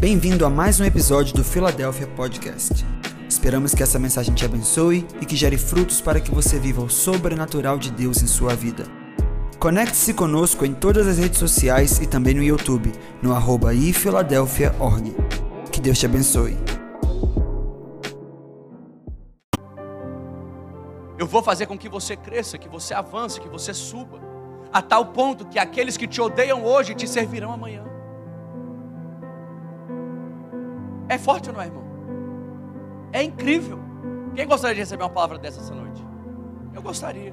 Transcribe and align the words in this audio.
Bem-vindo 0.00 0.44
a 0.44 0.50
mais 0.50 0.80
um 0.80 0.84
episódio 0.84 1.34
do 1.34 1.44
Philadelphia 1.44 2.06
Podcast. 2.08 2.84
Esperamos 3.28 3.74
que 3.74 3.82
essa 3.82 3.98
mensagem 3.98 4.34
te 4.34 4.44
abençoe 4.44 5.06
e 5.20 5.24
que 5.24 5.36
gere 5.36 5.56
frutos 5.56 6.00
para 6.00 6.20
que 6.20 6.32
você 6.34 6.58
viva 6.58 6.82
o 6.82 6.90
sobrenatural 6.90 7.78
de 7.78 7.90
Deus 7.92 8.20
em 8.20 8.26
sua 8.26 8.54
vida. 8.54 8.84
Conecte-se 9.58 10.12
conosco 10.12 10.66
em 10.66 10.74
todas 10.74 11.06
as 11.06 11.18
redes 11.18 11.38
sociais 11.38 12.00
e 12.00 12.06
também 12.06 12.34
no 12.34 12.42
YouTube, 12.42 12.92
no 13.22 13.32
arroba 13.32 13.72
ifiladelphia.org. 13.72 15.14
Que 15.70 15.80
Deus 15.80 15.98
te 15.98 16.06
abençoe. 16.06 16.58
Eu 21.16 21.26
vou 21.26 21.42
fazer 21.42 21.66
com 21.66 21.78
que 21.78 21.88
você 21.88 22.16
cresça, 22.16 22.58
que 22.58 22.68
você 22.68 22.92
avance, 22.92 23.40
que 23.40 23.48
você 23.48 23.72
suba, 23.72 24.20
a 24.72 24.82
tal 24.82 25.06
ponto 25.06 25.46
que 25.46 25.58
aqueles 25.58 25.96
que 25.96 26.08
te 26.08 26.20
odeiam 26.20 26.64
hoje 26.64 26.94
te 26.94 27.08
servirão 27.08 27.52
amanhã. 27.52 27.93
É 31.08 31.18
forte 31.18 31.48
ou 31.48 31.54
não 31.54 31.62
é, 31.62 31.66
irmão? 31.66 31.84
É 33.12 33.22
incrível. 33.22 33.78
Quem 34.34 34.46
gostaria 34.46 34.74
de 34.74 34.80
receber 34.80 35.04
uma 35.04 35.10
palavra 35.10 35.38
dessa 35.38 35.60
essa 35.60 35.74
noite? 35.74 36.04
Eu 36.74 36.82
gostaria. 36.82 37.32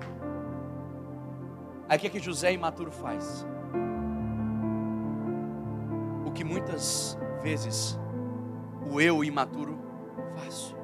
Aí 1.89 1.97
o 1.97 1.99
que, 1.99 2.07
é 2.07 2.09
que 2.09 2.20
José 2.20 2.53
imaturo 2.53 2.91
faz? 2.91 3.45
O 6.25 6.31
que 6.31 6.44
muitas 6.44 7.17
vezes 7.41 7.99
o 8.89 9.02
eu 9.02 9.23
imaturo 9.23 9.77
faz. 10.35 10.75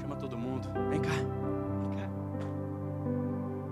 Chama 0.00 0.16
todo 0.16 0.36
mundo. 0.36 0.68
Vem 0.90 1.00
cá. 1.00 1.39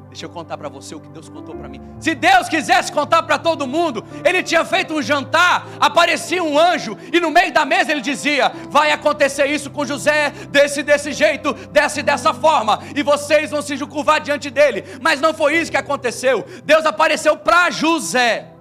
Deixa 0.09 0.25
eu 0.25 0.31
contar 0.31 0.57
para 0.57 0.69
você 0.69 0.95
o 0.95 1.01
que 1.01 1.09
Deus 1.09 1.29
contou 1.29 1.55
para 1.55 1.69
mim. 1.69 1.81
Se 2.01 2.15
Deus 2.15 2.49
quisesse 2.49 2.91
contar 2.91 3.23
para 3.23 3.39
todo 3.39 3.67
mundo, 3.67 4.05
Ele 4.25 4.43
tinha 4.43 4.65
feito 4.65 4.95
um 4.95 5.03
jantar, 5.03 5.67
aparecia 5.79 6.43
um 6.43 6.59
anjo 6.59 6.97
e 7.13 7.21
no 7.21 7.31
meio 7.31 7.53
da 7.53 7.65
mesa 7.65 7.93
ele 7.93 8.01
dizia: 8.01 8.51
Vai 8.71 8.91
acontecer 8.91 9.47
isso 9.47 9.71
com 9.71 9.85
José, 9.85 10.31
desse 10.51 10.83
desse 10.83 11.13
jeito, 11.13 11.53
desse 11.53 12.03
dessa 12.03 12.33
forma, 12.33 12.81
e 12.97 13.03
vocês 13.03 13.51
vão 13.51 13.61
se 13.61 13.77
curvar 13.87 14.21
diante 14.21 14.51
dele. 14.51 14.85
Mas 15.01 15.21
não 15.21 15.35
foi 15.35 15.57
isso 15.57 15.71
que 15.71 15.77
aconteceu. 15.77 16.45
Deus 16.65 16.87
apareceu 16.87 17.37
para 17.37 17.71
José. 17.71 18.53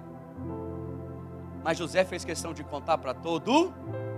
Mas 1.64 1.78
José 1.78 2.04
fez 2.04 2.24
questão 2.24 2.52
de 2.52 2.62
contar 2.62 2.98
para 2.98 3.14
todo 3.14 3.52
mundo. 3.52 4.08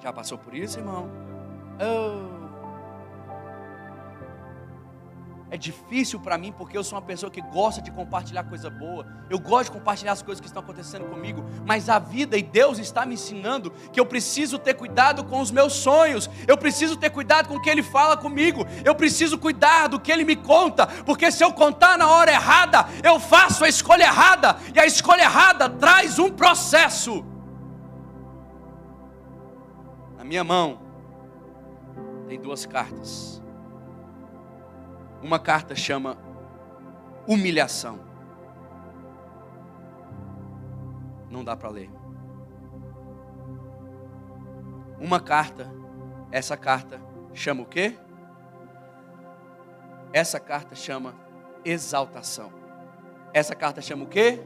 Já 0.00 0.12
passou 0.12 0.38
por 0.38 0.54
isso, 0.54 0.78
irmão? 0.78 1.10
Oh. 1.80 2.37
É 5.50 5.56
difícil 5.56 6.20
para 6.20 6.36
mim 6.36 6.52
porque 6.52 6.76
eu 6.76 6.84
sou 6.84 6.98
uma 6.98 7.04
pessoa 7.04 7.30
que 7.30 7.40
gosta 7.40 7.80
de 7.80 7.90
compartilhar 7.90 8.44
coisa 8.44 8.68
boa. 8.68 9.06
Eu 9.30 9.38
gosto 9.38 9.72
de 9.72 9.78
compartilhar 9.78 10.12
as 10.12 10.20
coisas 10.20 10.40
que 10.40 10.46
estão 10.46 10.62
acontecendo 10.62 11.06
comigo. 11.06 11.42
Mas 11.64 11.88
a 11.88 11.98
vida 11.98 12.36
e 12.36 12.42
Deus 12.42 12.78
está 12.78 13.06
me 13.06 13.14
ensinando 13.14 13.70
que 13.90 13.98
eu 13.98 14.04
preciso 14.04 14.58
ter 14.58 14.74
cuidado 14.74 15.24
com 15.24 15.40
os 15.40 15.50
meus 15.50 15.72
sonhos. 15.72 16.28
Eu 16.46 16.58
preciso 16.58 16.96
ter 16.96 17.08
cuidado 17.08 17.48
com 17.48 17.56
o 17.56 17.62
que 17.62 17.70
Ele 17.70 17.82
fala 17.82 18.14
comigo. 18.14 18.66
Eu 18.84 18.94
preciso 18.94 19.38
cuidar 19.38 19.86
do 19.86 19.98
que 19.98 20.12
Ele 20.12 20.24
me 20.24 20.36
conta. 20.36 20.86
Porque 20.86 21.32
se 21.32 21.42
eu 21.42 21.50
contar 21.52 21.96
na 21.96 22.10
hora 22.10 22.30
errada, 22.30 22.86
eu 23.02 23.18
faço 23.18 23.64
a 23.64 23.68
escolha 23.68 24.04
errada. 24.04 24.58
E 24.74 24.78
a 24.78 24.84
escolha 24.84 25.22
errada 25.22 25.70
traz 25.70 26.18
um 26.18 26.30
processo. 26.30 27.24
Na 30.18 30.24
minha 30.24 30.44
mão 30.44 30.78
tem 32.28 32.38
duas 32.38 32.66
cartas. 32.66 33.42
Uma 35.22 35.38
carta 35.38 35.74
chama 35.74 36.16
humilhação. 37.26 37.98
Não 41.30 41.44
dá 41.44 41.56
para 41.56 41.68
ler. 41.68 41.90
Uma 44.98 45.20
carta, 45.20 45.70
essa 46.30 46.56
carta 46.56 47.00
chama 47.34 47.62
o 47.62 47.66
quê? 47.66 47.96
Essa 50.12 50.40
carta 50.40 50.74
chama 50.74 51.14
exaltação. 51.64 52.52
Essa 53.32 53.54
carta 53.54 53.80
chama 53.80 54.04
o 54.04 54.08
quê? 54.08 54.42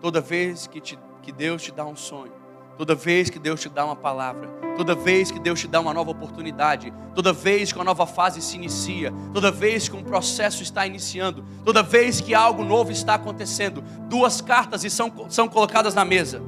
Toda 0.00 0.20
vez 0.20 0.66
que, 0.66 0.80
te, 0.80 0.98
que 1.22 1.32
Deus 1.32 1.62
te 1.62 1.72
dá 1.72 1.84
um 1.84 1.96
sonho, 1.96 2.32
Toda 2.80 2.94
vez 2.94 3.28
que 3.28 3.38
Deus 3.38 3.60
te 3.60 3.68
dá 3.68 3.84
uma 3.84 3.94
palavra, 3.94 4.48
toda 4.74 4.94
vez 4.94 5.30
que 5.30 5.38
Deus 5.38 5.60
te 5.60 5.68
dá 5.68 5.78
uma 5.82 5.92
nova 5.92 6.12
oportunidade, 6.12 6.90
toda 7.14 7.30
vez 7.30 7.70
que 7.70 7.76
uma 7.78 7.84
nova 7.84 8.06
fase 8.06 8.40
se 8.40 8.56
inicia, 8.56 9.12
toda 9.34 9.50
vez 9.50 9.86
que 9.86 9.94
um 9.94 10.02
processo 10.02 10.62
está 10.62 10.86
iniciando, 10.86 11.44
toda 11.62 11.82
vez 11.82 12.22
que 12.22 12.34
algo 12.34 12.64
novo 12.64 12.90
está 12.90 13.16
acontecendo, 13.16 13.84
duas 14.08 14.40
cartas 14.40 14.80
são, 14.94 15.12
são 15.28 15.46
colocadas 15.46 15.94
na 15.94 16.06
mesa. 16.06 16.40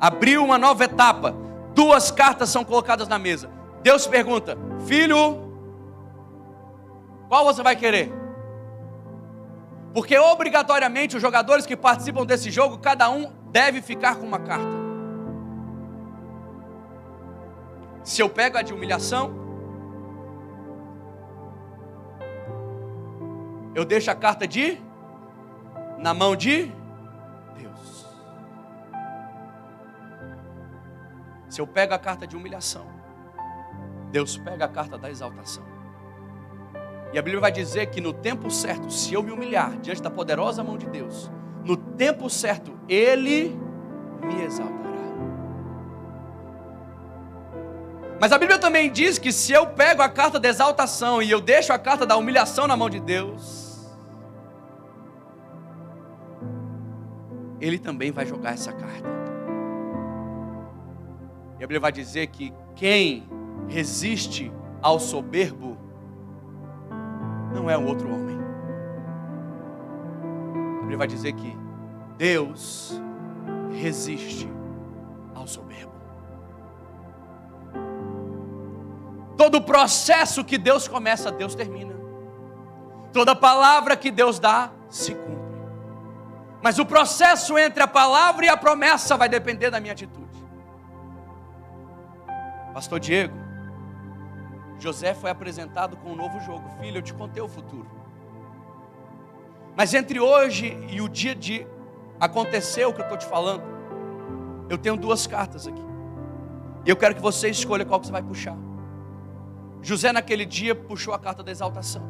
Abriu 0.00 0.42
uma 0.42 0.56
nova 0.56 0.84
etapa, 0.84 1.36
duas 1.74 2.10
cartas 2.10 2.48
são 2.48 2.64
colocadas 2.64 3.08
na 3.08 3.18
mesa. 3.18 3.50
Deus 3.82 4.06
pergunta: 4.06 4.56
Filho, 4.86 5.52
qual 7.28 7.44
você 7.44 7.62
vai 7.62 7.76
querer? 7.76 8.10
Porque 9.92 10.16
obrigatoriamente 10.18 11.14
os 11.14 11.20
jogadores 11.20 11.66
que 11.66 11.76
participam 11.76 12.24
desse 12.24 12.50
jogo, 12.50 12.78
cada 12.78 13.10
um 13.10 13.36
deve 13.50 13.80
ficar 13.80 14.16
com 14.16 14.26
uma 14.26 14.38
carta. 14.38 14.88
Se 18.04 18.22
eu 18.22 18.28
pego 18.28 18.56
a 18.56 18.62
de 18.62 18.72
humilhação, 18.72 19.34
eu 23.74 23.84
deixo 23.84 24.10
a 24.10 24.14
carta 24.14 24.46
de 24.46 24.78
na 25.98 26.14
mão 26.14 26.34
de 26.34 26.72
Deus. 27.56 28.06
Se 31.48 31.60
eu 31.60 31.66
pego 31.66 31.92
a 31.92 31.98
carta 31.98 32.26
de 32.26 32.36
humilhação, 32.36 32.86
Deus 34.10 34.38
pega 34.38 34.64
a 34.64 34.68
carta 34.68 34.96
da 34.96 35.10
exaltação. 35.10 35.64
E 37.12 37.18
a 37.18 37.22
Bíblia 37.22 37.40
vai 37.40 37.52
dizer 37.52 37.86
que 37.86 38.00
no 38.00 38.12
tempo 38.12 38.50
certo, 38.50 38.90
se 38.90 39.14
eu 39.14 39.22
me 39.22 39.30
humilhar 39.30 39.78
diante 39.78 40.02
da 40.02 40.10
poderosa 40.10 40.62
mão 40.62 40.76
de 40.76 40.86
Deus, 40.86 41.30
no 41.68 41.76
tempo 41.76 42.30
certo, 42.30 42.72
Ele 42.88 43.54
me 44.24 44.42
exaltará. 44.42 44.78
Mas 48.18 48.32
a 48.32 48.38
Bíblia 48.38 48.58
também 48.58 48.90
diz 48.90 49.18
que 49.18 49.30
se 49.30 49.52
eu 49.52 49.66
pego 49.66 50.00
a 50.00 50.08
carta 50.08 50.40
da 50.40 50.48
exaltação 50.48 51.20
e 51.22 51.30
eu 51.30 51.42
deixo 51.42 51.70
a 51.70 51.78
carta 51.78 52.06
da 52.06 52.16
humilhação 52.16 52.66
na 52.66 52.74
mão 52.74 52.88
de 52.88 52.98
Deus, 52.98 53.86
Ele 57.60 57.78
também 57.78 58.10
vai 58.10 58.24
jogar 58.24 58.54
essa 58.54 58.72
carta. 58.72 59.18
E 61.60 61.64
a 61.64 61.66
Bíblia 61.66 61.80
vai 61.80 61.92
dizer 61.92 62.28
que 62.28 62.50
quem 62.74 63.28
resiste 63.68 64.50
ao 64.80 64.98
soberbo 64.98 65.76
não 67.52 67.68
é 67.68 67.76
um 67.76 67.86
outro 67.86 68.10
homem. 68.10 68.37
Bíblia 70.88 70.96
vai 70.96 71.06
dizer 71.06 71.34
que 71.34 71.54
Deus 72.16 72.98
resiste 73.70 74.50
ao 75.34 75.46
soberbo. 75.46 75.92
Todo 79.36 79.60
processo 79.60 80.42
que 80.42 80.56
Deus 80.56 80.88
começa, 80.88 81.30
Deus 81.30 81.54
termina. 81.54 81.94
Toda 83.12 83.36
palavra 83.36 83.98
que 83.98 84.10
Deus 84.10 84.38
dá, 84.38 84.70
se 84.88 85.14
cumpre. 85.14 85.60
Mas 86.62 86.78
o 86.78 86.86
processo 86.86 87.58
entre 87.58 87.82
a 87.82 87.86
palavra 87.86 88.46
e 88.46 88.48
a 88.48 88.56
promessa 88.56 89.14
vai 89.14 89.28
depender 89.28 89.70
da 89.70 89.78
minha 89.78 89.92
atitude. 89.92 90.26
Pastor 92.72 92.98
Diego, 92.98 93.36
José 94.78 95.12
foi 95.12 95.28
apresentado 95.28 95.98
com 95.98 96.12
um 96.12 96.16
novo 96.16 96.40
jogo. 96.40 96.66
Filho, 96.80 96.96
eu 96.98 97.02
te 97.02 97.12
contei 97.12 97.42
o 97.42 97.48
futuro. 97.48 97.97
Mas 99.78 99.94
entre 99.94 100.18
hoje 100.18 100.76
e 100.90 101.00
o 101.00 101.08
dia 101.08 101.36
de 101.36 101.64
acontecer 102.18 102.84
o 102.84 102.92
que 102.92 103.00
eu 103.00 103.04
estou 103.04 103.16
te 103.16 103.24
falando, 103.24 103.62
eu 104.68 104.76
tenho 104.76 104.96
duas 104.96 105.24
cartas 105.24 105.68
aqui. 105.68 105.84
E 106.84 106.90
eu 106.90 106.96
quero 106.96 107.14
que 107.14 107.22
você 107.22 107.48
escolha 107.48 107.84
qual 107.84 108.00
que 108.00 108.06
você 108.06 108.12
vai 108.12 108.20
puxar. 108.20 108.56
José 109.80 110.10
naquele 110.10 110.44
dia 110.44 110.74
puxou 110.74 111.14
a 111.14 111.18
carta 111.18 111.44
da 111.44 111.52
exaltação. 111.52 112.02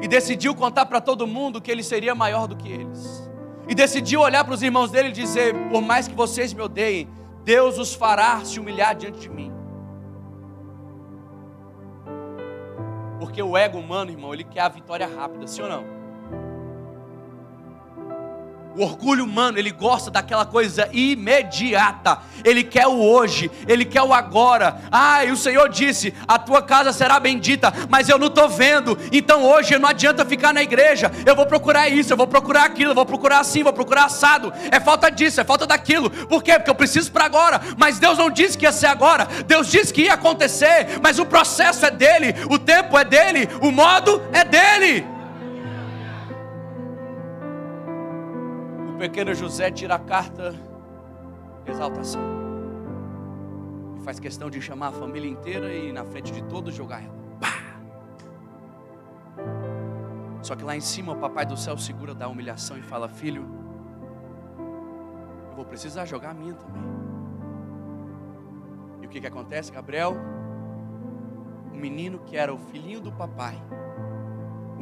E 0.00 0.06
decidiu 0.06 0.54
contar 0.54 0.86
para 0.86 1.00
todo 1.00 1.26
mundo 1.26 1.60
que 1.60 1.68
ele 1.68 1.82
seria 1.82 2.14
maior 2.14 2.46
do 2.46 2.54
que 2.54 2.70
eles. 2.70 3.28
E 3.68 3.74
decidiu 3.74 4.20
olhar 4.20 4.44
para 4.44 4.54
os 4.54 4.62
irmãos 4.62 4.92
dele 4.92 5.08
e 5.08 5.12
dizer: 5.12 5.52
Por 5.68 5.82
mais 5.82 6.06
que 6.06 6.14
vocês 6.14 6.52
me 6.52 6.62
odeiem, 6.62 7.08
Deus 7.42 7.76
os 7.76 7.92
fará 7.92 8.44
se 8.44 8.60
humilhar 8.60 8.94
diante 8.94 9.18
de 9.18 9.28
mim. 9.28 9.52
Porque 13.18 13.42
o 13.42 13.56
ego 13.56 13.78
humano, 13.78 14.12
irmão, 14.12 14.32
ele 14.32 14.44
quer 14.44 14.60
a 14.60 14.68
vitória 14.68 15.08
rápida, 15.08 15.48
sim 15.48 15.62
ou 15.62 15.68
não? 15.68 16.01
O 18.76 18.82
orgulho 18.82 19.24
humano, 19.24 19.58
ele 19.58 19.70
gosta 19.70 20.10
daquela 20.10 20.46
coisa 20.46 20.88
imediata. 20.92 22.18
Ele 22.44 22.64
quer 22.64 22.86
o 22.86 22.98
hoje, 22.98 23.50
ele 23.68 23.84
quer 23.84 24.02
o 24.02 24.12
agora. 24.12 24.80
Ah, 24.90 25.24
e 25.24 25.30
o 25.30 25.36
Senhor 25.36 25.68
disse: 25.68 26.14
A 26.26 26.38
tua 26.38 26.62
casa 26.62 26.92
será 26.92 27.20
bendita, 27.20 27.72
mas 27.88 28.08
eu 28.08 28.18
não 28.18 28.28
estou 28.28 28.48
vendo. 28.48 28.98
Então 29.12 29.44
hoje 29.44 29.78
não 29.78 29.88
adianta 29.88 30.24
ficar 30.24 30.54
na 30.54 30.62
igreja. 30.62 31.10
Eu 31.26 31.36
vou 31.36 31.46
procurar 31.46 31.88
isso, 31.88 32.12
eu 32.12 32.16
vou 32.16 32.26
procurar 32.26 32.64
aquilo, 32.64 32.92
eu 32.92 32.94
vou 32.94 33.06
procurar 33.06 33.40
assim, 33.40 33.62
vou 33.62 33.72
procurar 33.72 34.04
assado. 34.04 34.52
É 34.70 34.80
falta 34.80 35.10
disso, 35.10 35.40
é 35.40 35.44
falta 35.44 35.66
daquilo. 35.66 36.10
Por 36.10 36.42
quê? 36.42 36.54
Porque 36.54 36.70
eu 36.70 36.74
preciso 36.74 37.12
para 37.12 37.24
agora. 37.24 37.60
Mas 37.76 37.98
Deus 37.98 38.18
não 38.18 38.30
disse 38.30 38.56
que 38.56 38.64
ia 38.64 38.72
ser 38.72 38.86
agora. 38.86 39.28
Deus 39.46 39.68
disse 39.70 39.92
que 39.92 40.02
ia 40.02 40.14
acontecer. 40.14 41.00
Mas 41.02 41.18
o 41.18 41.26
processo 41.26 41.84
é 41.84 41.90
dele, 41.90 42.34
o 42.48 42.58
tempo 42.58 42.96
é 42.98 43.04
dele, 43.04 43.48
o 43.60 43.70
modo 43.70 44.22
é 44.32 44.44
dele. 44.44 45.21
Pequeno 49.02 49.34
José 49.34 49.68
tira 49.68 49.96
a 49.96 49.98
carta 49.98 50.52
de 51.64 51.72
exaltação. 51.72 52.22
E 53.96 54.00
faz 54.04 54.20
questão 54.20 54.48
de 54.48 54.62
chamar 54.62 54.88
a 54.88 54.92
família 54.92 55.28
inteira 55.28 55.74
e 55.74 55.90
na 55.90 56.04
frente 56.04 56.30
de 56.32 56.40
todos 56.44 56.72
jogar 56.72 57.02
ela. 57.02 57.18
Pá! 57.40 57.48
Só 60.40 60.54
que 60.54 60.62
lá 60.62 60.76
em 60.76 60.80
cima 60.80 61.14
o 61.14 61.16
papai 61.16 61.44
do 61.44 61.56
céu 61.56 61.76
segura 61.76 62.14
da 62.14 62.28
humilhação 62.28 62.78
e 62.78 62.82
fala: 62.82 63.08
Filho, 63.08 63.44
eu 65.50 65.56
vou 65.56 65.64
precisar 65.64 66.04
jogar 66.04 66.30
a 66.30 66.34
minha 66.34 66.54
também. 66.54 66.82
E 69.00 69.06
o 69.06 69.08
que, 69.08 69.20
que 69.20 69.26
acontece, 69.26 69.72
Gabriel? 69.72 70.14
O 71.72 71.76
menino 71.76 72.20
que 72.20 72.36
era 72.36 72.54
o 72.54 72.58
filhinho 72.58 73.00
do 73.00 73.10
papai 73.10 73.60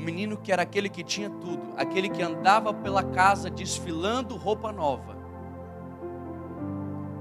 o 0.00 0.02
menino 0.02 0.38
que 0.38 0.50
era 0.50 0.62
aquele 0.62 0.88
que 0.88 1.04
tinha 1.04 1.28
tudo, 1.28 1.74
aquele 1.76 2.08
que 2.08 2.22
andava 2.22 2.72
pela 2.72 3.02
casa 3.02 3.50
desfilando 3.50 4.34
roupa 4.34 4.72
nova, 4.72 5.14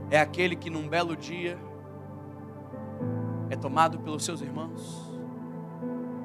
é 0.09 0.17
aquele 0.17 0.55
que 0.55 0.69
num 0.69 0.87
belo 0.87 1.15
dia 1.15 1.59
é 3.49 3.55
tomado 3.57 3.99
pelos 3.99 4.23
seus 4.23 4.39
irmãos, 4.39 5.11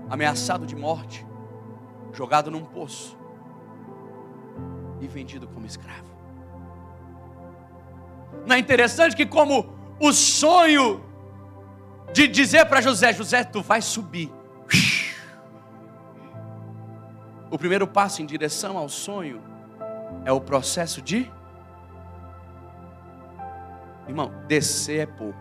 ameaçado 0.09 0.65
de 0.65 0.77
morte, 0.77 1.27
jogado 2.13 2.53
num 2.53 2.65
poço 2.65 3.19
e 5.01 5.09
vendido 5.09 5.49
como 5.49 5.67
escravo. 5.67 6.15
Não 8.47 8.55
é 8.55 8.61
interessante 8.61 9.17
que, 9.17 9.27
como 9.27 9.75
o 9.99 10.13
sonho 10.13 11.03
de 12.13 12.29
dizer 12.29 12.67
para 12.67 12.81
José: 12.81 13.13
José, 13.13 13.43
tu 13.43 13.61
vai 13.61 13.83
subir 13.83 14.31
o 17.55 17.59
primeiro 17.59 17.87
passo 17.87 18.21
em 18.21 18.27
direção 18.27 18.77
ao 18.77 18.89
sonho 18.89 19.41
é 20.25 20.33
o 20.33 20.41
processo 20.41 21.01
de. 21.01 21.31
Irmão, 24.09 24.33
descer 24.49 25.03
é 25.03 25.07
pouco. 25.07 25.39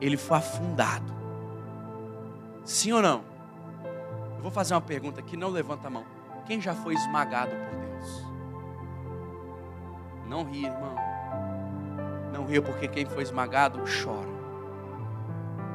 Ele 0.00 0.16
foi 0.16 0.36
afundado. 0.36 1.12
Sim 2.64 2.92
ou 2.92 3.02
não? 3.02 3.24
Eu 4.36 4.42
vou 4.42 4.52
fazer 4.52 4.74
uma 4.74 4.80
pergunta 4.80 5.18
aqui, 5.18 5.36
não 5.36 5.48
levanta 5.48 5.88
a 5.88 5.90
mão. 5.90 6.04
Quem 6.46 6.60
já 6.60 6.72
foi 6.72 6.94
esmagado 6.94 7.50
por 7.50 7.80
Deus? 7.80 8.24
Não 10.28 10.44
ria, 10.44 10.68
irmão. 10.68 10.94
Não 12.32 12.46
ria 12.46 12.62
porque 12.62 12.86
quem 12.86 13.06
foi 13.06 13.24
esmagado 13.24 13.80
chora. 14.04 14.30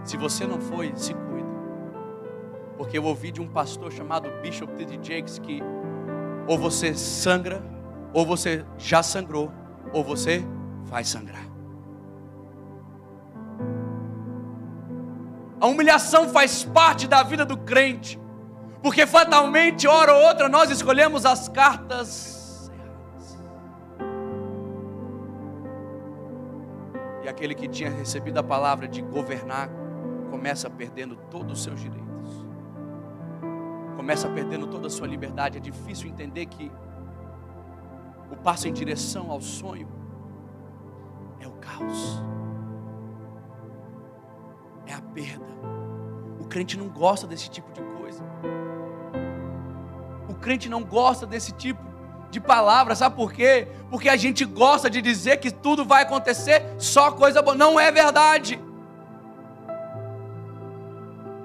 Se 0.05 0.15
você 0.15 0.47
não 0.47 0.61
foi, 0.61 0.95
se 0.95 1.13
porque 2.77 2.97
eu 2.97 3.03
ouvi 3.03 3.31
de 3.31 3.41
um 3.41 3.47
pastor 3.47 3.91
chamado 3.91 4.26
Bishop 4.41 4.73
T.D. 4.73 4.99
Jakes 5.01 5.39
que 5.39 5.61
ou 6.47 6.57
você 6.57 6.93
sangra, 6.93 7.61
ou 8.13 8.25
você 8.25 8.65
já 8.77 9.03
sangrou, 9.03 9.51
ou 9.91 10.03
você 10.03 10.43
vai 10.85 11.03
sangrar. 11.03 11.45
A 15.59 15.67
humilhação 15.67 16.29
faz 16.29 16.63
parte 16.63 17.07
da 17.07 17.21
vida 17.23 17.43
do 17.43 17.57
crente, 17.57 18.19
porque 18.81 19.05
fatalmente, 19.05 19.87
hora 19.87 20.13
ou 20.13 20.23
outra, 20.23 20.47
nós 20.47 20.69
escolhemos 20.69 21.25
as 21.25 21.49
cartas 21.49 22.71
erradas. 22.73 23.37
E 27.23 27.27
aquele 27.27 27.53
que 27.53 27.67
tinha 27.67 27.89
recebido 27.89 28.37
a 28.37 28.43
palavra 28.43 28.87
de 28.87 29.01
governar 29.01 29.69
começa 30.29 30.69
perdendo 30.69 31.17
todos 31.29 31.57
os 31.57 31.63
seus 31.63 31.81
direitos 31.81 32.06
começa 34.07 34.29
perdendo 34.29 34.67
toda 34.67 34.87
a 34.87 34.89
sua 34.89 35.05
liberdade. 35.05 35.57
É 35.57 35.59
difícil 35.59 36.07
entender 36.07 36.45
que 36.45 36.71
o 38.31 38.37
passo 38.37 38.65
em 38.65 38.71
direção 38.71 39.29
ao 39.29 39.41
sonho 39.41 39.85
é 41.41 41.45
o 41.45 41.51
caos, 41.51 42.23
é 44.85 44.93
a 44.93 45.01
perda. 45.01 45.45
O 46.39 46.45
crente 46.45 46.77
não 46.77 46.87
gosta 46.87 47.27
desse 47.27 47.49
tipo 47.49 47.69
de 47.73 47.81
coisa. 47.81 48.23
O 50.29 50.35
crente 50.35 50.69
não 50.69 50.85
gosta 50.85 51.25
desse 51.25 51.51
tipo 51.51 51.81
de 52.31 52.39
palavra, 52.39 52.95
sabe 52.95 53.13
por 53.13 53.33
quê? 53.33 53.67
Porque 53.89 54.07
a 54.07 54.15
gente 54.15 54.45
gosta 54.45 54.89
de 54.89 55.01
dizer 55.01 55.35
que 55.35 55.51
tudo 55.51 55.83
vai 55.83 56.03
acontecer 56.03 56.63
só 56.77 57.11
coisa 57.11 57.41
boa. 57.41 57.57
Não 57.57 57.77
é 57.77 57.91
verdade. 57.91 58.57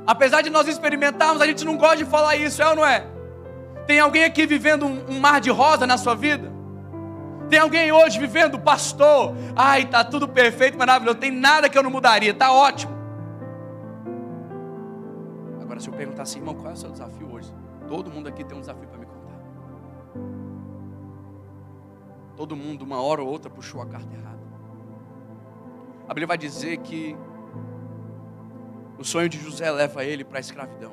Apesar 0.07 0.43
de 0.43 0.51
nós 0.51 0.67
experimentarmos, 0.67 1.41
a 1.41 1.47
gente 1.47 1.65
não 1.65 1.77
gosta 1.77 1.99
de 1.99 2.05
falar 2.05 2.37
isso, 2.37 2.61
é 2.61 2.69
ou 2.69 2.77
não 2.77 2.87
é? 2.87 3.07
Tem 3.87 4.01
alguém 4.01 4.25
aqui 4.25 4.47
vivendo 4.47 4.87
um, 4.87 5.05
um 5.09 5.21
mar 5.21 5.41
de 5.41 5.51
rosa 5.51 5.87
na 5.87 5.97
sua 5.97 6.15
vida? 6.15 6.53
Tem 7.49 7.59
alguém 7.59 7.93
hoje 7.93 8.19
vivendo, 8.19 8.59
pastor? 8.59 9.35
Ai, 9.55 9.85
tá 9.85 10.03
tudo 10.03 10.27
perfeito, 10.27 10.79
maravilhoso. 10.79 11.19
Tem 11.19 11.31
nada 11.31 11.69
que 11.69 11.77
eu 11.77 11.83
não 11.83 11.91
mudaria, 11.91 12.33
tá 12.33 12.51
ótimo. 12.53 12.93
Agora, 15.61 15.79
se 15.79 15.89
eu 15.89 15.93
perguntar 15.93 16.23
assim, 16.23 16.39
irmão, 16.39 16.55
qual 16.55 16.71
é 16.71 16.73
o 16.73 16.77
seu 16.77 16.91
desafio 16.91 17.31
hoje? 17.31 17.53
Todo 17.89 18.11
mundo 18.11 18.29
aqui 18.29 18.43
tem 18.43 18.57
um 18.57 18.61
desafio 18.61 18.89
para 18.89 18.99
me 18.99 19.07
contar. 19.07 19.39
Todo 22.37 22.57
mundo, 22.57 22.83
uma 22.83 23.03
hora 23.03 23.23
ou 23.23 23.29
outra, 23.29 23.51
puxou 23.51 23.83
a 23.83 23.87
carta 23.87 24.13
errada. 24.15 24.41
A 26.05 26.09
Bíblia 26.09 26.27
vai 26.27 26.39
dizer 26.39 26.79
que 26.79 27.17
o 29.03 29.05
sonho 29.05 29.29
de 29.29 29.37
José 29.37 29.69
leva 29.69 30.05
ele 30.05 30.23
para 30.23 30.39
a 30.39 30.41
escravidão. 30.41 30.93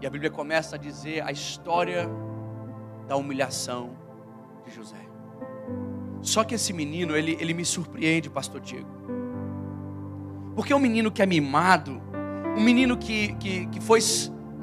E 0.00 0.06
a 0.06 0.10
Bíblia 0.10 0.30
começa 0.30 0.76
a 0.76 0.78
dizer 0.78 1.20
a 1.24 1.32
história 1.32 2.08
da 3.08 3.16
humilhação 3.16 3.90
de 4.64 4.72
José. 4.72 5.00
Só 6.22 6.44
que 6.44 6.54
esse 6.54 6.72
menino, 6.72 7.16
ele, 7.16 7.36
ele 7.40 7.52
me 7.52 7.64
surpreende, 7.64 8.30
pastor 8.30 8.60
Diego. 8.60 8.88
Porque 10.54 10.72
é 10.72 10.76
um 10.76 10.78
menino 10.78 11.10
que 11.10 11.20
é 11.20 11.26
mimado, 11.26 12.00
um 12.56 12.62
menino 12.62 12.96
que, 12.96 13.34
que, 13.34 13.66
que 13.66 13.80
foi, 13.80 13.98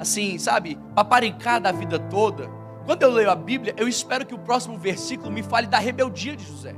assim, 0.00 0.38
sabe, 0.38 0.78
paparicado 0.94 1.68
a 1.68 1.72
vida 1.72 1.98
toda. 1.98 2.48
Quando 2.86 3.02
eu 3.02 3.10
leio 3.10 3.30
a 3.30 3.36
Bíblia, 3.36 3.74
eu 3.76 3.86
espero 3.86 4.24
que 4.24 4.34
o 4.34 4.38
próximo 4.38 4.78
versículo 4.78 5.30
me 5.30 5.42
fale 5.42 5.66
da 5.66 5.78
rebeldia 5.78 6.34
de 6.34 6.46
José. 6.46 6.74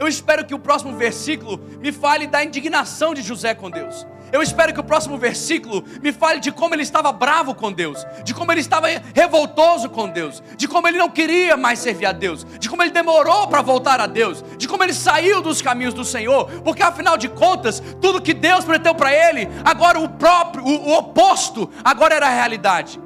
Eu 0.00 0.08
espero 0.08 0.46
que 0.46 0.54
o 0.54 0.58
próximo 0.58 0.96
versículo 0.96 1.60
me 1.78 1.92
fale 1.92 2.26
da 2.26 2.42
indignação 2.42 3.12
de 3.12 3.20
José 3.20 3.54
com 3.54 3.70
Deus. 3.70 4.06
Eu 4.32 4.40
espero 4.40 4.72
que 4.72 4.80
o 4.80 4.84
próximo 4.84 5.18
versículo 5.18 5.84
me 6.00 6.10
fale 6.10 6.40
de 6.40 6.50
como 6.50 6.74
ele 6.74 6.82
estava 6.82 7.12
bravo 7.12 7.54
com 7.54 7.70
Deus, 7.70 8.06
de 8.24 8.32
como 8.32 8.50
ele 8.50 8.62
estava 8.62 8.86
revoltoso 9.14 9.90
com 9.90 10.08
Deus, 10.08 10.42
de 10.56 10.66
como 10.66 10.88
ele 10.88 10.96
não 10.96 11.10
queria 11.10 11.54
mais 11.54 11.80
servir 11.80 12.06
a 12.06 12.12
Deus, 12.12 12.46
de 12.58 12.70
como 12.70 12.82
ele 12.82 12.92
demorou 12.92 13.46
para 13.48 13.60
voltar 13.60 14.00
a 14.00 14.06
Deus, 14.06 14.42
de 14.56 14.66
como 14.66 14.82
ele 14.82 14.94
saiu 14.94 15.42
dos 15.42 15.60
caminhos 15.60 15.92
do 15.92 16.04
Senhor, 16.04 16.46
porque 16.62 16.82
afinal 16.82 17.18
de 17.18 17.28
contas, 17.28 17.82
tudo 18.00 18.22
que 18.22 18.32
Deus 18.32 18.64
prometeu 18.64 18.94
para 18.94 19.12
ele, 19.12 19.48
agora 19.62 19.98
o 19.98 20.08
próprio, 20.08 20.64
o, 20.64 20.88
o 20.88 20.96
oposto, 20.96 21.68
agora 21.84 22.14
era 22.14 22.26
a 22.26 22.34
realidade. 22.34 22.98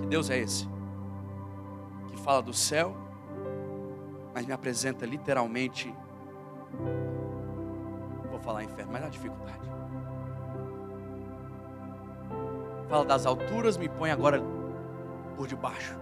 Que 0.00 0.06
Deus 0.06 0.30
é 0.30 0.38
esse? 0.38 0.71
Fala 2.22 2.40
do 2.40 2.54
céu, 2.54 2.94
mas 4.34 4.46
me 4.46 4.52
apresenta 4.52 5.04
literalmente, 5.04 5.94
vou 8.30 8.38
falar 8.40 8.62
inferno, 8.62 8.92
mas 8.92 9.04
a 9.04 9.08
dificuldade. 9.08 9.60
Fala 12.88 13.04
das 13.04 13.26
alturas, 13.26 13.76
me 13.76 13.88
põe 13.88 14.10
agora 14.10 14.42
por 15.36 15.46
debaixo. 15.46 15.98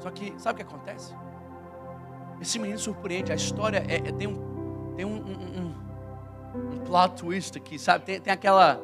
Só 0.00 0.10
que, 0.10 0.34
sabe 0.38 0.62
o 0.62 0.66
que 0.66 0.74
acontece? 0.74 1.14
Esse 2.40 2.58
menino 2.58 2.78
surpreende, 2.78 3.32
a 3.32 3.34
história 3.34 3.84
é, 3.88 4.08
é 4.08 4.12
tem 4.12 4.26
um, 4.26 4.92
tem 4.96 5.04
um, 5.06 5.16
um, 5.16 5.74
um, 6.58 6.74
um 6.74 6.78
plot 6.84 7.14
twist 7.22 7.56
aqui, 7.56 7.78
sabe? 7.78 8.04
Tem, 8.04 8.20
tem 8.20 8.32
aquela 8.32 8.80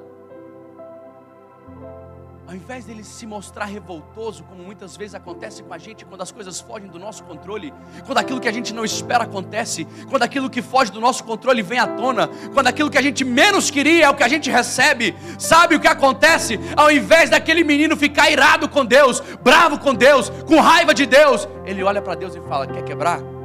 ao 2.51 2.57
invés 2.57 2.85
dele 2.85 3.05
se 3.05 3.25
mostrar 3.27 3.67
revoltoso, 3.67 4.43
como 4.43 4.65
muitas 4.65 4.97
vezes 4.97 5.15
acontece 5.15 5.63
com 5.63 5.73
a 5.73 5.79
gente 5.79 6.05
quando 6.05 6.21
as 6.23 6.33
coisas 6.33 6.61
fogem 6.61 6.89
do 6.89 6.99
nosso 6.99 7.23
controle, 7.23 7.73
quando 8.05 8.19
aquilo 8.19 8.41
que 8.41 8.49
a 8.49 8.53
gente 8.53 8.75
não 8.75 8.85
espera 8.85 9.23
acontece, 9.23 9.87
quando 10.09 10.25
aquilo 10.25 10.51
que 10.51 10.61
foge 10.61 10.91
do 10.91 11.01
nosso 11.01 11.23
controle 11.23 11.63
vem 11.63 11.79
à 11.79 11.87
tona, 11.87 12.29
quando 12.53 12.67
aquilo 12.67 12.91
que 12.91 12.99
a 12.99 13.03
gente 13.03 13.25
menos 13.25 13.71
queria 13.71 14.07
é 14.07 14.11
o 14.11 14.17
que 14.17 14.25
a 14.25 14.29
gente 14.29 14.51
recebe, 14.51 15.15
sabe 15.39 15.77
o 15.77 15.81
que 15.81 15.87
acontece? 15.87 16.59
Ao 16.77 16.91
invés 16.91 17.31
daquele 17.31 17.63
menino 17.63 17.97
ficar 17.97 18.29
irado 18.29 18.69
com 18.69 18.85
Deus, 18.85 19.21
bravo 19.45 19.79
com 19.79 19.95
Deus, 19.95 20.29
com 20.49 20.59
raiva 20.59 20.93
de 20.93 21.07
Deus, 21.07 21.47
ele 21.65 21.85
olha 21.85 22.03
para 22.03 22.17
Deus 22.17 22.35
e 22.35 22.41
fala: 22.41 22.67
Quer 22.67 22.83
quebrar? 22.83 23.40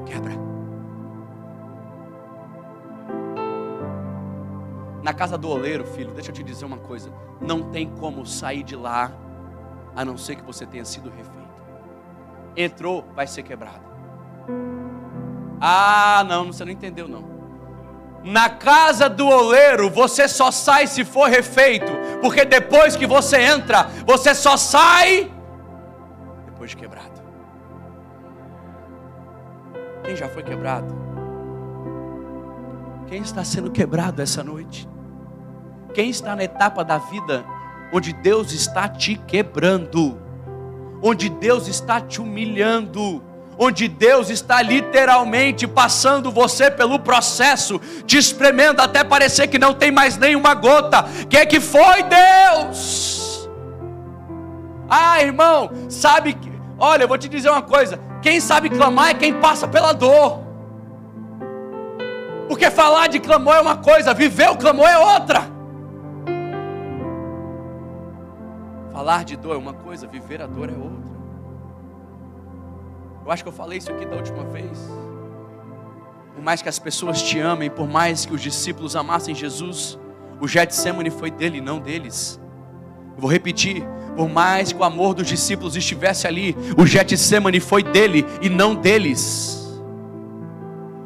Na 5.05 5.13
casa 5.13 5.37
do 5.37 5.47
oleiro, 5.47 5.85
filho, 5.85 6.15
deixa 6.15 6.31
eu 6.31 6.33
te 6.33 6.41
dizer 6.41 6.65
uma 6.65 6.79
coisa: 6.79 7.13
não 7.39 7.69
tem 7.69 7.87
como 7.87 8.25
sair 8.25 8.63
de 8.63 8.75
lá, 8.75 9.11
a 9.95 10.03
não 10.03 10.17
ser 10.17 10.35
que 10.35 10.41
você 10.41 10.65
tenha 10.65 10.83
sido 10.83 11.11
refeito. 11.11 11.45
Entrou, 12.57 13.05
vai 13.13 13.27
ser 13.27 13.43
quebrado. 13.43 13.85
Ah, 15.61 16.25
não, 16.27 16.51
você 16.51 16.65
não 16.65 16.71
entendeu, 16.71 17.07
não. 17.07 17.23
Na 18.23 18.49
casa 18.49 19.07
do 19.07 19.27
oleiro, 19.27 19.91
você 19.91 20.27
só 20.27 20.49
sai 20.49 20.87
se 20.87 21.05
for 21.05 21.29
refeito, 21.29 21.91
porque 22.19 22.43
depois 22.43 22.95
que 22.95 23.05
você 23.05 23.37
entra, 23.39 23.83
você 24.07 24.33
só 24.33 24.57
sai 24.57 25.31
depois 26.47 26.71
de 26.71 26.77
quebrado. 26.77 27.21
Quem 30.03 30.15
já 30.15 30.27
foi 30.27 30.41
quebrado? 30.41 30.95
Quem 33.05 33.21
está 33.21 33.43
sendo 33.43 33.69
quebrado 33.69 34.19
essa 34.19 34.43
noite? 34.43 34.94
Quem 35.95 36.09
está 36.09 36.35
na 36.35 36.43
etapa 36.43 36.83
da 36.83 36.97
vida 36.97 37.45
onde 37.93 38.11
Deus 38.11 38.51
está 38.51 38.85
te 38.89 39.15
quebrando, 39.15 40.19
onde 41.01 41.29
Deus 41.29 41.69
está 41.69 42.01
te 42.01 42.19
humilhando, 42.19 43.23
onde 43.57 43.87
Deus 43.87 44.29
está 44.29 44.61
literalmente 44.61 45.65
passando 45.65 46.29
você 46.29 46.69
pelo 46.69 46.99
processo, 46.99 47.79
te 48.05 48.17
espremendo 48.17 48.81
até 48.81 49.05
parecer 49.05 49.47
que 49.47 49.57
não 49.57 49.73
tem 49.73 49.89
mais 49.89 50.17
nenhuma 50.17 50.53
gota. 50.53 51.05
Que 51.29 51.37
é 51.37 51.45
que 51.45 51.61
foi 51.61 52.03
Deus? 52.03 53.49
Ah, 54.89 55.23
irmão, 55.23 55.71
sabe 55.87 56.33
que, 56.33 56.51
olha, 56.77 57.03
eu 57.03 57.07
vou 57.07 57.17
te 57.17 57.29
dizer 57.29 57.49
uma 57.49 57.61
coisa: 57.61 57.97
quem 58.21 58.41
sabe 58.41 58.69
clamar 58.69 59.11
é 59.11 59.13
quem 59.13 59.33
passa 59.35 59.65
pela 59.65 59.93
dor. 59.93 60.43
Porque 62.49 62.69
falar 62.69 63.07
de 63.07 63.21
clamor 63.21 63.55
é 63.55 63.61
uma 63.61 63.77
coisa, 63.77 64.13
viver 64.13 64.49
o 64.49 64.57
clamor 64.57 64.89
é 64.89 64.97
outra. 64.97 65.54
Falar 68.95 69.25
de 69.25 69.35
dor 69.35 69.55
é 69.55 69.57
uma 69.57 69.73
coisa, 69.73 70.07
viver 70.07 70.41
a 70.41 70.47
dor 70.47 70.69
é 70.69 70.71
outra. 70.71 71.11
Eu 73.25 73.29
acho 73.29 73.43
que 73.43 73.49
eu 73.49 73.53
falei 73.53 73.77
isso 73.77 73.91
aqui 73.91 74.05
da 74.05 74.15
última 74.15 74.45
vez. 74.45 74.89
Por 76.33 76.41
mais 76.41 76.61
que 76.61 76.69
as 76.69 76.79
pessoas 76.79 77.21
te 77.21 77.37
amem, 77.37 77.69
por 77.69 77.89
mais 77.89 78.25
que 78.25 78.33
os 78.33 78.41
discípulos 78.41 78.95
amassem 78.95 79.35
Jesus, 79.35 79.99
o 80.39 80.47
Getsemane 80.47 81.09
foi 81.09 81.29
dele, 81.29 81.59
não 81.59 81.77
deles. 81.77 82.39
Eu 83.15 83.21
vou 83.21 83.29
repetir, 83.29 83.83
por 84.15 84.29
mais 84.29 84.71
que 84.71 84.79
o 84.79 84.83
amor 84.85 85.13
dos 85.13 85.27
discípulos 85.27 85.75
estivesse 85.75 86.25
ali, 86.25 86.55
o 86.77 86.85
Getsemane 86.85 87.59
foi 87.59 87.83
dele 87.83 88.25
e 88.41 88.47
não 88.47 88.73
deles. 88.73 89.77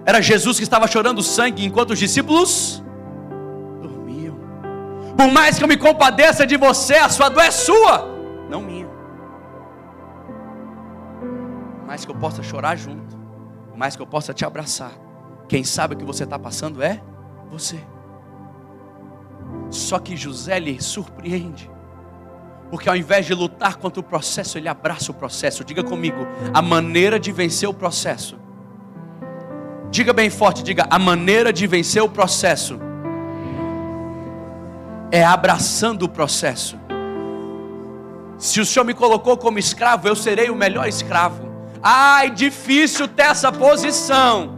Era 0.05 0.21
Jesus 0.21 0.57
que 0.57 0.63
estava 0.63 0.85
chorando 0.85 1.23
sangue 1.23 1.65
enquanto 1.65 1.89
os 1.89 1.97
discípulos 1.97 2.83
por 5.19 5.29
mais 5.29 5.57
que 5.57 5.63
eu 5.65 5.67
me 5.67 5.75
compadeça 5.75 6.47
de 6.47 6.55
você, 6.55 6.95
a 6.95 7.09
sua 7.09 7.27
dor 7.27 7.43
é 7.43 7.51
sua, 7.51 8.07
não 8.49 8.61
minha. 8.61 8.87
Por 11.19 11.87
mais 11.87 12.05
que 12.05 12.11
eu 12.11 12.15
possa 12.15 12.41
chorar 12.41 12.77
junto, 12.77 13.17
por 13.67 13.77
mais 13.77 13.97
que 13.97 14.01
eu 14.01 14.07
possa 14.07 14.33
te 14.33 14.45
abraçar, 14.45 14.93
quem 15.49 15.61
sabe 15.61 15.93
o 15.93 15.97
que 15.97 16.05
você 16.05 16.23
está 16.23 16.39
passando 16.39 16.81
é 16.81 17.03
você. 17.51 17.77
Só 19.69 19.99
que 19.99 20.15
José 20.15 20.57
lhe 20.57 20.81
surpreende, 20.81 21.69
porque 22.69 22.87
ao 22.87 22.95
invés 22.95 23.25
de 23.25 23.33
lutar 23.33 23.75
contra 23.75 23.99
o 23.99 24.03
processo, 24.03 24.57
ele 24.57 24.69
abraça 24.69 25.11
o 25.11 25.15
processo. 25.15 25.65
Diga 25.65 25.83
comigo, 25.83 26.25
a 26.53 26.61
maneira 26.61 27.19
de 27.19 27.33
vencer 27.33 27.67
o 27.67 27.73
processo. 27.73 28.39
Diga 29.91 30.13
bem 30.13 30.29
forte, 30.29 30.63
diga, 30.63 30.87
a 30.89 30.97
maneira 30.97 31.51
de 31.51 31.67
vencer 31.67 32.01
o 32.01 32.07
processo 32.07 32.79
é 35.11 35.23
abraçando 35.23 36.03
o 36.03 36.09
processo. 36.09 36.77
Se 38.37 38.61
o 38.61 38.65
Senhor 38.65 38.85
me 38.85 38.93
colocou 38.93 39.37
como 39.37 39.59
escravo, 39.59 40.07
eu 40.07 40.15
serei 40.15 40.49
o 40.49 40.55
melhor 40.55 40.87
escravo. 40.87 41.49
Ai, 41.81 42.29
difícil 42.29 43.07
ter 43.07 43.23
essa 43.23 43.51
posição. 43.51 44.57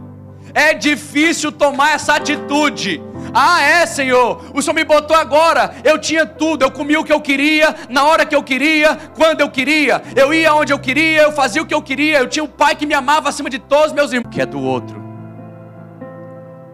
É 0.54 0.74
difícil 0.74 1.50
tomar 1.50 1.94
essa 1.94 2.14
atitude. 2.14 3.02
Ah, 3.32 3.62
é, 3.62 3.86
Senhor. 3.86 4.44
O 4.54 4.60
Senhor 4.60 4.74
me 4.74 4.84
botou 4.84 5.16
agora. 5.16 5.74
Eu 5.82 5.98
tinha 5.98 6.26
tudo. 6.26 6.62
Eu 6.62 6.70
comia 6.70 7.00
o 7.00 7.04
que 7.04 7.12
eu 7.12 7.20
queria, 7.20 7.74
na 7.88 8.04
hora 8.04 8.26
que 8.26 8.36
eu 8.36 8.42
queria, 8.42 8.96
quando 9.16 9.40
eu 9.40 9.50
queria. 9.50 10.02
Eu 10.14 10.34
ia 10.34 10.54
onde 10.54 10.72
eu 10.72 10.78
queria, 10.78 11.22
eu 11.22 11.32
fazia 11.32 11.62
o 11.62 11.66
que 11.66 11.74
eu 11.74 11.82
queria. 11.82 12.18
Eu 12.18 12.28
tinha 12.28 12.44
um 12.44 12.48
pai 12.48 12.76
que 12.76 12.86
me 12.86 12.94
amava 12.94 13.28
acima 13.28 13.48
de 13.48 13.58
todos 13.58 13.86
os 13.86 13.92
meus 13.92 14.12
irmãos. 14.12 14.32
Que 14.32 14.42
é 14.42 14.46
do 14.46 14.60
outro. 14.60 15.02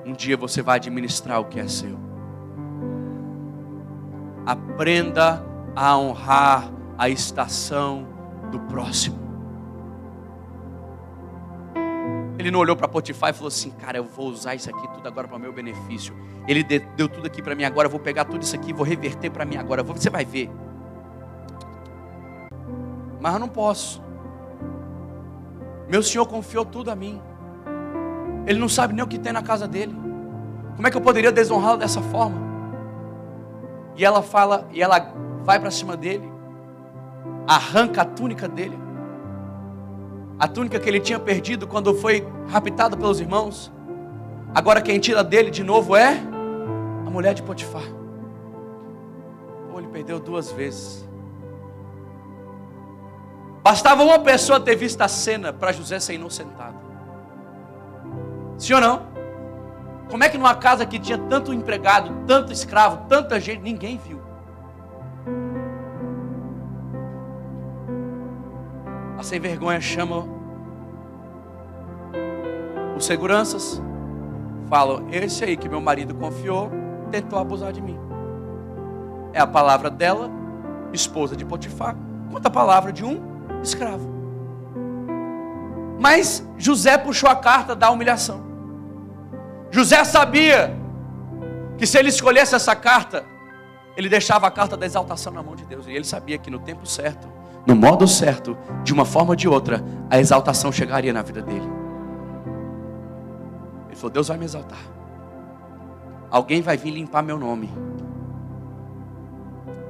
Um 0.04 0.12
dia 0.12 0.36
você 0.36 0.60
vai 0.60 0.76
administrar 0.76 1.40
o 1.40 1.44
que 1.44 1.60
é 1.60 1.68
seu. 1.68 2.07
Aprenda 4.48 5.44
a 5.76 5.98
honrar 5.98 6.72
a 6.96 7.06
estação 7.10 8.08
do 8.50 8.58
próximo. 8.60 9.18
Ele 12.38 12.50
não 12.50 12.58
olhou 12.58 12.74
para 12.74 12.88
Potifar 12.88 13.28
e 13.28 13.32
falou 13.34 13.48
assim: 13.48 13.70
Cara, 13.72 13.98
eu 13.98 14.04
vou 14.04 14.28
usar 14.28 14.54
isso 14.54 14.70
aqui 14.70 14.88
tudo 14.94 15.06
agora 15.06 15.28
para 15.28 15.36
o 15.36 15.38
meu 15.38 15.52
benefício. 15.52 16.16
Ele 16.48 16.64
deu 16.64 17.10
tudo 17.10 17.26
aqui 17.26 17.42
para 17.42 17.54
mim 17.54 17.64
agora, 17.64 17.88
eu 17.88 17.90
vou 17.90 18.00
pegar 18.00 18.24
tudo 18.24 18.40
isso 18.40 18.56
aqui, 18.56 18.72
vou 18.72 18.86
reverter 18.86 19.28
para 19.28 19.44
mim 19.44 19.58
agora. 19.58 19.82
Você 19.82 20.08
vai 20.08 20.24
ver. 20.24 20.50
Mas 23.20 23.34
eu 23.34 23.40
não 23.40 23.48
posso. 23.50 24.02
Meu 25.90 26.02
Senhor 26.02 26.24
confiou 26.24 26.64
tudo 26.64 26.90
a 26.90 26.96
mim. 26.96 27.20
Ele 28.46 28.58
não 28.58 28.70
sabe 28.70 28.94
nem 28.94 29.04
o 29.04 29.06
que 29.06 29.18
tem 29.18 29.30
na 29.30 29.42
casa 29.42 29.68
dele. 29.68 29.94
Como 30.74 30.88
é 30.88 30.90
que 30.90 30.96
eu 30.96 31.02
poderia 31.02 31.30
desonrá-lo 31.30 31.76
dessa 31.76 32.00
forma? 32.00 32.47
E 33.98 34.04
ela 34.04 34.22
fala, 34.22 34.68
e 34.72 34.80
ela 34.80 35.12
vai 35.42 35.58
para 35.58 35.72
cima 35.72 35.96
dele, 35.96 36.32
arranca 37.48 38.02
a 38.02 38.04
túnica 38.04 38.46
dele. 38.46 38.78
A 40.38 40.46
túnica 40.46 40.78
que 40.78 40.88
ele 40.88 41.00
tinha 41.00 41.18
perdido 41.18 41.66
quando 41.66 41.92
foi 41.94 42.24
raptado 42.48 42.96
pelos 42.96 43.18
irmãos. 43.18 43.72
Agora 44.54 44.80
quem 44.80 45.00
tira 45.00 45.24
dele 45.24 45.50
de 45.50 45.64
novo 45.64 45.96
é 45.96 46.10
a 47.04 47.10
mulher 47.10 47.34
de 47.34 47.42
Potifar. 47.42 47.82
Ou 49.72 49.80
ele 49.80 49.88
perdeu 49.88 50.20
duas 50.20 50.52
vezes. 50.52 51.04
Bastava 53.64 54.04
uma 54.04 54.20
pessoa 54.20 54.60
ter 54.60 54.76
visto 54.76 55.00
a 55.00 55.08
cena 55.08 55.52
para 55.52 55.72
José 55.72 55.98
ser 55.98 56.14
inocentado. 56.14 56.78
Sim 58.56 58.74
ou 58.74 58.80
não? 58.80 59.17
Como 60.10 60.24
é 60.24 60.28
que 60.28 60.38
numa 60.38 60.54
casa 60.54 60.86
que 60.86 60.98
tinha 60.98 61.18
tanto 61.18 61.52
empregado, 61.52 62.24
tanto 62.26 62.52
escravo, 62.52 63.06
tanta 63.08 63.38
gente, 63.38 63.60
ninguém 63.60 63.98
viu? 63.98 64.20
A 69.18 69.22
sem 69.22 69.38
vergonha 69.38 69.80
chama 69.80 70.26
os 72.96 73.04
seguranças, 73.04 73.82
falam: 74.68 75.06
Esse 75.10 75.44
aí 75.44 75.56
que 75.56 75.68
meu 75.68 75.80
marido 75.80 76.14
confiou 76.14 76.70
tentou 77.10 77.38
abusar 77.38 77.72
de 77.72 77.80
mim. 77.82 77.98
É 79.32 79.40
a 79.40 79.46
palavra 79.46 79.90
dela, 79.90 80.30
esposa 80.92 81.36
de 81.36 81.44
Potifar, 81.44 81.96
conta 82.30 82.48
a 82.48 82.50
palavra 82.50 82.92
de 82.92 83.04
um 83.04 83.20
escravo. 83.62 84.08
Mas 86.00 86.46
José 86.56 86.96
puxou 86.96 87.28
a 87.28 87.36
carta 87.36 87.74
da 87.74 87.90
humilhação. 87.90 88.47
José 89.70 90.02
sabia 90.04 90.76
que 91.76 91.86
se 91.86 91.98
ele 91.98 92.08
escolhesse 92.08 92.54
essa 92.54 92.74
carta, 92.74 93.24
ele 93.96 94.08
deixava 94.08 94.46
a 94.46 94.50
carta 94.50 94.76
da 94.76 94.86
exaltação 94.86 95.32
na 95.32 95.42
mão 95.42 95.54
de 95.54 95.64
Deus. 95.64 95.86
E 95.86 95.92
ele 95.92 96.04
sabia 96.04 96.38
que 96.38 96.50
no 96.50 96.58
tempo 96.58 96.86
certo, 96.86 97.28
no 97.66 97.74
modo 97.74 98.06
certo, 98.06 98.56
de 98.82 98.92
uma 98.92 99.04
forma 99.04 99.30
ou 99.30 99.36
de 99.36 99.48
outra, 99.48 99.84
a 100.08 100.18
exaltação 100.18 100.72
chegaria 100.72 101.12
na 101.12 101.22
vida 101.22 101.42
dele. 101.42 101.68
Ele 103.88 103.96
falou: 103.96 104.10
Deus 104.10 104.28
vai 104.28 104.38
me 104.38 104.44
exaltar. 104.44 104.78
Alguém 106.30 106.62
vai 106.62 106.76
vir 106.76 106.90
limpar 106.90 107.22
meu 107.22 107.38
nome. 107.38 107.70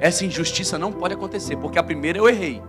Essa 0.01 0.25
injustiça 0.25 0.79
não 0.79 0.93
pode 0.93 1.15
acontecer, 1.15 1.57
porque 1.57 1.79
a 1.79 1.83
primeira 1.83 2.19
eu 2.19 2.29
errei. 2.29 2.63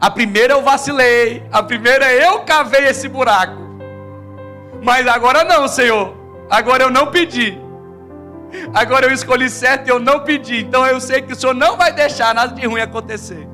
A 0.00 0.10
primeira 0.10 0.52
eu 0.54 0.62
vacilei. 0.62 1.46
A 1.50 1.62
primeira 1.62 2.12
eu 2.12 2.40
cavei 2.40 2.86
esse 2.86 3.08
buraco. 3.08 3.71
Mas 4.82 5.06
agora 5.06 5.44
não, 5.44 5.68
Senhor. 5.68 6.14
Agora 6.50 6.82
eu 6.82 6.90
não 6.90 7.06
pedi. 7.06 7.58
Agora 8.74 9.06
eu 9.06 9.12
escolhi 9.12 9.48
certo 9.48 9.86
e 9.86 9.90
eu 9.90 9.98
não 9.98 10.20
pedi. 10.20 10.58
Então 10.58 10.84
eu 10.86 11.00
sei 11.00 11.22
que 11.22 11.32
o 11.32 11.36
Senhor 11.36 11.54
não 11.54 11.76
vai 11.76 11.92
deixar 11.92 12.34
nada 12.34 12.54
de 12.54 12.66
ruim 12.66 12.80
acontecer. 12.80 13.48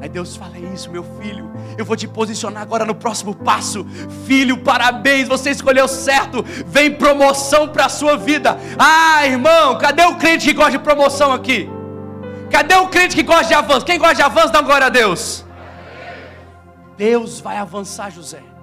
Aí 0.00 0.08
Deus 0.08 0.36
fala: 0.36 0.56
É 0.56 0.74
isso, 0.74 0.90
meu 0.90 1.04
filho. 1.20 1.50
Eu 1.78 1.84
vou 1.84 1.96
te 1.96 2.06
posicionar 2.06 2.62
agora 2.62 2.84
no 2.84 2.94
próximo 2.94 3.34
passo. 3.34 3.86
Filho, 4.26 4.58
parabéns, 4.58 5.28
você 5.28 5.50
escolheu 5.50 5.88
certo. 5.88 6.44
Vem 6.66 6.92
promoção 6.92 7.68
para 7.68 7.86
a 7.86 7.88
sua 7.88 8.16
vida. 8.16 8.58
Ah, 8.78 9.26
irmão, 9.26 9.78
cadê 9.78 10.04
o 10.04 10.16
crente 10.16 10.46
que 10.46 10.52
gosta 10.52 10.72
de 10.72 10.78
promoção 10.78 11.32
aqui? 11.32 11.68
Cadê 12.50 12.74
o 12.74 12.88
crente 12.88 13.16
que 13.16 13.22
gosta 13.22 13.46
de 13.46 13.54
avanço? 13.54 13.86
Quem 13.86 13.98
gosta 13.98 14.16
de 14.16 14.22
avanço, 14.22 14.52
dá 14.52 14.60
glória 14.60 14.86
a 14.86 14.90
Deus. 14.90 15.44
Deus 16.96 17.40
vai 17.40 17.58
avançar 17.58 18.10
José. 18.10 18.55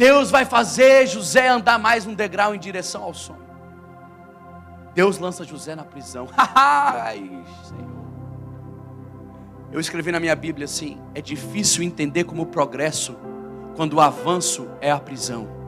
Deus 0.00 0.30
vai 0.30 0.46
fazer 0.46 1.06
José 1.06 1.46
andar 1.48 1.78
mais 1.78 2.06
um 2.06 2.14
degrau 2.14 2.54
em 2.54 2.58
direção 2.58 3.02
ao 3.02 3.12
sonho. 3.12 3.44
Deus 4.94 5.18
lança 5.18 5.44
José 5.44 5.74
na 5.74 5.84
prisão. 5.84 6.26
Ai, 6.34 7.18
Senhor. 7.62 8.00
Eu 9.70 9.78
escrevi 9.78 10.10
na 10.10 10.18
minha 10.18 10.34
Bíblia 10.34 10.64
assim: 10.64 10.98
é 11.14 11.20
difícil 11.20 11.82
entender 11.82 12.24
como 12.24 12.44
o 12.44 12.46
progresso 12.46 13.14
quando 13.76 13.92
o 13.92 14.00
avanço 14.00 14.70
é 14.80 14.90
a 14.90 14.98
prisão. 14.98 15.59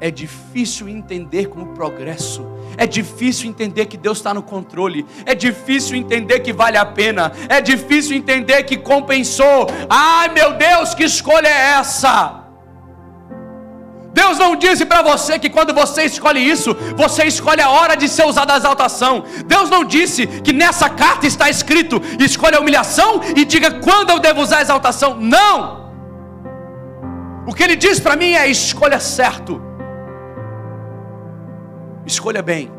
É 0.00 0.10
difícil 0.10 0.88
entender 0.88 1.46
como 1.48 1.74
progresso. 1.74 2.46
É 2.78 2.86
difícil 2.86 3.50
entender 3.50 3.84
que 3.84 3.98
Deus 3.98 4.18
está 4.18 4.32
no 4.32 4.42
controle. 4.42 5.04
É 5.26 5.34
difícil 5.34 5.94
entender 5.96 6.40
que 6.40 6.52
vale 6.52 6.78
a 6.78 6.86
pena. 6.86 7.30
É 7.48 7.60
difícil 7.60 8.16
entender 8.16 8.62
que 8.62 8.78
compensou. 8.78 9.66
Ai 9.90 10.30
meu 10.30 10.54
Deus, 10.54 10.94
que 10.94 11.04
escolha 11.04 11.48
é 11.48 11.78
essa? 11.78 12.40
Deus 14.12 14.38
não 14.38 14.56
disse 14.56 14.84
para 14.84 15.02
você 15.02 15.38
que 15.38 15.48
quando 15.50 15.72
você 15.72 16.04
escolhe 16.04 16.40
isso, 16.40 16.74
você 16.96 17.24
escolhe 17.24 17.60
a 17.60 17.70
hora 17.70 17.94
de 17.94 18.08
ser 18.08 18.26
usado 18.26 18.50
a 18.50 18.56
exaltação. 18.56 19.24
Deus 19.46 19.70
não 19.70 19.84
disse 19.84 20.26
que 20.26 20.52
nessa 20.52 20.88
carta 20.88 21.26
está 21.26 21.48
escrito: 21.48 22.00
escolha 22.18 22.56
a 22.56 22.60
humilhação 22.60 23.20
e 23.36 23.44
diga 23.44 23.70
quando 23.70 24.10
eu 24.10 24.18
devo 24.18 24.40
usar 24.40 24.58
a 24.58 24.62
exaltação. 24.62 25.14
Não! 25.14 25.80
O 27.46 27.54
que 27.54 27.62
ele 27.62 27.76
diz 27.76 28.00
para 28.00 28.16
mim 28.16 28.32
é: 28.32 28.48
escolha 28.48 28.98
certo. 28.98 29.69
Escolha 32.06 32.42
bem. 32.42 32.70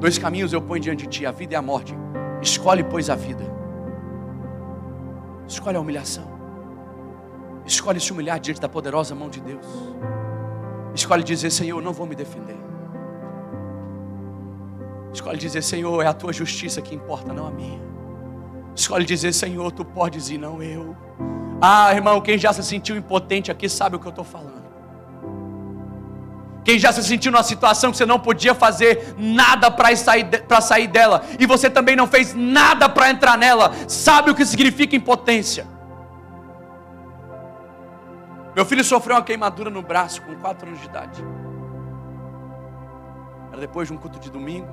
Dois 0.00 0.18
caminhos 0.18 0.52
eu 0.52 0.60
ponho 0.60 0.82
diante 0.82 1.06
de 1.06 1.08
ti: 1.08 1.26
a 1.26 1.30
vida 1.30 1.54
e 1.54 1.56
a 1.56 1.62
morte. 1.62 1.94
Escolhe, 2.40 2.82
pois, 2.82 3.08
a 3.08 3.14
vida. 3.14 3.44
Escolhe 5.46 5.76
a 5.76 5.80
humilhação. 5.80 6.26
Escolhe 7.64 8.00
se 8.00 8.10
humilhar 8.12 8.40
diante 8.40 8.60
da 8.60 8.68
poderosa 8.68 9.14
mão 9.14 9.28
de 9.28 9.40
Deus. 9.40 9.66
Escolhe 10.94 11.22
dizer: 11.22 11.50
Senhor, 11.50 11.78
eu 11.78 11.84
não 11.84 11.92
vou 11.92 12.06
me 12.06 12.14
defender. 12.14 12.56
Escolhe 15.12 15.38
dizer: 15.38 15.62
Senhor, 15.62 16.02
é 16.02 16.06
a 16.06 16.12
tua 16.12 16.32
justiça 16.32 16.80
que 16.80 16.94
importa, 16.94 17.32
não 17.32 17.46
a 17.46 17.50
minha. 17.50 17.80
Escolhe 18.74 19.04
dizer: 19.04 19.32
Senhor, 19.32 19.70
tu 19.70 19.84
podes 19.84 20.30
e 20.30 20.38
não 20.38 20.62
eu. 20.62 20.96
Ah, 21.60 21.94
irmão, 21.94 22.20
quem 22.20 22.36
já 22.38 22.52
se 22.52 22.62
sentiu 22.62 22.96
impotente 22.96 23.50
aqui 23.50 23.68
sabe 23.68 23.96
o 23.96 23.98
que 24.00 24.06
eu 24.06 24.10
estou 24.10 24.24
falando. 24.24 24.61
Quem 26.64 26.78
já 26.78 26.92
se 26.92 27.02
sentiu 27.02 27.32
numa 27.32 27.42
situação 27.42 27.90
que 27.90 27.96
você 27.96 28.06
não 28.06 28.20
podia 28.20 28.54
fazer 28.54 29.14
nada 29.18 29.70
para 29.70 29.94
sair, 29.96 30.26
sair 30.60 30.86
dela, 30.86 31.22
e 31.38 31.44
você 31.44 31.68
também 31.68 31.96
não 31.96 32.06
fez 32.06 32.34
nada 32.34 32.88
para 32.88 33.10
entrar 33.10 33.36
nela, 33.36 33.72
sabe 33.88 34.30
o 34.30 34.34
que 34.34 34.46
significa 34.46 34.94
impotência. 34.94 35.66
Meu 38.54 38.64
filho 38.64 38.84
sofreu 38.84 39.16
uma 39.16 39.22
queimadura 39.22 39.70
no 39.70 39.82
braço 39.82 40.22
com 40.22 40.36
4 40.36 40.68
anos 40.68 40.80
de 40.80 40.86
idade. 40.86 41.24
Era 43.50 43.60
depois 43.60 43.88
de 43.88 43.94
um 43.94 43.96
culto 43.96 44.20
de 44.20 44.30
domingo. 44.30 44.70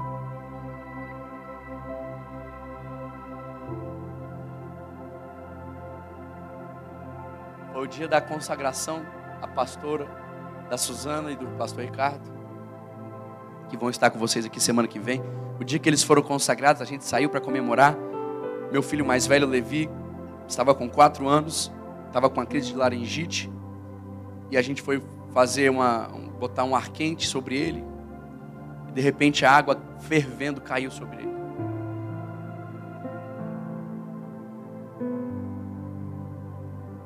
Foi 7.73 7.83
o 7.83 7.87
dia 7.87 8.07
da 8.07 8.19
consagração 8.21 9.05
a 9.41 9.47
pastora 9.47 10.28
da 10.69 10.77
Suzana 10.77 11.31
e 11.31 11.35
do 11.35 11.47
pastor 11.57 11.83
Ricardo, 11.83 12.31
que 13.69 13.75
vão 13.75 13.89
estar 13.89 14.09
com 14.11 14.19
vocês 14.19 14.45
aqui 14.45 14.59
semana 14.59 14.87
que 14.87 14.99
vem. 14.99 15.21
O 15.59 15.63
dia 15.63 15.79
que 15.79 15.89
eles 15.89 16.03
foram 16.03 16.21
consagrados, 16.21 16.81
a 16.81 16.85
gente 16.85 17.03
saiu 17.03 17.29
para 17.29 17.41
comemorar. 17.41 17.97
Meu 18.71 18.83
filho 18.83 19.05
mais 19.05 19.25
velho, 19.25 19.47
Levi, 19.47 19.89
estava 20.47 20.75
com 20.75 20.87
quatro 20.87 21.27
anos, 21.27 21.71
estava 22.07 22.29
com 22.29 22.39
a 22.39 22.45
crise 22.45 22.67
de 22.67 22.75
laringite, 22.75 23.51
e 24.51 24.57
a 24.57 24.61
gente 24.61 24.81
foi 24.81 25.01
fazer 25.33 25.69
uma, 25.69 26.07
um, 26.13 26.29
botar 26.29 26.63
um 26.63 26.75
ar 26.75 26.89
quente 26.89 27.27
sobre 27.27 27.57
ele, 27.57 27.83
e 28.89 28.91
de 28.91 29.01
repente 29.01 29.45
a 29.45 29.51
água 29.51 29.79
fervendo 30.01 30.61
caiu 30.61 30.91
sobre 30.91 31.17
ele. 31.17 31.29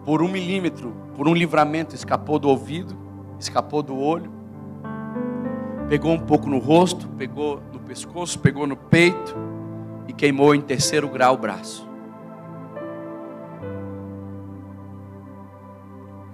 Por 0.06 0.22
um 0.22 0.28
milímetro, 0.28 0.94
por 1.16 1.30
um 1.30 1.34
livramento, 1.34 1.96
escapou 1.96 2.38
do 2.38 2.50
ouvido 2.50 3.03
escapou 3.44 3.84
do 3.84 3.98
olho, 3.98 4.32
pegou 5.88 6.12
um 6.12 6.20
pouco 6.20 6.50
no 6.50 6.60
rosto, 6.60 7.08
pegou 7.10 7.62
no 7.72 7.80
pescoço, 7.80 8.40
pegou 8.40 8.66
no 8.66 8.76
peito 8.76 9.36
e 10.08 10.14
queimou 10.14 10.56
em 10.56 10.62
terceiro 10.62 11.08
grau 11.08 11.36
o 11.36 11.38
braço. 11.38 11.88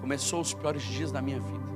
Começou 0.01 0.41
os 0.41 0.53
piores 0.53 0.81
dias 0.81 1.11
da 1.11 1.21
minha 1.21 1.39
vida. 1.39 1.69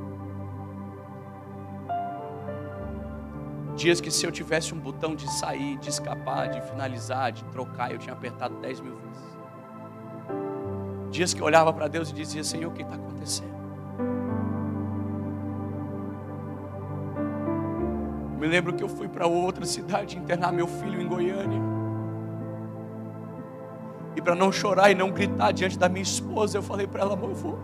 Dias 3.76 4.00
que 4.00 4.12
se 4.12 4.26
eu 4.26 4.32
tivesse 4.32 4.74
um 4.74 4.80
botão 4.80 5.16
de 5.16 5.30
sair, 5.32 5.78
de 5.78 5.90
escapar, 5.90 6.48
de 6.48 6.62
finalizar, 6.62 7.32
de 7.32 7.44
trocar, 7.46 7.92
eu 7.92 7.98
tinha 7.98 8.14
apertado 8.14 8.56
10 8.58 8.82
mil 8.82 8.96
vezes. 8.96 9.24
Dias 11.12 11.34
que 11.34 11.42
eu 11.42 11.46
olhava 11.46 11.74
para 11.74 11.88
Deus 11.88 12.10
e 12.10 12.14
dizia, 12.14 12.44
Senhor, 12.44 12.72
o 12.72 12.74
que 12.74 12.84
está 12.84 12.96
acontecendo? 12.96 13.53
Me 18.38 18.48
lembro 18.48 18.74
que 18.74 18.84
eu 18.84 18.90
fui 18.90 19.08
para 19.08 19.26
outra 19.26 19.66
cidade 19.66 20.18
internar 20.18 20.52
meu 20.52 20.68
filho 20.68 21.02
em 21.02 21.08
Goiânia. 21.08 21.62
E 24.16 24.22
para 24.22 24.36
não 24.36 24.52
chorar 24.52 24.92
e 24.92 24.96
não 24.96 25.12
gritar 25.12 25.52
diante 25.52 25.78
da 25.78 25.90
minha 25.90 26.04
esposa, 26.04 26.58
eu 26.58 26.62
falei 26.62 26.86
para 26.86 27.02
ela, 27.02 27.14
amor, 27.14 27.30
eu 27.30 27.36
vou, 27.36 27.60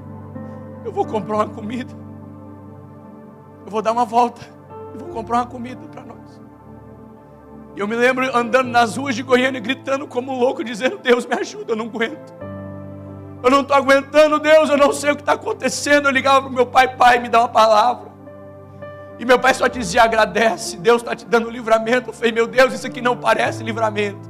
eu 0.86 0.92
vou 0.92 1.06
comprar 1.06 1.36
uma 1.36 1.50
comida. 1.50 1.94
Eu 3.66 3.72
vou 3.72 3.82
dar 3.82 3.92
uma 3.92 4.06
volta. 4.06 4.42
Eu 4.94 5.00
vou 5.00 5.10
comprar 5.10 5.38
uma 5.38 5.46
comida 5.46 5.80
para 5.88 6.04
nós. 6.04 6.42
E 7.76 7.80
eu 7.80 7.88
me 7.88 7.96
lembro 7.96 8.36
andando 8.36 8.70
nas 8.70 8.98
ruas 8.98 9.16
de 9.16 9.22
Goiânia, 9.22 9.60
gritando 9.60 10.08
como 10.08 10.34
louco, 10.34 10.64
dizendo: 10.64 10.98
Deus 10.98 11.26
me 11.26 11.36
ajuda, 11.36 11.74
eu 11.74 11.76
não 11.76 11.86
aguento. 11.86 12.34
Eu 13.42 13.50
não 13.50 13.62
estou 13.62 13.78
aguentando, 13.78 14.40
Deus, 14.40 14.70
eu 14.70 14.78
não 14.78 14.92
sei 14.92 15.12
o 15.12 15.16
que 15.16 15.22
está 15.22 15.34
acontecendo. 15.34 16.08
Eu 16.08 16.12
ligava 16.12 16.42
para 16.42 16.50
o 16.50 16.54
meu 16.54 16.66
pai, 16.66 16.96
pai, 16.96 17.20
me 17.20 17.30
dá 17.30 17.40
uma 17.40 17.48
palavra. 17.48 18.09
E 19.20 19.26
meu 19.26 19.38
pai 19.38 19.54
só 19.54 19.68
dizia: 19.68 20.04
agradece, 20.04 20.78
Deus 20.78 21.02
está 21.02 21.14
te 21.14 21.26
dando 21.26 21.50
livramento. 21.50 22.10
Eu 22.10 22.14
falei: 22.14 22.32
meu 22.32 22.48
Deus, 22.48 22.74
isso 22.74 22.88
aqui 22.88 23.02
não 23.02 23.18
parece 23.18 23.62
livramento. 23.62 24.30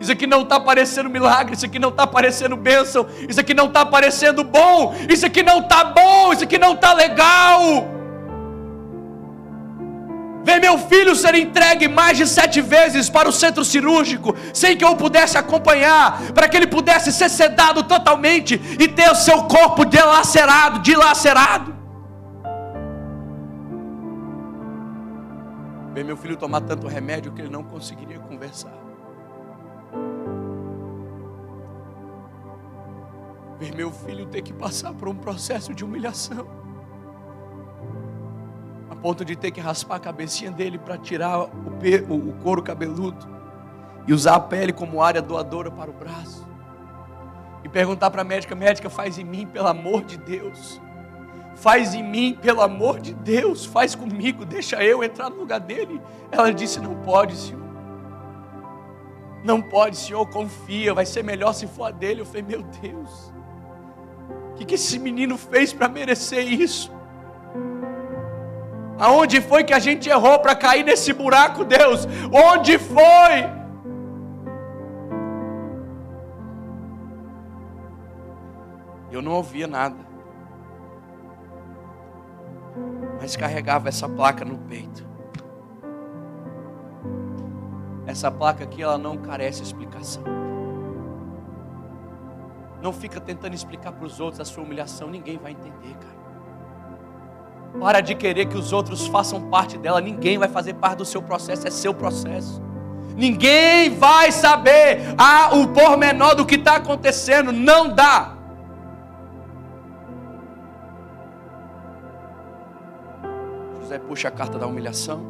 Isso 0.00 0.10
aqui 0.10 0.26
não 0.26 0.42
está 0.42 0.58
parecendo 0.58 1.08
milagre, 1.08 1.54
isso 1.54 1.64
aqui 1.64 1.78
não 1.78 1.90
está 1.90 2.06
parecendo 2.06 2.56
bênção, 2.56 3.06
isso 3.28 3.38
aqui 3.38 3.54
não 3.54 3.66
está 3.66 3.86
parecendo 3.86 4.42
bom, 4.42 4.94
isso 5.08 5.24
aqui 5.24 5.44
não 5.44 5.60
está 5.60 5.84
bom, 5.84 6.32
isso 6.32 6.42
aqui 6.42 6.58
não 6.58 6.72
está 6.72 6.92
legal. 6.92 7.86
Ver 10.42 10.60
meu 10.60 10.76
filho 10.76 11.14
ser 11.14 11.36
entregue 11.36 11.86
mais 11.86 12.18
de 12.18 12.26
sete 12.26 12.60
vezes 12.60 13.08
para 13.08 13.28
o 13.28 13.32
centro 13.32 13.64
cirúrgico, 13.64 14.34
sem 14.52 14.76
que 14.76 14.84
eu 14.84 14.96
pudesse 14.96 15.38
acompanhar, 15.38 16.20
para 16.34 16.48
que 16.48 16.56
ele 16.56 16.66
pudesse 16.66 17.12
ser 17.12 17.28
sedado 17.28 17.84
totalmente 17.84 18.60
e 18.80 18.88
ter 18.88 19.08
o 19.08 19.14
seu 19.14 19.44
corpo 19.44 19.84
dilacerado, 19.84 20.80
dilacerado. 20.80 21.81
Ver 26.02 26.06
meu 26.06 26.16
filho 26.16 26.36
tomar 26.36 26.62
tanto 26.62 26.88
remédio 26.88 27.30
que 27.30 27.40
ele 27.40 27.48
não 27.48 27.62
conseguiria 27.62 28.18
conversar. 28.18 28.74
Ver 33.56 33.72
meu 33.72 33.92
filho 33.92 34.26
ter 34.26 34.42
que 34.42 34.52
passar 34.52 34.92
por 34.94 35.06
um 35.06 35.14
processo 35.14 35.72
de 35.72 35.84
humilhação. 35.84 36.44
A 38.90 38.96
ponto 38.96 39.24
de 39.24 39.36
ter 39.36 39.52
que 39.52 39.60
raspar 39.60 39.94
a 39.94 40.00
cabecinha 40.00 40.50
dele 40.50 40.76
para 40.76 40.98
tirar 40.98 41.38
o, 41.38 41.48
o 42.10 42.32
couro 42.42 42.64
cabeludo. 42.64 43.24
E 44.04 44.12
usar 44.12 44.34
a 44.34 44.40
pele 44.40 44.72
como 44.72 45.00
área 45.00 45.22
doadora 45.22 45.70
para 45.70 45.88
o 45.88 45.94
braço. 45.94 46.44
E 47.62 47.68
perguntar 47.68 48.10
para 48.10 48.22
a 48.22 48.24
médica: 48.24 48.56
médica, 48.56 48.90
faz 48.90 49.18
em 49.18 49.24
mim, 49.24 49.46
pelo 49.46 49.68
amor 49.68 50.02
de 50.02 50.16
Deus. 50.16 50.81
Faz 51.54 51.94
em 51.94 52.02
mim, 52.02 52.38
pelo 52.40 52.60
amor 52.60 52.98
de 52.98 53.14
Deus, 53.14 53.64
faz 53.64 53.94
comigo, 53.94 54.44
deixa 54.44 54.82
eu 54.82 55.04
entrar 55.04 55.30
no 55.30 55.36
lugar 55.36 55.60
dele. 55.60 56.00
Ela 56.30 56.52
disse: 56.52 56.80
Não 56.80 56.94
pode, 56.96 57.36
Senhor. 57.36 57.62
Não 59.44 59.60
pode, 59.60 59.96
Senhor, 59.96 60.24
confia, 60.28 60.94
vai 60.94 61.04
ser 61.04 61.22
melhor 61.22 61.52
se 61.52 61.66
for 61.66 61.84
a 61.84 61.90
dele. 61.90 62.20
Eu 62.20 62.26
falei: 62.26 62.42
Meu 62.42 62.62
Deus. 62.62 63.32
O 64.50 64.54
que, 64.54 64.64
que 64.64 64.74
esse 64.74 64.98
menino 64.98 65.36
fez 65.36 65.72
para 65.72 65.88
merecer 65.88 66.46
isso? 66.46 66.90
Aonde 68.98 69.40
foi 69.40 69.64
que 69.64 69.72
a 69.72 69.78
gente 69.78 70.08
errou 70.08 70.38
para 70.38 70.54
cair 70.54 70.84
nesse 70.84 71.12
buraco, 71.12 71.64
Deus? 71.64 72.06
Onde 72.32 72.78
foi? 72.78 73.62
Eu 79.10 79.20
não 79.20 79.32
ouvia 79.32 79.66
nada, 79.66 79.96
mas 83.20 83.36
carregava 83.36 83.88
essa 83.88 84.08
placa 84.08 84.44
no 84.44 84.58
peito. 84.58 85.06
Essa 88.06 88.30
placa 88.30 88.64
aqui, 88.64 88.82
ela 88.82 88.98
não 88.98 89.16
carece 89.16 89.62
explicação. 89.62 90.24
Não 92.82 92.92
fica 92.92 93.20
tentando 93.20 93.54
explicar 93.54 93.92
para 93.92 94.04
os 94.04 94.18
outros 94.18 94.40
a 94.40 94.44
sua 94.44 94.64
humilhação, 94.64 95.08
ninguém 95.08 95.38
vai 95.38 95.52
entender, 95.52 95.94
cara. 95.94 96.22
Para 97.78 98.00
de 98.00 98.14
querer 98.14 98.46
que 98.46 98.56
os 98.56 98.72
outros 98.72 99.06
façam 99.06 99.48
parte 99.48 99.78
dela, 99.78 100.00
ninguém 100.00 100.36
vai 100.36 100.48
fazer 100.48 100.74
parte 100.74 100.98
do 100.98 101.04
seu 101.04 101.22
processo, 101.22 101.66
é 101.66 101.70
seu 101.70 101.94
processo. 101.94 102.60
Ninguém 103.16 103.90
vai 103.96 104.32
saber 104.32 105.14
ah, 105.16 105.50
o 105.54 105.68
pormenor 105.68 106.34
do 106.34 106.44
que 106.44 106.56
está 106.56 106.76
acontecendo, 106.76 107.52
não 107.52 107.88
dá. 107.88 108.36
Puxa 114.12 114.28
a 114.28 114.30
carta 114.30 114.58
da 114.58 114.66
humilhação 114.66 115.22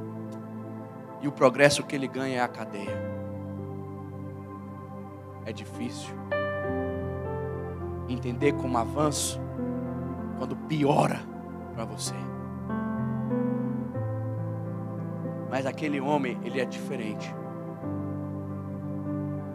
e 1.21 1.29
o 1.29 1.31
progresso 1.31 1.85
que 1.85 1.95
ele 1.95 2.09
ganha 2.09 2.39
é 2.39 2.41
a 2.41 2.49
cadeia. 2.49 3.01
É 5.47 5.53
difícil 5.53 6.13
entender 8.09 8.55
como 8.55 8.77
avanço 8.77 9.41
quando 10.37 10.57
piora 10.57 11.21
para 11.77 11.85
você. 11.85 12.17
Mas 15.49 15.65
aquele 15.65 16.01
homem, 16.01 16.41
ele 16.43 16.61
é 16.61 16.65
diferente. 16.65 17.33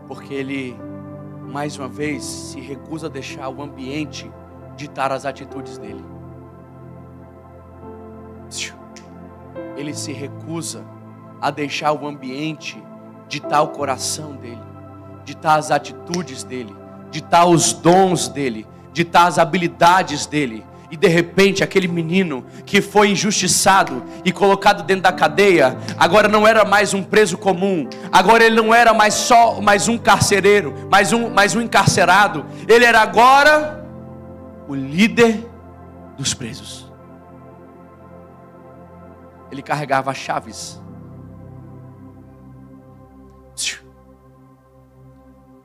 Porque 0.07 0.33
ele, 0.33 0.73
mais 1.49 1.77
uma 1.77 1.89
vez, 1.89 2.23
se 2.23 2.61
recusa 2.61 3.07
a 3.07 3.09
deixar 3.09 3.49
o 3.49 3.61
ambiente 3.61 4.31
ditar 4.77 5.11
as 5.11 5.25
atitudes 5.25 5.77
dele. 5.77 6.16
Ele 9.77 9.93
se 9.93 10.11
recusa 10.11 10.83
a 11.39 11.49
deixar 11.49 11.93
o 11.93 12.05
ambiente 12.05 12.83
ditar 13.29 13.61
o 13.61 13.69
coração 13.69 14.35
dele, 14.35 14.59
ditar 15.23 15.57
as 15.59 15.71
atitudes 15.71 16.43
dele 16.43 16.75
ditar 17.11 17.45
os 17.45 17.73
dons 17.73 18.27
dele, 18.27 18.65
ditar 18.93 19.27
as 19.27 19.39
habilidades 19.39 20.25
dele. 20.25 20.65
E 20.89 20.95
de 20.95 21.07
repente 21.07 21.63
aquele 21.63 21.87
menino 21.87 22.45
que 22.65 22.81
foi 22.81 23.11
injustiçado 23.11 24.03
e 24.23 24.31
colocado 24.31 24.83
dentro 24.83 25.03
da 25.03 25.11
cadeia, 25.11 25.77
agora 25.97 26.29
não 26.29 26.47
era 26.47 26.63
mais 26.63 26.93
um 26.93 27.03
preso 27.03 27.37
comum, 27.37 27.89
agora 28.09 28.45
ele 28.45 28.55
não 28.55 28.73
era 28.73 28.93
mais 28.93 29.13
só 29.13 29.59
mais 29.59 29.89
um 29.89 29.97
carcereiro, 29.97 30.73
mais 30.89 31.11
um, 31.11 31.29
mais 31.29 31.55
um 31.55 31.61
encarcerado, 31.61 32.45
ele 32.69 32.85
era 32.85 33.01
agora 33.01 33.85
o 34.65 34.73
líder 34.73 35.45
dos 36.17 36.33
presos. 36.33 36.86
Ele 39.51 39.61
carregava 39.61 40.13
chaves. 40.13 40.81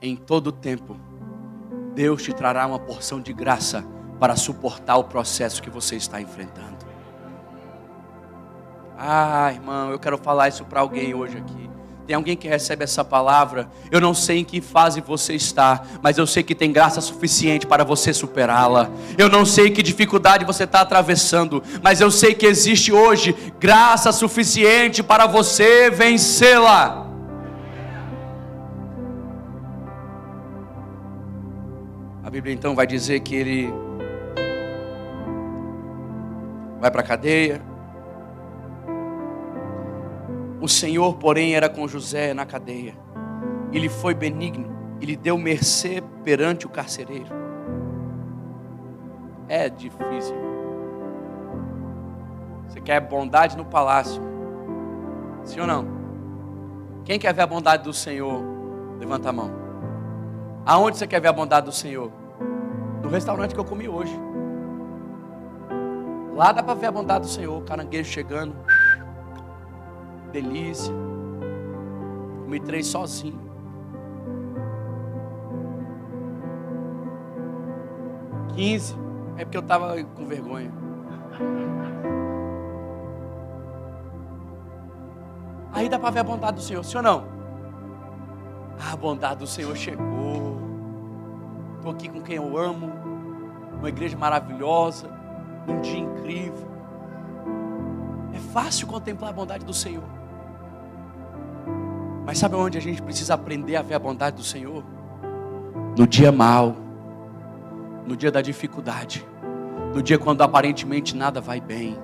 Em 0.01 0.15
todo 0.17 0.51
tempo 0.51 0.97
Deus 1.93 2.23
te 2.23 2.33
trará 2.33 2.65
uma 2.67 2.79
porção 2.79 3.21
de 3.21 3.31
graça 3.31 3.85
para 4.19 4.35
suportar 4.35 4.97
o 4.97 5.03
processo 5.03 5.61
que 5.61 5.69
você 5.69 5.95
está 5.95 6.19
enfrentando. 6.19 6.85
Ah, 8.97 9.51
irmão, 9.51 9.91
eu 9.91 9.99
quero 9.99 10.17
falar 10.17 10.47
isso 10.47 10.65
para 10.65 10.81
alguém 10.81 11.13
hoje 11.13 11.37
aqui. 11.37 11.69
Tem 12.05 12.15
alguém 12.15 12.35
que 12.35 12.47
recebe 12.47 12.83
essa 12.83 13.03
palavra? 13.03 13.67
Eu 13.89 14.01
não 14.01 14.13
sei 14.13 14.39
em 14.39 14.43
que 14.43 14.59
fase 14.59 15.01
você 15.01 15.33
está, 15.33 15.83
mas 16.01 16.17
eu 16.17 16.27
sei 16.27 16.43
que 16.43 16.53
tem 16.53 16.71
graça 16.71 16.99
suficiente 16.99 17.65
para 17.65 17.83
você 17.83 18.13
superá-la. 18.13 18.89
Eu 19.17 19.29
não 19.29 19.45
sei 19.45 19.69
que 19.69 19.81
dificuldade 19.81 20.45
você 20.45 20.65
está 20.65 20.81
atravessando, 20.81 21.63
mas 21.81 22.01
eu 22.01 22.11
sei 22.11 22.33
que 22.33 22.45
existe 22.45 22.91
hoje 22.91 23.35
graça 23.59 24.11
suficiente 24.11 25.01
para 25.01 25.25
você 25.27 25.89
vencê-la. 25.89 27.03
Bíblia 32.33 32.51
então 32.51 32.73
vai 32.73 32.87
dizer 32.87 33.19
que 33.19 33.35
ele 33.35 33.71
vai 36.79 36.89
para 36.89 37.01
a 37.01 37.03
cadeia. 37.03 37.61
O 40.63 40.69
Senhor, 40.69 41.15
porém, 41.15 41.55
era 41.55 41.67
com 41.67 41.85
José 41.89 42.33
na 42.33 42.45
cadeia. 42.45 42.95
Ele 43.73 43.89
foi 43.89 44.13
benigno, 44.13 44.95
ele 45.01 45.17
deu 45.17 45.37
mercê 45.37 46.01
perante 46.23 46.65
o 46.65 46.69
carcereiro. 46.69 47.27
É 49.49 49.67
difícil. 49.67 50.37
Você 52.65 52.79
quer 52.79 53.01
bondade 53.01 53.57
no 53.57 53.65
palácio? 53.65 54.23
Sim 55.43 55.59
ou 55.59 55.67
não? 55.67 55.85
Quem 57.03 57.19
quer 57.19 57.33
ver 57.33 57.41
a 57.41 57.47
bondade 57.47 57.83
do 57.83 57.91
Senhor? 57.91 58.41
Levanta 58.97 59.31
a 59.31 59.33
mão. 59.33 59.51
Aonde 60.65 60.97
você 60.97 61.05
quer 61.05 61.19
ver 61.19 61.27
a 61.27 61.33
bondade 61.33 61.65
do 61.65 61.73
Senhor? 61.73 62.09
no 63.01 63.09
restaurante 63.09 63.53
que 63.53 63.59
eu 63.59 63.65
comi 63.65 63.89
hoje. 63.89 64.17
Lá 66.33 66.53
dá 66.53 66.63
para 66.63 66.73
ver 66.73 66.85
a 66.85 66.91
bondade 66.91 67.25
do 67.25 67.29
Senhor, 67.29 67.61
caranguejo 67.65 68.09
chegando. 68.09 68.55
Delícia. 70.33 70.91
Comi 72.43 72.59
três 72.59 72.87
sozinho. 72.87 73.39
Quinze. 78.55 78.95
É 79.37 79.45
porque 79.45 79.57
eu 79.57 79.61
estava 79.61 79.95
com 80.03 80.25
vergonha. 80.25 80.71
Aí 85.71 85.87
dá 85.87 85.99
para 85.99 86.09
ver 86.09 86.19
a 86.19 86.23
bondade 86.23 86.57
do 86.57 86.61
Senhor, 86.63 86.83
ou 86.95 87.01
não? 87.01 87.25
Ah, 88.79 88.93
a 88.93 88.95
bondade 88.95 89.39
do 89.39 89.47
Senhor 89.47 89.75
chegou. 89.75 90.57
Estou 91.75 91.91
aqui 91.91 92.09
com 92.09 92.21
quem 92.21 92.37
eu 92.37 92.57
amo, 92.57 92.91
uma 93.77 93.89
igreja 93.89 94.17
maravilhosa, 94.17 95.09
um 95.67 95.79
dia 95.81 95.99
incrível. 95.99 96.67
É 98.33 98.39
fácil 98.51 98.87
contemplar 98.87 99.31
a 99.31 99.33
bondade 99.33 99.65
do 99.65 99.73
Senhor. 99.73 100.22
Mas 102.25 102.37
sabe 102.37 102.55
onde 102.55 102.77
a 102.77 102.81
gente 102.81 103.01
precisa 103.01 103.33
aprender 103.33 103.75
a 103.75 103.81
ver 103.81 103.95
a 103.95 103.99
bondade 103.99 104.37
do 104.37 104.43
Senhor? 104.43 104.83
No 105.97 106.07
dia 106.07 106.31
mal, 106.31 106.75
no 108.07 108.15
dia 108.15 108.31
da 108.31 108.41
dificuldade, 108.41 109.25
no 109.93 110.01
dia 110.01 110.17
quando 110.17 110.41
aparentemente 110.41 111.15
nada 111.15 111.39
vai 111.41 111.59
bem. 111.59 111.97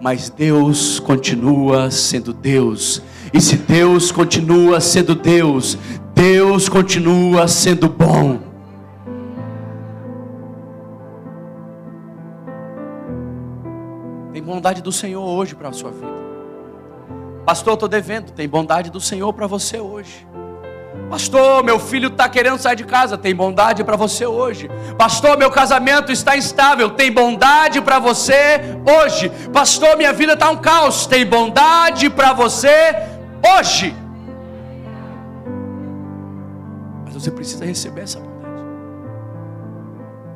Mas 0.00 0.30
Deus 0.30 0.98
continua 0.98 1.90
sendo 1.90 2.32
Deus. 2.32 3.02
E 3.32 3.40
se 3.40 3.56
Deus 3.56 4.10
continua 4.10 4.80
sendo 4.80 5.14
Deus, 5.14 5.78
Deus 6.14 6.68
continua 6.68 7.46
sendo 7.46 7.88
bom. 7.88 8.50
bondade 14.50 14.82
do 14.82 14.90
Senhor 14.90 15.22
hoje 15.22 15.54
para 15.54 15.68
a 15.68 15.72
sua 15.72 15.90
vida. 15.90 16.29
Pastor, 17.44 17.74
estou 17.74 17.88
devendo. 17.88 18.32
Tem 18.32 18.48
bondade 18.48 18.90
do 18.90 19.00
Senhor 19.00 19.32
para 19.32 19.46
você 19.46 19.78
hoje. 19.78 20.26
Pastor, 21.08 21.64
meu 21.64 21.80
filho 21.80 22.06
está 22.08 22.28
querendo 22.28 22.58
sair 22.58 22.76
de 22.76 22.84
casa. 22.84 23.18
Tem 23.18 23.34
bondade 23.34 23.82
para 23.82 23.96
você 23.96 24.24
hoje. 24.24 24.70
Pastor, 24.96 25.36
meu 25.36 25.50
casamento 25.50 26.12
está 26.12 26.36
instável. 26.36 26.90
Tem 26.90 27.10
bondade 27.10 27.80
para 27.80 27.98
você 27.98 28.60
hoje. 28.86 29.28
Pastor, 29.52 29.96
minha 29.96 30.12
vida 30.12 30.34
está 30.34 30.48
um 30.50 30.56
caos. 30.56 31.06
Tem 31.06 31.26
bondade 31.26 32.08
para 32.08 32.32
você 32.32 32.94
hoje. 33.58 33.92
Mas 37.04 37.14
você 37.14 37.30
precisa 37.32 37.64
receber 37.64 38.02
essa 38.02 38.20
bondade. 38.20 38.62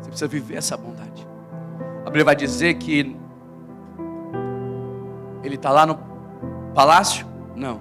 Você 0.01 0.09
precisa 0.09 0.29
viver 0.29 0.57
essa 0.57 0.77
bondade. 0.77 1.25
A 2.01 2.07
Bíblia 2.07 2.25
vai 2.25 2.37
dizer 2.37 2.75
que 2.75 3.17
ele 5.45 5.55
está 5.55 5.71
lá 5.71 5.87
no 5.87 6.14
palácio? 6.75 7.27
Não. 7.55 7.81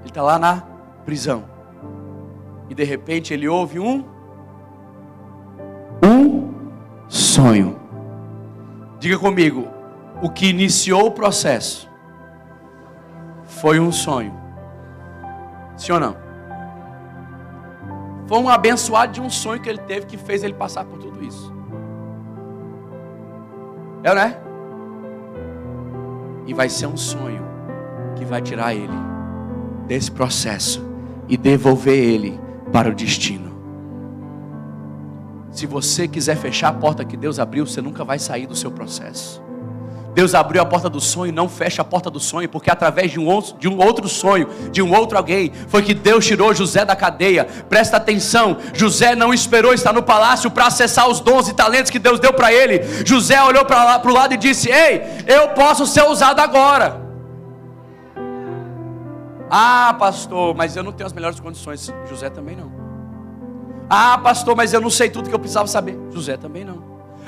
Ele 0.00 0.08
está 0.08 0.22
lá 0.22 0.38
na 0.38 0.62
prisão. 1.04 1.44
E 2.68 2.74
de 2.74 2.84
repente 2.84 3.34
ele 3.34 3.48
ouve 3.48 3.78
um 3.78 4.04
um 6.02 6.52
sonho. 7.08 7.78
Diga 8.98 9.18
comigo, 9.18 9.68
o 10.22 10.30
que 10.30 10.46
iniciou 10.46 11.06
o 11.06 11.10
processo 11.10 11.90
foi 13.44 13.78
um 13.78 13.92
sonho. 13.92 14.34
Sim 15.76 15.92
ou 15.92 16.00
não? 16.00 16.16
Foi 18.26 18.38
um 18.38 18.48
abençoado 18.48 19.12
de 19.12 19.20
um 19.20 19.28
sonho 19.28 19.60
que 19.60 19.68
ele 19.68 19.78
teve 19.78 20.06
que 20.06 20.16
fez 20.16 20.42
ele 20.42 20.54
passar 20.54 20.84
por 20.84 20.98
tudo 20.98 21.22
isso. 21.22 21.52
É, 24.02 24.14
né? 24.14 24.36
E 26.46 26.54
vai 26.54 26.68
ser 26.68 26.86
um 26.86 26.96
sonho 26.96 27.53
que 28.24 28.30
vai 28.30 28.40
tirar 28.40 28.74
ele 28.74 28.88
desse 29.86 30.10
processo 30.10 30.84
e 31.28 31.36
devolver 31.36 31.96
ele 31.96 32.40
para 32.72 32.88
o 32.88 32.94
destino. 32.94 33.54
Se 35.52 35.66
você 35.66 36.08
quiser 36.08 36.36
fechar 36.36 36.68
a 36.68 36.72
porta 36.72 37.04
que 37.04 37.16
Deus 37.16 37.38
abriu, 37.38 37.66
você 37.66 37.80
nunca 37.80 38.02
vai 38.02 38.18
sair 38.18 38.46
do 38.46 38.56
seu 38.56 38.70
processo. 38.70 39.42
Deus 40.14 40.32
abriu 40.32 40.62
a 40.62 40.64
porta 40.64 40.88
do 40.88 41.00
sonho, 41.00 41.32
não 41.32 41.48
fecha 41.48 41.82
a 41.82 41.84
porta 41.84 42.08
do 42.08 42.20
sonho, 42.20 42.48
porque 42.48 42.70
através 42.70 43.10
de 43.10 43.18
um, 43.18 43.26
outro, 43.26 43.56
de 43.58 43.68
um 43.68 43.78
outro 43.84 44.08
sonho, 44.08 44.48
de 44.70 44.80
um 44.80 44.94
outro 44.94 45.18
alguém, 45.18 45.52
foi 45.68 45.82
que 45.82 45.92
Deus 45.92 46.24
tirou 46.24 46.54
José 46.54 46.84
da 46.84 46.94
cadeia. 46.94 47.44
Presta 47.68 47.96
atenção: 47.96 48.56
José 48.72 49.16
não 49.16 49.34
esperou 49.34 49.74
estar 49.74 49.92
no 49.92 50.02
palácio 50.02 50.50
para 50.50 50.68
acessar 50.68 51.08
os 51.08 51.18
dons 51.18 51.48
e 51.48 51.52
talentos 51.52 51.90
que 51.90 51.98
Deus 51.98 52.20
deu 52.20 52.32
para 52.32 52.52
ele. 52.52 52.80
José 53.04 53.42
olhou 53.42 53.64
para 53.64 54.00
o 54.04 54.12
lado 54.12 54.34
e 54.34 54.36
disse: 54.36 54.70
Ei, 54.70 55.02
eu 55.26 55.48
posso 55.48 55.84
ser 55.84 56.04
usado 56.04 56.38
agora. 56.38 57.03
Ah, 59.50 59.94
pastor, 59.98 60.54
mas 60.54 60.76
eu 60.76 60.82
não 60.82 60.92
tenho 60.92 61.06
as 61.06 61.12
melhores 61.12 61.38
condições. 61.40 61.92
José 62.08 62.30
também 62.30 62.56
não. 62.56 62.72
Ah, 63.88 64.18
pastor, 64.18 64.56
mas 64.56 64.72
eu 64.72 64.80
não 64.80 64.90
sei 64.90 65.10
tudo 65.10 65.28
que 65.28 65.34
eu 65.34 65.38
precisava 65.38 65.68
saber. 65.68 65.98
José 66.10 66.36
também 66.36 66.64
não. 66.64 66.82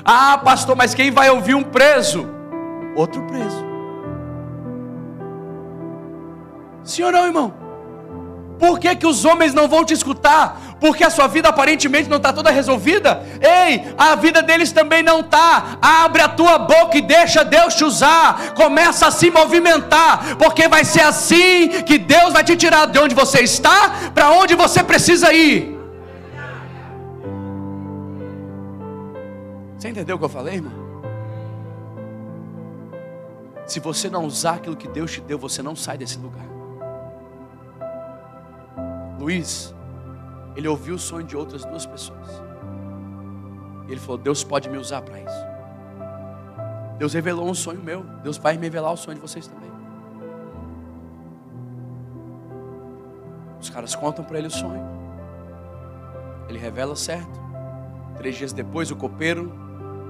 Ah, 0.05 0.39
pastor, 0.39 0.77
mas 0.77 0.95
quem 0.95 1.11
vai 1.11 1.31
ouvir 1.31 1.55
um 1.55 1.63
preso? 1.63 2.37
outro 2.97 3.23
preso. 3.23 3.65
Ou 7.05 7.13
não, 7.13 7.27
irmão? 7.27 7.55
Por 8.59 8.79
que, 8.79 8.97
que 8.97 9.07
os 9.07 9.25
homens 9.25 9.53
não 9.53 9.69
vão 9.69 9.85
te 9.85 9.93
escutar? 9.93 10.66
Porque 10.79 11.03
a 11.03 11.11
sua 11.11 11.27
vida 11.27 11.49
aparentemente 11.49 12.09
não 12.09 12.19
está 12.19 12.33
toda 12.33 12.51
resolvida? 12.51 13.23
Ei, 13.41 13.95
a 13.97 14.15
vida 14.15 14.43
deles 14.43 14.73
também 14.73 15.03
não 15.03 15.21
está. 15.21 15.79
Abre 15.81 16.21
a 16.21 16.29
tua 16.29 16.59
boca 16.59 16.99
e 16.99 17.03
deixa 17.03 17.45
Deus 17.45 17.75
te 17.75 17.85
usar. 17.85 18.53
Começa 18.55 19.07
a 19.07 19.11
se 19.11 19.31
movimentar, 19.31 20.37
porque 20.37 20.69
vai 20.69 20.85
ser 20.85 21.01
assim 21.01 21.69
que 21.83 21.99
Deus 21.99 22.33
vai 22.33 22.45
te 22.45 22.57
tirar 22.57 22.87
de 22.87 22.99
onde 22.99 23.15
você 23.15 23.41
está 23.41 24.11
para 24.15 24.31
onde 24.33 24.55
você 24.55 24.83
precisa 24.83 25.33
ir. 25.33 25.77
Você 29.79 29.89
entendeu 29.89 30.17
o 30.17 30.19
que 30.19 30.25
eu 30.25 30.29
falei, 30.29 30.55
irmão? 30.57 30.87
Se 33.67 33.81
você 33.81 34.09
não 34.09 34.25
usar 34.25 34.55
aquilo 34.55 34.77
que 34.77 34.89
Deus 34.89 35.11
te 35.11 35.21
deu, 35.21 35.39
você 35.39 35.63
não 35.63 35.75
sai 35.75 35.99
desse 35.99 36.19
lugar. 36.19 36.45
Luiz, 39.19 39.75
ele 40.57 40.67
ouviu 40.67 40.95
o 40.95 40.99
sonho 40.99 41.27
de 41.27 41.37
outras 41.37 41.65
duas 41.65 41.85
pessoas. 41.85 42.43
E 43.87 43.93
ele 43.93 44.01
falou: 44.01 44.17
Deus 44.17 44.43
pode 44.43 44.69
me 44.69 44.79
usar 44.79 45.03
para 45.03 45.21
isso. 45.21 45.47
Deus 46.99 47.13
revelou 47.13 47.47
um 47.47 47.55
sonho 47.55 47.83
meu. 47.83 48.03
Deus 48.23 48.39
vai 48.39 48.57
me 48.57 48.63
revelar 48.63 48.91
o 48.91 48.97
sonho 48.97 49.17
de 49.17 49.21
vocês 49.21 49.47
também. 49.47 49.71
Os 53.61 53.69
caras 53.69 53.95
contam 53.95 54.25
para 54.25 54.39
ele 54.39 54.47
o 54.47 54.51
sonho. 54.51 54.85
Ele 56.49 56.59
revela 56.59 56.97
certo. 56.97 57.39
Três 58.17 58.37
dias 58.37 58.53
depois, 58.53 58.91
o 58.91 58.97
copeiro 58.97 59.53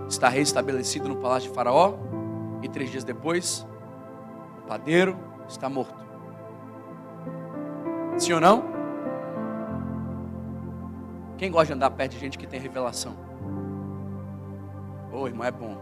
está 0.09 0.29
reestabelecido 0.29 1.09
no 1.09 1.17
palácio 1.17 1.49
de 1.49 1.55
Faraó. 1.55 1.95
E 2.63 2.69
três 2.69 2.91
dias 2.91 3.03
depois, 3.03 3.67
o 4.59 4.69
padeiro 4.69 5.19
está 5.49 5.69
morto. 5.69 6.07
Sim 8.17 8.35
ou 8.35 8.41
não? 8.41 8.76
Quem 11.39 11.51
gosta 11.51 11.67
de 11.67 11.73
andar 11.75 11.91
perto 11.91 12.13
de 12.13 12.19
gente 12.19 12.39
que 12.39 12.47
tem 12.47 12.59
revelação? 12.59 13.15
Ô 15.13 15.21
oh, 15.21 15.27
irmão, 15.27 15.47
é 15.47 15.51
bom. 15.51 15.77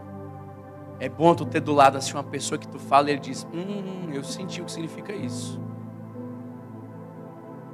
É 0.99 1.09
bom 1.09 1.35
tu 1.35 1.45
ter 1.45 1.59
do 1.59 1.73
lado 1.73 1.97
assim 1.97 2.13
uma 2.13 2.23
pessoa 2.23 2.57
que 2.57 2.67
tu 2.67 2.79
fala 2.79 3.09
e 3.09 3.13
ele 3.13 3.19
diz: 3.19 3.45
Hum, 3.53 4.11
eu 4.13 4.23
senti 4.23 4.61
o 4.61 4.65
que 4.65 4.71
significa 4.71 5.13
isso. 5.13 5.59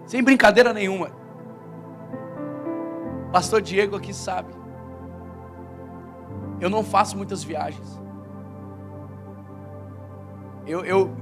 Sem 0.06 0.24
brincadeira 0.24 0.74
nenhuma. 0.74 1.12
Pastor 3.32 3.62
Diego 3.62 3.96
aqui 3.96 4.14
sabe. 4.14 4.54
Eu 6.60 6.70
não 6.70 6.84
faço 6.84 7.16
muitas 7.16 7.44
viagens. 7.44 8.00
Eu, 10.66 10.84
eu, 10.86 11.16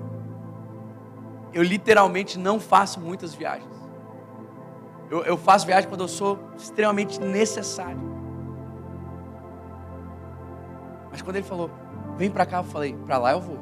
eu 1.53 1.63
literalmente 1.63 2.37
não 2.37 2.59
faço 2.59 2.99
muitas 2.99 3.33
viagens. 3.33 3.78
Eu, 5.09 5.23
eu 5.23 5.37
faço 5.37 5.65
viagem 5.65 5.89
quando 5.89 6.01
eu 6.01 6.07
sou 6.07 6.37
extremamente 6.57 7.19
necessário. 7.19 7.99
Mas 11.11 11.21
quando 11.21 11.37
ele 11.37 11.45
falou, 11.45 11.71
vem 12.17 12.29
para 12.29 12.45
cá, 12.45 12.57
eu 12.57 12.63
falei, 12.63 12.95
para 13.05 13.17
lá 13.17 13.31
eu 13.31 13.41
vou. 13.41 13.57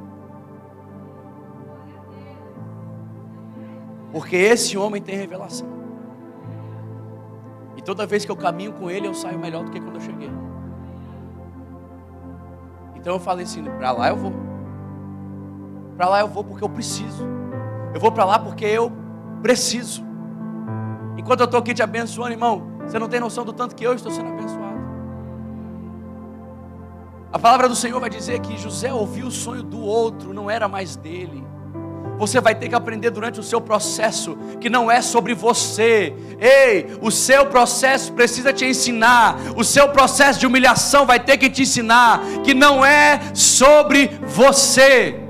Porque 4.12 4.36
esse 4.36 4.78
homem 4.78 5.02
tem 5.02 5.16
revelação. 5.16 5.68
E 7.76 7.82
toda 7.82 8.06
vez 8.06 8.26
que 8.26 8.32
eu 8.32 8.36
caminho 8.36 8.74
com 8.74 8.90
ele, 8.90 9.08
eu 9.08 9.14
saio 9.14 9.38
melhor 9.38 9.64
do 9.64 9.72
que 9.72 9.80
quando 9.80 9.96
eu 9.96 10.02
cheguei. 10.02 10.32
Então 12.96 13.14
eu 13.14 13.20
falei 13.20 13.46
assim: 13.46 13.64
para 13.64 13.92
lá 13.92 14.10
eu 14.10 14.16
vou. 14.16 14.34
Para 15.96 16.10
lá 16.10 16.20
eu 16.22 16.28
vou 16.28 16.44
porque 16.44 16.64
eu 16.64 16.70
preciso. 16.70 17.26
Eu 17.94 18.00
vou 18.00 18.12
para 18.12 18.26
lá 18.26 18.40
porque 18.40 18.66
eu 18.66 18.92
preciso. 19.42 20.07
Enquanto 21.18 21.42
eu 21.42 21.46
estou 21.46 21.60
aqui 21.60 21.74
te 21.74 21.82
abençoando, 21.82 22.32
irmão, 22.32 22.68
você 22.86 23.00
não 23.00 23.10
tem 23.10 23.20
noção 23.20 23.44
do 23.44 23.52
tanto 23.52 23.76
que 23.76 23.84
eu 23.84 23.94
estou 23.94 24.12
sendo 24.12 24.30
abençoado. 24.30 24.78
A 27.34 27.40
palavra 27.40 27.68
do 27.68 27.76
Senhor 27.76 28.00
vai 28.00 28.10
dizer 28.10 28.40
que 28.40 28.58
José 28.58 28.94
ouviu 28.94 29.28
o 29.28 29.32
sonho 29.32 29.64
do 29.64 29.82
outro, 29.82 30.34
não 30.34 30.50
era 30.50 30.68
mais 30.68 30.96
dele. 30.96 31.44
Você 32.18 32.40
vai 32.40 32.56
ter 32.56 32.70
que 32.70 32.76
aprender 32.76 33.12
durante 33.12 33.40
o 33.40 33.44
seu 33.44 33.62
processo 33.62 34.38
que 34.60 34.70
não 34.70 34.90
é 34.90 35.02
sobre 35.02 35.34
você. 35.34 36.16
Ei, 36.40 36.98
o 37.02 37.12
seu 37.12 37.46
processo 37.46 38.14
precisa 38.14 38.52
te 38.52 38.66
ensinar. 38.66 39.38
O 39.56 39.64
seu 39.64 39.90
processo 39.90 40.40
de 40.40 40.48
humilhação 40.48 41.06
vai 41.06 41.20
ter 41.20 41.38
que 41.38 41.50
te 41.50 41.62
ensinar 41.64 42.22
que 42.44 42.54
não 42.54 42.84
é 42.84 43.20
sobre 43.34 44.08
você 44.24 45.27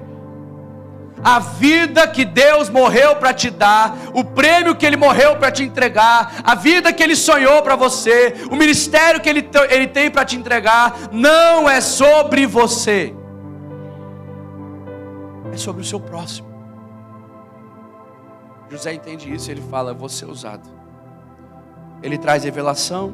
a 1.27 1.39
vida 1.39 2.07
que 2.07 2.23
Deus 2.23 2.69
morreu 2.69 3.17
para 3.17 3.33
te 3.33 3.49
dar, 3.49 3.97
o 4.13 4.23
prêmio 4.23 4.73
que 4.73 4.85
Ele 4.85 4.95
morreu 4.95 5.35
para 5.35 5.51
te 5.51 5.61
entregar, 5.61 6.39
a 6.41 6.55
vida 6.55 6.93
que 6.93 7.03
Ele 7.03 7.17
sonhou 7.17 7.61
para 7.61 7.75
você, 7.75 8.33
o 8.49 8.55
ministério 8.55 9.19
que 9.19 9.27
Ele, 9.27 9.45
ele 9.69 9.87
tem 9.87 10.09
para 10.09 10.23
te 10.23 10.37
entregar, 10.37 10.97
não 11.11 11.69
é 11.69 11.81
sobre 11.81 12.45
você, 12.45 13.13
é 15.51 15.57
sobre 15.57 15.81
o 15.81 15.85
seu 15.85 15.99
próximo. 15.99 16.47
José 18.69 18.93
entende 18.93 19.33
isso, 19.33 19.51
ele 19.51 19.61
fala: 19.69 19.93
Vou 19.93 20.07
ser 20.07 20.27
usado. 20.27 20.69
Ele 22.01 22.17
traz 22.17 22.45
revelação, 22.45 23.13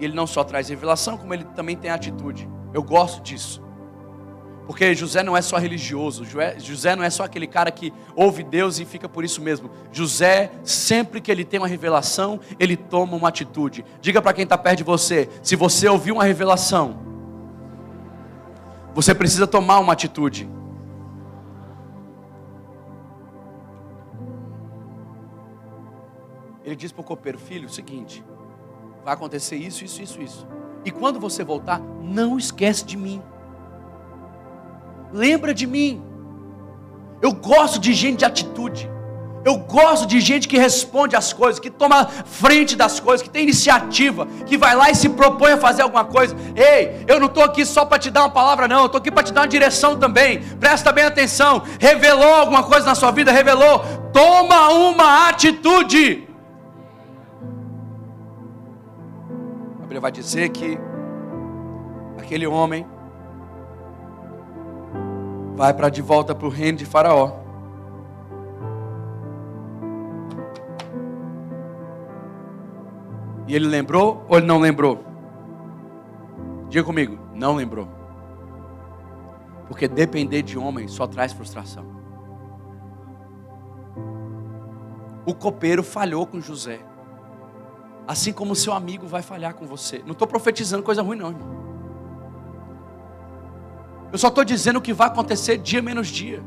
e 0.00 0.04
ele 0.06 0.14
não 0.14 0.26
só 0.26 0.42
traz 0.42 0.70
revelação, 0.70 1.16
como 1.16 1.32
ele 1.32 1.44
também 1.44 1.76
tem 1.76 1.92
atitude. 1.92 2.48
Eu 2.72 2.82
gosto 2.82 3.22
disso. 3.22 3.63
Porque 4.66 4.94
José 4.94 5.22
não 5.22 5.36
é 5.36 5.42
só 5.42 5.58
religioso, 5.58 6.24
José 6.58 6.96
não 6.96 7.04
é 7.04 7.10
só 7.10 7.24
aquele 7.24 7.46
cara 7.46 7.70
que 7.70 7.92
ouve 8.16 8.42
Deus 8.42 8.78
e 8.78 8.86
fica 8.86 9.06
por 9.08 9.22
isso 9.22 9.42
mesmo. 9.42 9.70
José, 9.92 10.50
sempre 10.64 11.20
que 11.20 11.30
ele 11.30 11.44
tem 11.44 11.60
uma 11.60 11.68
revelação, 11.68 12.40
ele 12.58 12.76
toma 12.76 13.14
uma 13.14 13.28
atitude. 13.28 13.84
Diga 14.00 14.22
para 14.22 14.32
quem 14.32 14.44
está 14.44 14.56
perto 14.56 14.78
de 14.78 14.84
você: 14.84 15.28
se 15.42 15.54
você 15.54 15.86
ouviu 15.86 16.14
uma 16.14 16.24
revelação, 16.24 16.98
você 18.94 19.14
precisa 19.14 19.46
tomar 19.46 19.80
uma 19.80 19.92
atitude. 19.92 20.48
Ele 26.64 26.74
diz 26.74 26.90
para 26.90 27.02
o 27.02 27.04
copeiro: 27.04 27.38
Filho, 27.38 27.66
o 27.66 27.70
seguinte, 27.70 28.24
vai 29.04 29.12
acontecer 29.12 29.56
isso, 29.56 29.84
isso, 29.84 30.00
isso, 30.00 30.22
isso. 30.22 30.46
E 30.86 30.90
quando 30.90 31.20
você 31.20 31.44
voltar, 31.44 31.80
não 32.00 32.38
esquece 32.38 32.82
de 32.86 32.96
mim 32.96 33.22
lembra 35.14 35.54
de 35.54 35.66
mim. 35.66 36.02
Eu 37.22 37.32
gosto 37.32 37.78
de 37.78 37.94
gente 37.94 38.18
de 38.18 38.24
atitude. 38.24 38.90
Eu 39.44 39.58
gosto 39.58 40.06
de 40.06 40.20
gente 40.20 40.48
que 40.48 40.56
responde 40.56 41.14
às 41.14 41.32
coisas, 41.32 41.60
que 41.60 41.70
toma 41.70 42.06
frente 42.06 42.74
das 42.74 42.98
coisas, 42.98 43.22
que 43.22 43.28
tem 43.28 43.42
iniciativa, 43.42 44.26
que 44.46 44.56
vai 44.56 44.74
lá 44.74 44.90
e 44.90 44.94
se 44.94 45.08
propõe 45.10 45.52
a 45.52 45.58
fazer 45.58 45.82
alguma 45.82 46.04
coisa. 46.04 46.34
Ei, 46.56 47.04
eu 47.06 47.20
não 47.20 47.26
estou 47.26 47.44
aqui 47.44 47.64
só 47.66 47.84
para 47.84 47.98
te 47.98 48.10
dar 48.10 48.22
uma 48.22 48.30
palavra, 48.30 48.66
não, 48.66 48.80
eu 48.80 48.86
estou 48.86 48.98
aqui 48.98 49.10
para 49.10 49.22
te 49.22 49.34
dar 49.34 49.42
uma 49.42 49.48
direção 49.48 49.98
também. 49.98 50.42
Presta 50.58 50.90
bem 50.90 51.04
atenção. 51.04 51.62
Revelou 51.78 52.34
alguma 52.34 52.62
coisa 52.62 52.86
na 52.86 52.94
sua 52.94 53.10
vida? 53.10 53.30
Revelou. 53.30 53.84
Toma 54.14 54.70
uma 54.70 55.28
atitude. 55.28 56.26
A 59.78 59.82
Bíblia 59.82 60.00
vai 60.00 60.10
dizer 60.10 60.48
que 60.48 60.78
aquele 62.18 62.46
homem 62.46 62.86
vai 65.54 65.72
para 65.72 65.88
de 65.88 66.02
volta 66.02 66.34
para 66.34 66.46
o 66.46 66.50
reino 66.50 66.78
de 66.78 66.84
Faraó. 66.84 67.40
E 73.46 73.54
ele 73.54 73.66
lembrou 73.66 74.24
ou 74.28 74.36
ele 74.36 74.46
não 74.46 74.58
lembrou? 74.58 75.04
Diga 76.68 76.84
comigo, 76.84 77.18
não 77.32 77.54
lembrou. 77.54 77.88
Porque 79.68 79.86
depender 79.86 80.42
de 80.42 80.58
homem 80.58 80.88
só 80.88 81.06
traz 81.06 81.32
frustração. 81.32 81.84
O 85.26 85.34
copeiro 85.34 85.82
falhou 85.82 86.26
com 86.26 86.40
José. 86.40 86.80
Assim 88.06 88.32
como 88.32 88.54
seu 88.54 88.72
amigo 88.72 89.06
vai 89.06 89.22
falhar 89.22 89.54
com 89.54 89.66
você. 89.66 90.02
Não 90.04 90.12
estou 90.12 90.28
profetizando 90.28 90.82
coisa 90.82 91.00
ruim, 91.00 91.16
não, 91.16 91.30
irmão. 91.30 91.73
Eu 94.14 94.18
só 94.18 94.28
estou 94.28 94.44
dizendo 94.44 94.76
o 94.76 94.80
que 94.80 94.92
vai 94.92 95.08
acontecer 95.08 95.58
dia 95.58 95.82
menos 95.82 96.06
dia. 96.06 96.40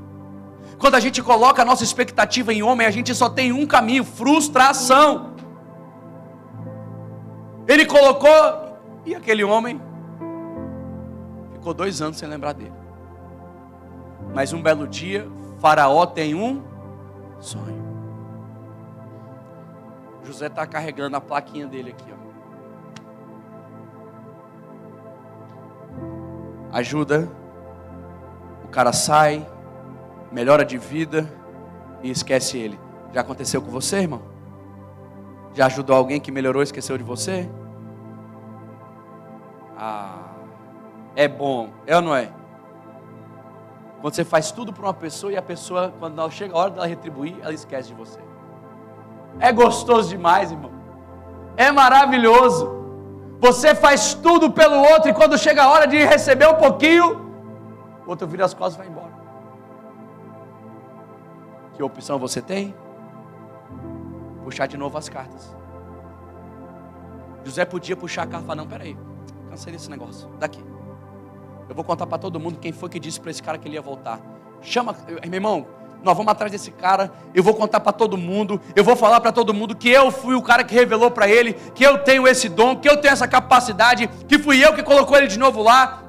Quando 0.80 0.96
a 0.96 1.02
gente 1.02 1.22
coloca 1.22 1.62
a 1.62 1.66
nossa 1.66 1.84
expectativa 1.84 2.54
em 2.54 2.64
homem, 2.64 2.88
a 2.88 2.90
gente 2.90 3.14
só 3.14 3.30
tem 3.30 3.52
um 3.52 3.68
caminho: 3.68 4.06
frustração. 4.06 5.36
Ele 7.68 7.86
colocou, 7.86 8.30
e 9.06 9.14
aquele 9.14 9.44
homem 9.44 9.82
ficou 11.56 11.74
dois 11.74 12.02
anos 12.02 12.16
sem 12.16 12.30
lembrar 12.30 12.54
dele. 12.54 12.72
Mas 14.34 14.54
um 14.54 14.62
belo 14.62 14.88
dia, 14.88 15.28
Faraó 15.60 16.06
tem 16.06 16.34
um 16.34 16.64
sonho. 17.42 17.86
José 20.24 20.48
está 20.48 20.66
carregando 20.66 21.18
a 21.18 21.22
plaquinha 21.22 21.68
dele 21.68 21.90
aqui, 21.90 22.14
ó. 22.14 22.18
Ajuda, 26.72 27.30
o 28.68 28.70
cara 28.70 28.92
sai, 28.92 29.48
melhora 30.32 30.64
de 30.64 30.78
vida 30.78 31.32
e 32.04 32.12
esquece 32.12 32.58
ele. 32.58 32.80
Já 33.14 33.22
aconteceu 33.22 33.62
com 33.62 33.72
você, 33.72 33.98
irmão? 33.98 34.22
Já 35.54 35.66
ajudou 35.68 35.96
alguém 35.96 36.20
que 36.20 36.32
melhorou 36.32 36.62
e 36.62 36.66
esqueceu 36.66 36.98
de 36.98 37.04
você? 37.04 37.50
Ah, 39.76 40.34
é 41.16 41.28
bom, 41.28 41.70
é 41.86 41.96
ou 41.96 42.02
não 42.02 42.16
é? 42.16 42.30
Quando 44.02 44.14
você 44.14 44.24
faz 44.24 44.52
tudo 44.52 44.72
para 44.72 44.84
uma 44.84 44.94
pessoa 44.94 45.32
e 45.32 45.38
a 45.38 45.42
pessoa, 45.42 45.94
quando 45.98 46.30
chega 46.30 46.54
a 46.54 46.58
hora 46.58 46.70
dela 46.72 46.86
retribuir, 46.86 47.38
ela 47.42 47.54
esquece 47.54 47.90
de 47.90 47.96
você. 47.96 48.20
É 49.40 49.52
gostoso 49.52 50.10
demais, 50.10 50.52
irmão. 50.52 50.72
É 51.56 51.72
maravilhoso. 51.72 52.76
Você 53.40 53.74
faz 53.74 54.14
tudo 54.14 54.52
pelo 54.52 54.78
outro 54.78 55.10
e 55.10 55.14
quando 55.14 55.38
chega 55.38 55.64
a 55.64 55.70
hora 55.70 55.88
de 55.88 55.98
receber 55.98 56.48
um 56.48 56.56
pouquinho, 56.56 57.27
o 58.08 58.10
outro 58.10 58.26
vira 58.26 58.46
as 58.46 58.54
costas 58.54 58.76
e 58.76 58.78
vai 58.78 58.88
embora. 58.88 59.14
Que 61.76 61.84
opção 61.84 62.18
você 62.18 62.42
tem? 62.42 62.74
Puxar 64.44 64.66
de 64.66 64.78
novo 64.78 64.98
as 64.98 65.10
cartas. 65.10 65.54
José 67.44 67.66
podia 67.66 67.98
puxar 67.98 68.24
a 68.24 68.28
carta 68.28 68.46
e 68.46 68.48
falar: 68.48 68.56
Não, 68.56 68.68
peraí, 68.68 68.98
cansei 69.50 69.74
desse 69.74 69.90
negócio. 69.90 70.30
Daqui. 70.40 70.64
Eu 71.68 71.76
vou 71.76 71.84
contar 71.84 72.08
para 72.08 72.18
todo 72.18 72.40
mundo 72.40 72.58
quem 72.60 72.72
foi 72.72 72.88
que 72.88 72.98
disse 72.98 73.20
para 73.20 73.30
esse 73.30 73.44
cara 73.44 73.58
que 73.58 73.68
ele 73.68 73.76
ia 73.76 73.82
voltar. 73.82 74.22
Chama, 74.62 74.96
meu 75.26 75.34
irmão, 75.34 75.68
nós 76.02 76.16
vamos 76.16 76.32
atrás 76.32 76.50
desse 76.50 76.72
cara, 76.72 77.12
eu 77.36 77.44
vou 77.44 77.54
contar 77.54 77.82
para 77.82 77.92
todo 77.92 78.18
mundo, 78.18 78.62
eu 78.74 78.86
vou 78.86 78.96
falar 78.96 79.20
para 79.20 79.34
todo 79.34 79.54
mundo 79.54 79.76
que 79.76 79.90
eu 79.90 80.10
fui 80.10 80.34
o 80.34 80.42
cara 80.42 80.64
que 80.64 80.74
revelou 80.74 81.12
para 81.12 81.28
ele, 81.28 81.54
que 81.54 81.84
eu 81.84 81.98
tenho 81.98 82.26
esse 82.26 82.48
dom, 82.48 82.78
que 82.78 82.88
eu 82.88 82.96
tenho 83.02 83.12
essa 83.12 83.28
capacidade, 83.28 84.08
que 84.28 84.40
fui 84.40 84.66
eu 84.66 84.74
que 84.74 84.82
colocou 84.82 85.18
ele 85.18 85.28
de 85.28 85.38
novo 85.38 85.62
lá 85.62 86.07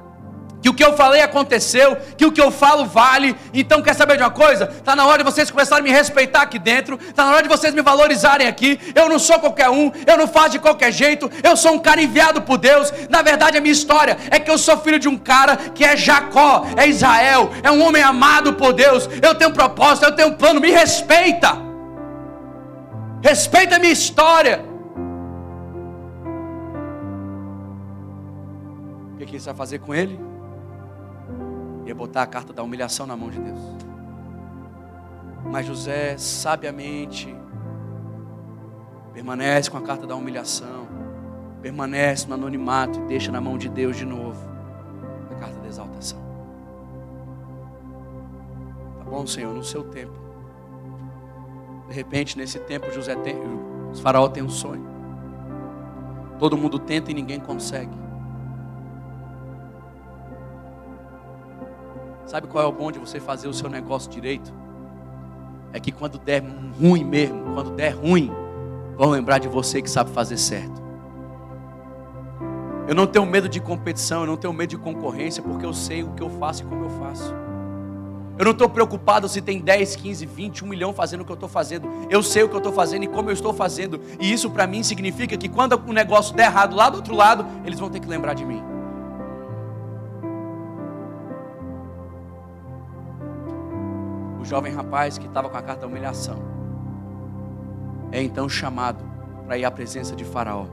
que 0.61 0.69
o 0.69 0.73
que 0.73 0.83
eu 0.83 0.93
falei 0.95 1.21
aconteceu, 1.21 1.97
que 2.17 2.25
o 2.25 2.31
que 2.31 2.41
eu 2.41 2.51
falo 2.51 2.85
vale. 2.85 3.35
Então, 3.53 3.81
quer 3.81 3.93
saber 3.93 4.17
de 4.17 4.23
uma 4.23 4.31
coisa? 4.31 4.65
Está 4.65 4.95
na 4.95 5.05
hora 5.05 5.19
de 5.19 5.23
vocês 5.23 5.49
começarem 5.49 5.85
a 5.85 5.87
me 5.87 5.95
respeitar 5.95 6.41
aqui 6.41 6.59
dentro, 6.59 6.99
está 7.01 7.25
na 7.25 7.31
hora 7.31 7.43
de 7.43 7.49
vocês 7.49 7.73
me 7.73 7.81
valorizarem 7.81 8.47
aqui. 8.47 8.79
Eu 8.93 9.07
não 9.07 9.19
sou 9.19 9.39
qualquer 9.39 9.69
um, 9.69 9.91
eu 10.05 10.17
não 10.17 10.27
faço 10.27 10.49
de 10.51 10.59
qualquer 10.59 10.91
jeito, 10.91 11.29
eu 11.43 11.55
sou 11.55 11.73
um 11.73 11.79
cara 11.79 12.01
enviado 12.01 12.41
por 12.41 12.57
Deus. 12.57 12.91
Na 13.09 13.21
verdade, 13.21 13.57
a 13.57 13.61
minha 13.61 13.71
história 13.71 14.17
é 14.29 14.39
que 14.39 14.51
eu 14.51 14.57
sou 14.57 14.77
filho 14.77 14.99
de 14.99 15.07
um 15.07 15.17
cara 15.17 15.55
que 15.55 15.83
é 15.83 15.95
Jacó, 15.95 16.65
é 16.75 16.87
Israel, 16.87 17.51
é 17.63 17.71
um 17.71 17.81
homem 17.81 18.03
amado 18.03 18.53
por 18.53 18.73
Deus. 18.73 19.09
Eu 19.21 19.35
tenho 19.35 19.51
um 19.51 19.53
propósito, 19.53 20.05
eu 20.05 20.15
tenho 20.15 20.29
um 20.29 20.33
plano, 20.35 20.59
me 20.59 20.71
respeita. 20.71 21.57
Respeita 23.21 23.75
a 23.75 23.79
minha 23.79 23.91
história. 23.91 24.63
O 29.13 29.25
que 29.25 29.37
você 29.39 29.45
vai 29.47 29.55
fazer 29.55 29.79
com 29.79 29.93
ele? 29.93 30.19
Ia 31.89 31.95
botar 31.95 32.23
a 32.23 32.27
carta 32.27 32.53
da 32.53 32.63
humilhação 32.63 33.05
na 33.05 33.17
mão 33.17 33.29
de 33.29 33.39
Deus. 33.39 33.59
Mas 35.45 35.65
José, 35.65 36.17
sabiamente, 36.17 37.35
permanece 39.13 39.69
com 39.69 39.77
a 39.77 39.81
carta 39.81 40.05
da 40.05 40.15
humilhação, 40.15 40.87
permanece 41.61 42.27
no 42.27 42.35
anonimato 42.35 42.99
e 42.99 43.03
deixa 43.03 43.31
na 43.31 43.41
mão 43.41 43.57
de 43.57 43.67
Deus 43.67 43.97
de 43.97 44.05
novo 44.05 44.39
a 45.31 45.35
carta 45.35 45.59
da 45.59 45.67
exaltação. 45.67 46.19
Tá 48.99 49.05
bom, 49.05 49.25
Senhor, 49.25 49.53
no 49.53 49.63
seu 49.63 49.83
tempo. 49.83 50.13
De 51.87 51.93
repente, 51.95 52.37
nesse 52.37 52.59
tempo, 52.59 52.91
José 52.91 53.15
tem, 53.15 53.35
o 53.35 53.95
faraó 53.95 54.29
tem 54.29 54.43
um 54.43 54.49
sonho. 54.49 54.87
Todo 56.37 56.55
mundo 56.55 56.77
tenta 56.77 57.09
e 57.09 57.13
ninguém 57.15 57.39
consegue. 57.39 58.08
Sabe 62.29 62.45
qual 62.45 62.63
é 62.63 62.67
o 62.67 62.71
bom 62.71 62.91
de 62.91 62.99
você 62.99 63.19
fazer 63.19 63.47
o 63.47 63.53
seu 63.53 63.67
negócio 63.67 64.07
direito? 64.11 64.53
É 65.73 65.79
que 65.79 65.91
quando 65.91 66.19
der 66.19 66.43
ruim 66.79 67.03
mesmo, 67.03 67.55
quando 67.55 67.71
der 67.71 67.89
ruim, 67.89 68.31
vão 68.95 69.09
lembrar 69.09 69.39
de 69.39 69.47
você 69.47 69.81
que 69.81 69.89
sabe 69.89 70.11
fazer 70.11 70.37
certo. 70.37 70.79
Eu 72.87 72.93
não 72.93 73.07
tenho 73.07 73.25
medo 73.25 73.49
de 73.49 73.59
competição, 73.59 74.21
eu 74.21 74.27
não 74.27 74.37
tenho 74.37 74.53
medo 74.53 74.69
de 74.69 74.77
concorrência, 74.77 75.41
porque 75.41 75.65
eu 75.65 75.73
sei 75.73 76.03
o 76.03 76.11
que 76.11 76.21
eu 76.21 76.29
faço 76.29 76.61
e 76.61 76.65
como 76.67 76.83
eu 76.83 76.89
faço. 76.91 77.33
Eu 78.37 78.45
não 78.45 78.51
estou 78.51 78.69
preocupado 78.69 79.27
se 79.27 79.41
tem 79.41 79.59
10, 79.59 79.95
15, 79.95 80.23
20, 80.27 80.63
1 80.63 80.67
milhão 80.67 80.93
fazendo 80.93 81.21
o 81.21 81.25
que 81.25 81.31
eu 81.31 81.33
estou 81.33 81.49
fazendo. 81.49 81.89
Eu 82.11 82.21
sei 82.21 82.43
o 82.43 82.47
que 82.47 82.53
eu 82.53 82.59
estou 82.59 82.71
fazendo 82.71 83.05
e 83.05 83.07
como 83.07 83.31
eu 83.31 83.33
estou 83.33 83.55
fazendo. 83.55 83.99
E 84.19 84.31
isso 84.31 84.51
para 84.51 84.67
mim 84.67 84.83
significa 84.83 85.35
que 85.35 85.49
quando 85.49 85.81
o 85.83 85.91
negócio 85.91 86.35
der 86.35 86.45
errado 86.45 86.75
lá 86.75 86.91
do 86.91 86.97
outro 86.97 87.15
lado, 87.15 87.43
eles 87.65 87.79
vão 87.79 87.89
ter 87.89 87.99
que 87.99 88.07
lembrar 88.07 88.35
de 88.35 88.45
mim. 88.45 88.61
Jovem 94.45 94.73
rapaz 94.73 95.17
que 95.17 95.27
estava 95.27 95.49
com 95.49 95.57
a 95.57 95.61
carta 95.61 95.81
da 95.81 95.87
humilhação 95.87 96.59
é 98.11 98.21
então 98.21 98.49
chamado 98.49 99.03
para 99.45 99.57
ir 99.57 99.65
à 99.65 99.71
presença 99.71 100.15
de 100.15 100.23
Faraó. 100.23 100.65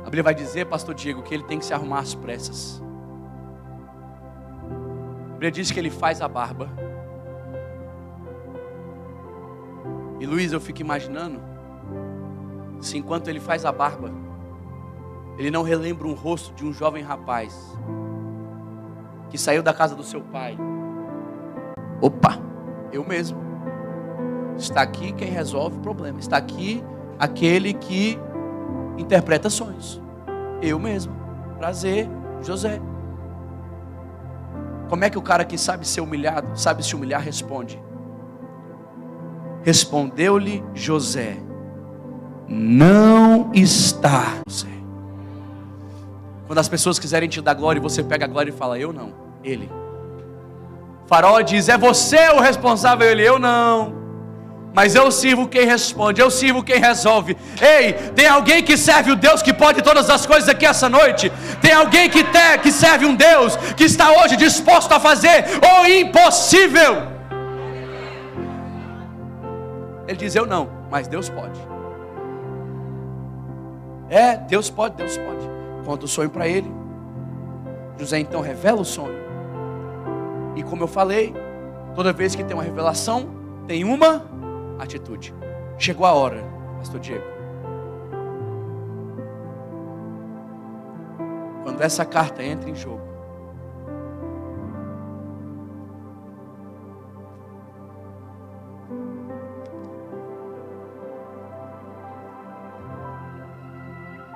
A 0.00 0.04
Bíblia 0.04 0.22
vai 0.22 0.34
dizer, 0.34 0.66
pastor 0.66 0.94
Diego, 0.94 1.22
que 1.22 1.34
ele 1.34 1.42
tem 1.44 1.58
que 1.58 1.64
se 1.64 1.74
arrumar 1.74 2.00
às 2.00 2.14
pressas. 2.14 2.82
A 5.30 5.32
Bíblia 5.32 5.50
diz 5.50 5.70
que 5.70 5.78
ele 5.78 5.90
faz 5.90 6.22
a 6.22 6.28
barba. 6.28 6.68
E 10.20 10.26
Luiz, 10.26 10.52
eu 10.52 10.60
fico 10.60 10.80
imaginando 10.80 11.40
se 12.80 12.96
enquanto 12.96 13.28
ele 13.28 13.40
faz 13.40 13.64
a 13.64 13.72
barba, 13.72 14.10
ele 15.36 15.50
não 15.50 15.62
relembra 15.62 16.06
um 16.06 16.14
rosto 16.14 16.54
de 16.54 16.64
um 16.64 16.72
jovem 16.72 17.02
rapaz 17.02 17.76
que 19.28 19.36
saiu 19.36 19.62
da 19.62 19.74
casa 19.74 19.94
do 19.94 20.04
seu 20.04 20.20
pai 20.20 20.56
Opa, 22.00 22.38
eu 22.92 23.04
mesmo. 23.04 23.38
Está 24.56 24.82
aqui 24.82 25.12
quem 25.12 25.28
resolve 25.28 25.76
o 25.78 25.80
problema. 25.80 26.18
Está 26.18 26.36
aqui 26.36 26.82
aquele 27.18 27.74
que 27.74 28.18
interpreta 28.98 29.50
sonhos. 29.50 30.00
Eu 30.62 30.78
mesmo. 30.78 31.14
Prazer, 31.58 32.08
José. 32.42 32.80
Como 34.88 35.04
é 35.04 35.10
que 35.10 35.18
o 35.18 35.22
cara 35.22 35.44
que 35.44 35.58
sabe 35.58 35.86
ser 35.86 36.00
humilhado, 36.00 36.58
sabe 36.58 36.84
se 36.84 36.94
humilhar, 36.94 37.20
responde? 37.20 37.82
Respondeu-lhe 39.62 40.62
José: 40.74 41.36
Não 42.48 43.50
está 43.52 44.40
você. 44.46 44.68
Quando 46.46 46.58
as 46.60 46.68
pessoas 46.68 46.98
quiserem 46.98 47.28
te 47.28 47.40
dar 47.40 47.54
glória, 47.54 47.82
você 47.82 48.02
pega 48.02 48.24
a 48.24 48.28
glória 48.28 48.50
e 48.50 48.54
fala: 48.54 48.78
Eu 48.78 48.92
não, 48.92 49.12
ele. 49.42 49.68
Faraó 51.06 51.40
diz: 51.40 51.68
É 51.68 51.78
você 51.78 52.28
o 52.30 52.40
responsável? 52.40 53.08
Ele, 53.08 53.22
eu 53.22 53.38
não. 53.38 54.06
Mas 54.76 54.94
eu 54.94 55.10
sirvo 55.10 55.48
quem 55.48 55.64
responde, 55.64 56.20
eu 56.20 56.30
sirvo 56.30 56.62
quem 56.62 56.78
resolve. 56.78 57.34
Ei, 57.58 57.94
tem 58.14 58.26
alguém 58.26 58.62
que 58.62 58.76
serve 58.76 59.10
o 59.10 59.16
Deus 59.16 59.40
que 59.40 59.50
pode 59.50 59.80
todas 59.80 60.10
as 60.10 60.26
coisas 60.26 60.50
aqui 60.50 60.66
essa 60.66 60.86
noite? 60.86 61.32
Tem 61.62 61.72
alguém 61.72 62.10
que, 62.10 62.22
te, 62.22 62.58
que 62.62 62.70
serve 62.70 63.06
um 63.06 63.14
Deus 63.14 63.56
que 63.74 63.84
está 63.84 64.12
hoje 64.12 64.36
disposto 64.36 64.92
a 64.92 65.00
fazer 65.00 65.46
o 65.62 65.86
impossível? 65.86 67.08
Ele 70.06 70.16
diz: 70.18 70.34
Eu 70.34 70.44
não, 70.44 70.68
mas 70.90 71.08
Deus 71.08 71.30
pode. 71.30 71.58
É, 74.10 74.36
Deus 74.36 74.68
pode, 74.68 74.96
Deus 74.96 75.16
pode. 75.16 75.48
Conta 75.86 76.04
o 76.04 76.08
sonho 76.08 76.28
para 76.28 76.46
ele. 76.46 76.70
José 77.98 78.18
então 78.18 78.42
revela 78.42 78.82
o 78.82 78.84
sonho. 78.84 79.25
E 80.56 80.62
como 80.62 80.82
eu 80.82 80.88
falei, 80.88 81.34
toda 81.94 82.14
vez 82.14 82.34
que 82.34 82.42
tem 82.42 82.56
uma 82.56 82.62
revelação, 82.62 83.28
tem 83.66 83.84
uma 83.84 84.24
atitude. 84.78 85.34
Chegou 85.78 86.06
a 86.06 86.12
hora, 86.12 86.42
pastor 86.78 86.98
Diego. 86.98 87.24
Quando 91.62 91.82
essa 91.82 92.06
carta 92.06 92.42
entra 92.42 92.70
em 92.70 92.74
jogo, 92.74 93.02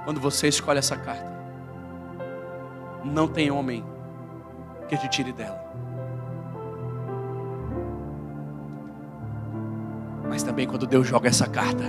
quando 0.05 0.21
você 0.21 0.49
escolhe 0.49 0.81
essa 0.81 0.99
carta, 0.99 1.31
não 3.03 3.27
tem 3.27 3.51
homem 3.51 3.83
que 4.87 4.99
te 4.99 5.09
tire 5.09 5.33
dela. 5.33 5.70
Mas 10.41 10.47
também 10.47 10.67
quando 10.67 10.87
Deus 10.87 11.07
joga 11.07 11.29
essa 11.29 11.47
carta, 11.47 11.85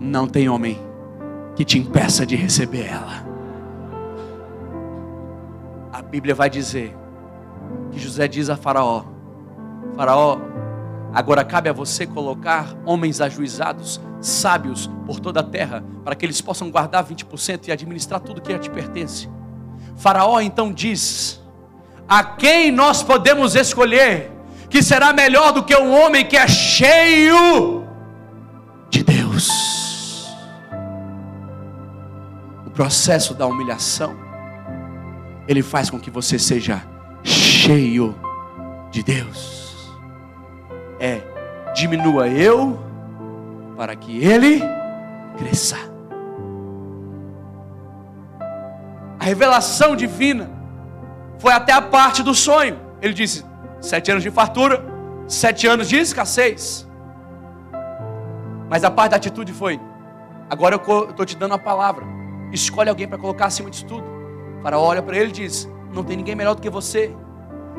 não 0.00 0.26
tem 0.26 0.48
homem 0.48 0.78
que 1.54 1.62
te 1.62 1.78
impeça 1.78 2.24
de 2.24 2.34
receber 2.34 2.86
ela. 2.86 3.26
A 5.92 6.00
Bíblia 6.00 6.34
vai 6.34 6.48
dizer 6.48 6.96
que 7.90 7.98
José 7.98 8.26
diz 8.26 8.48
a 8.48 8.56
Faraó: 8.56 9.04
Faraó, 9.96 10.38
agora 11.12 11.44
cabe 11.44 11.68
a 11.68 11.74
você 11.74 12.06
colocar 12.06 12.74
homens 12.86 13.20
ajuizados, 13.20 14.00
sábios 14.18 14.88
por 15.04 15.20
toda 15.20 15.40
a 15.40 15.44
terra, 15.44 15.84
para 16.02 16.14
que 16.14 16.24
eles 16.24 16.40
possam 16.40 16.70
guardar 16.70 17.04
20% 17.04 17.68
e 17.68 17.72
administrar 17.72 18.18
tudo 18.18 18.40
que 18.40 18.58
te 18.58 18.70
pertence. 18.70 19.28
Faraó 19.94 20.40
então 20.40 20.72
diz: 20.72 21.38
A 22.08 22.24
quem 22.24 22.72
nós 22.72 23.02
podemos 23.02 23.54
escolher 23.54 24.37
que 24.70 24.82
será 24.82 25.12
melhor 25.12 25.52
do 25.52 25.64
que 25.64 25.74
um 25.76 25.92
homem 25.92 26.24
que 26.26 26.36
é 26.36 26.46
cheio 26.46 27.86
de 28.90 29.02
Deus? 29.02 29.48
O 32.66 32.70
processo 32.70 33.34
da 33.34 33.46
humilhação, 33.46 34.16
ele 35.46 35.62
faz 35.62 35.90
com 35.90 35.98
que 35.98 36.10
você 36.10 36.38
seja 36.38 36.82
cheio 37.24 38.14
de 38.90 39.02
Deus. 39.02 39.90
É, 41.00 41.22
diminua 41.74 42.28
eu, 42.28 42.78
para 43.76 43.94
que 43.96 44.22
ele 44.24 44.62
cresça. 45.38 45.76
A 49.18 49.24
revelação 49.24 49.96
divina 49.96 50.50
foi 51.38 51.52
até 51.52 51.72
a 51.72 51.80
parte 51.80 52.22
do 52.22 52.34
sonho. 52.34 52.78
Ele 53.00 53.14
disse: 53.14 53.44
sete 53.80 54.10
anos 54.10 54.22
de 54.22 54.30
fartura, 54.30 54.84
sete 55.26 55.66
anos 55.66 55.88
de 55.88 55.96
escassez. 55.96 56.86
Mas 58.68 58.84
a 58.84 58.90
parte 58.90 59.12
da 59.12 59.16
atitude 59.16 59.52
foi: 59.52 59.80
agora 60.48 60.74
eu 60.74 61.10
estou 61.10 61.24
te 61.24 61.36
dando 61.36 61.54
a 61.54 61.58
palavra. 61.58 62.04
Escolhe 62.52 62.88
alguém 62.88 63.06
para 63.06 63.18
colocar 63.18 63.46
acima 63.46 63.70
disso 63.70 63.86
tudo. 63.86 64.04
Para 64.62 64.78
olha 64.78 65.02
para 65.02 65.16
ele 65.16 65.30
e 65.30 65.32
diz: 65.32 65.68
Não 65.92 66.02
tem 66.02 66.16
ninguém 66.16 66.34
melhor 66.34 66.54
do 66.54 66.62
que 66.62 66.70
você. 66.70 67.14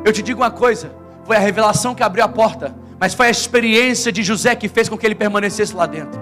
Eu 0.05 0.13
te 0.13 0.21
digo 0.21 0.41
uma 0.41 0.51
coisa: 0.51 0.95
foi 1.23 1.35
a 1.35 1.39
revelação 1.39 1.93
que 1.93 2.03
abriu 2.03 2.23
a 2.23 2.27
porta, 2.27 2.75
mas 2.99 3.13
foi 3.13 3.27
a 3.27 3.29
experiência 3.29 4.11
de 4.11 4.23
José 4.23 4.55
que 4.55 4.67
fez 4.67 4.89
com 4.89 4.97
que 4.97 5.05
ele 5.05 5.15
permanecesse 5.15 5.75
lá 5.75 5.85
dentro. 5.85 6.19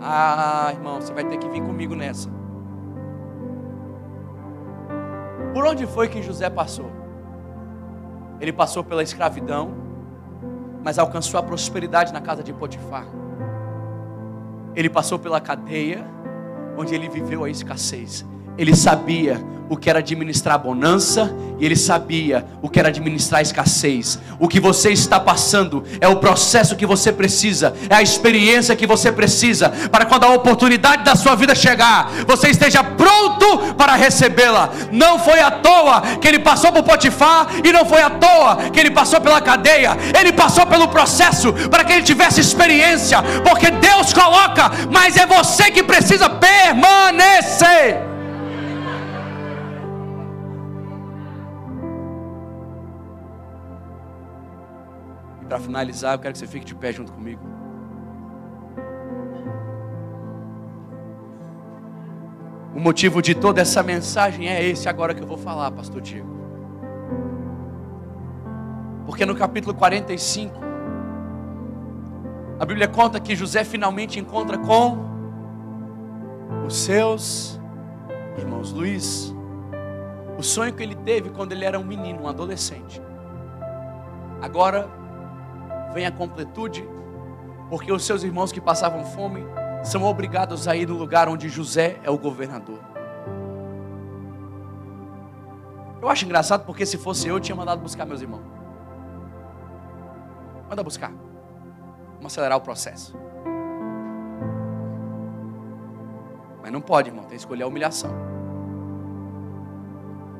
Ah, 0.00 0.70
irmão, 0.72 1.00
você 1.00 1.12
vai 1.12 1.24
ter 1.24 1.38
que 1.38 1.48
vir 1.48 1.60
comigo 1.62 1.94
nessa. 1.94 2.30
Por 5.52 5.66
onde 5.66 5.86
foi 5.86 6.08
que 6.08 6.22
José 6.22 6.48
passou? 6.48 6.97
Ele 8.40 8.52
passou 8.52 8.84
pela 8.84 9.02
escravidão, 9.02 9.74
mas 10.82 10.98
alcançou 10.98 11.38
a 11.40 11.42
prosperidade 11.42 12.12
na 12.12 12.20
casa 12.20 12.42
de 12.42 12.52
Potifar. 12.52 13.06
Ele 14.74 14.88
passou 14.88 15.18
pela 15.18 15.40
cadeia, 15.40 16.04
onde 16.76 16.94
ele 16.94 17.08
viveu 17.08 17.44
a 17.44 17.50
escassez. 17.50 18.24
Ele 18.58 18.74
sabia 18.74 19.40
o 19.68 19.76
que 19.76 19.90
era 19.90 19.98
administrar 19.98 20.58
bonança 20.58 21.34
e 21.58 21.64
ele 21.64 21.76
sabia 21.76 22.46
o 22.62 22.68
que 22.68 22.78
era 22.78 22.88
administrar 22.88 23.42
escassez. 23.42 24.18
O 24.38 24.48
que 24.48 24.60
você 24.60 24.90
está 24.90 25.20
passando 25.20 25.84
é 26.00 26.08
o 26.08 26.16
processo 26.16 26.76
que 26.76 26.86
você 26.86 27.12
precisa, 27.12 27.74
é 27.90 27.94
a 27.94 28.02
experiência 28.02 28.76
que 28.76 28.86
você 28.86 29.12
precisa 29.12 29.68
para 29.90 30.06
quando 30.06 30.24
a 30.24 30.30
oportunidade 30.30 31.04
da 31.04 31.14
sua 31.16 31.34
vida 31.34 31.54
chegar, 31.54 32.10
você 32.26 32.48
esteja 32.48 32.82
pronto 32.82 33.74
para 33.74 33.94
recebê-la. 33.94 34.70
Não 34.92 35.18
foi 35.18 35.40
à 35.40 35.50
toa 35.50 36.00
que 36.20 36.28
ele 36.28 36.38
passou 36.38 36.72
por 36.72 36.82
Potifar 36.82 37.48
e 37.62 37.72
não 37.72 37.84
foi 37.84 38.00
à 38.00 38.10
toa 38.10 38.70
que 38.72 38.80
ele 38.80 38.90
passou 38.90 39.20
pela 39.20 39.40
cadeia. 39.40 39.96
Ele 40.18 40.32
passou 40.32 40.66
pelo 40.66 40.88
processo 40.88 41.52
para 41.68 41.84
que 41.84 41.92
ele 41.92 42.02
tivesse 42.02 42.40
experiência, 42.40 43.22
porque 43.44 43.70
Deus 43.70 44.12
coloca, 44.12 44.70
mas 44.90 45.16
é 45.16 45.26
você 45.26 45.70
que 45.70 45.82
precisa 45.82 46.30
permanecer. 46.30 48.07
Para 55.48 55.58
finalizar, 55.58 56.14
eu 56.14 56.18
quero 56.18 56.32
que 56.32 56.38
você 56.38 56.46
fique 56.46 56.66
de 56.66 56.74
pé 56.74 56.92
junto 56.92 57.10
comigo. 57.10 57.40
O 62.74 62.80
motivo 62.80 63.22
de 63.22 63.34
toda 63.34 63.60
essa 63.60 63.82
mensagem 63.82 64.46
é 64.46 64.62
esse 64.62 64.88
agora 64.88 65.14
que 65.14 65.22
eu 65.22 65.26
vou 65.26 65.38
falar, 65.38 65.70
pastor 65.70 66.00
Diego. 66.00 66.28
Porque 69.06 69.24
no 69.24 69.34
capítulo 69.34 69.74
45, 69.74 70.54
a 72.60 72.66
Bíblia 72.66 72.86
conta 72.86 73.18
que 73.18 73.34
José 73.34 73.64
finalmente 73.64 74.20
encontra 74.20 74.58
com 74.58 74.98
os 76.66 76.76
seus 76.76 77.58
irmãos. 78.36 78.70
Luiz, 78.70 79.34
o 80.36 80.42
sonho 80.42 80.74
que 80.74 80.82
ele 80.82 80.94
teve 80.94 81.30
quando 81.30 81.52
ele 81.52 81.64
era 81.64 81.78
um 81.80 81.84
menino, 81.84 82.24
um 82.24 82.28
adolescente. 82.28 83.02
Agora 84.40 84.88
vem 85.92 86.06
a 86.06 86.12
completude, 86.12 86.88
porque 87.68 87.92
os 87.92 88.04
seus 88.04 88.22
irmãos 88.22 88.52
que 88.52 88.60
passavam 88.60 89.04
fome 89.04 89.44
são 89.82 90.04
obrigados 90.04 90.66
a 90.66 90.76
ir 90.76 90.88
no 90.88 90.96
lugar 90.96 91.28
onde 91.28 91.48
José 91.48 91.98
é 92.02 92.10
o 92.10 92.18
governador. 92.18 92.78
Eu 96.00 96.08
acho 96.08 96.24
engraçado 96.24 96.64
porque 96.64 96.86
se 96.86 96.96
fosse 96.96 97.28
eu, 97.28 97.36
eu 97.36 97.40
tinha 97.40 97.56
mandado 97.56 97.80
buscar 97.80 98.06
meus 98.06 98.20
irmãos. 98.20 98.42
Manda 100.68 100.82
buscar. 100.82 101.12
Vamos 102.16 102.26
acelerar 102.26 102.58
o 102.58 102.60
processo. 102.60 103.16
Mas 106.62 106.72
não 106.72 106.80
pode, 106.80 107.08
irmão. 107.08 107.24
Tem 107.24 107.30
que 107.30 107.36
escolher 107.36 107.62
a 107.62 107.66
humilhação. 107.66 108.10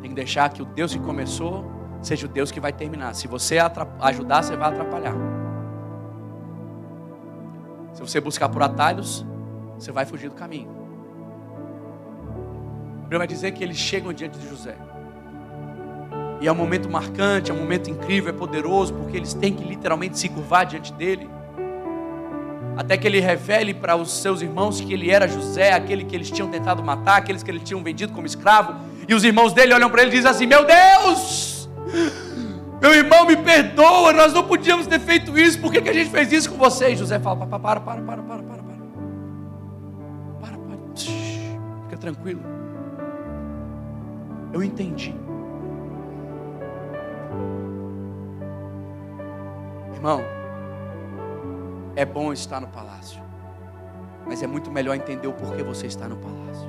Tem 0.01 0.11
que 0.11 0.17
deixar 0.17 0.51
que 0.51 0.63
o 0.63 0.65
Deus 0.65 0.93
que 0.93 1.01
começou 1.01 1.65
seja 2.03 2.27
o 2.27 2.29
Deus 2.29 2.51
que 2.51 2.61
vai 2.61 2.73
terminar. 2.73 3.15
Se 3.15 3.27
você 3.27 3.59
ajudar, 4.01 4.43
você 4.43 4.57
vai 4.57 4.69
atrapalhar. 4.69 5.15
Se 7.93 8.01
você 8.01 8.21
buscar 8.21 8.49
por 8.49 8.63
atalhos, 8.63 9.27
você 9.77 9.91
vai 9.91 10.07
fugir 10.07 10.29
do 10.29 10.35
caminho. 10.35 10.79
A 13.11 13.19
vai 13.19 13.27
dizer 13.27 13.53
que 13.53 13.65
eles 13.65 13.77
chegam 13.77 14.13
diante 14.13 14.39
de 14.39 14.49
José. 14.49 14.77
E 16.41 16.47
é 16.47 16.53
um 16.53 16.55
momento 16.55 16.89
marcante, 16.91 17.51
é 17.51 17.55
um 17.55 17.59
momento 17.59 17.91
incrível, 17.91 18.31
é 18.31 18.37
poderoso, 18.37 18.95
porque 18.95 19.17
eles 19.17 19.35
têm 19.35 19.53
que 19.53 19.65
literalmente 19.65 20.19
se 20.19 20.29
curvar 20.29 20.67
diante 20.67 20.93
dele. 20.93 21.29
Até 22.77 22.97
que 22.97 23.09
ele 23.09 23.19
revele 23.19 23.75
para 23.75 23.97
os 23.97 24.23
seus 24.23 24.41
irmãos 24.41 24.81
que 24.81 24.93
ele 24.93 25.11
era 25.11 25.27
José, 25.27 25.73
aquele 25.73 26.05
que 26.05 26.15
eles 26.15 26.31
tinham 26.31 26.49
tentado 26.49 26.81
matar, 26.85 27.17
aqueles 27.17 27.43
que 27.43 27.51
eles 27.51 27.63
tinham 27.65 27.83
vendido 27.83 28.13
como 28.13 28.27
escravo. 28.27 28.77
E 29.09 29.15
os 29.15 29.25
irmãos 29.25 29.53
dele 29.53 29.75
olham 29.75 29.91
para 29.91 30.03
ele 30.03 30.13
e 30.13 30.15
dizem 30.15 30.31
assim: 30.31 30.47
Meu 30.47 30.65
Deus! 30.65 31.58
Meu 32.81 32.95
irmão, 32.95 33.27
me 33.27 33.37
perdoa, 33.37 34.13
nós 34.13 34.33
não 34.33 34.45
podíamos 34.45 34.87
ter 34.87 35.01
feito 35.01 35.37
isso, 35.37 35.61
por 35.61 35.73
que, 35.73 35.81
que 35.83 35.89
a 35.89 35.93
gente 35.93 36.11
fez 36.11 36.33
isso 36.33 36.51
com 36.51 36.57
você? 36.57 36.91
E 36.91 36.97
José 36.97 37.19
fala: 37.19 37.47
para, 37.47 37.59
para, 37.59 37.81
para, 37.81 38.01
para, 38.01 38.03
para, 38.03 38.23
para, 38.23 38.43
para. 38.43 38.63
Para, 40.41 40.59
para. 40.59 40.79
Fica 41.85 41.97
tranquilo. 41.99 42.43
Eu 44.53 44.63
entendi. 44.63 45.15
Irmão, 49.95 50.23
é 51.97 52.05
bom 52.05 52.33
estar 52.33 52.61
no 52.61 52.69
palácio, 52.69 53.21
mas 54.25 54.41
é 54.41 54.47
muito 54.47 54.71
melhor 54.71 54.95
entender 54.95 55.27
o 55.27 55.33
porquê 55.33 55.65
você 55.65 55.89
está 55.89 56.09
no 56.09 56.17
palácio. 56.17 56.69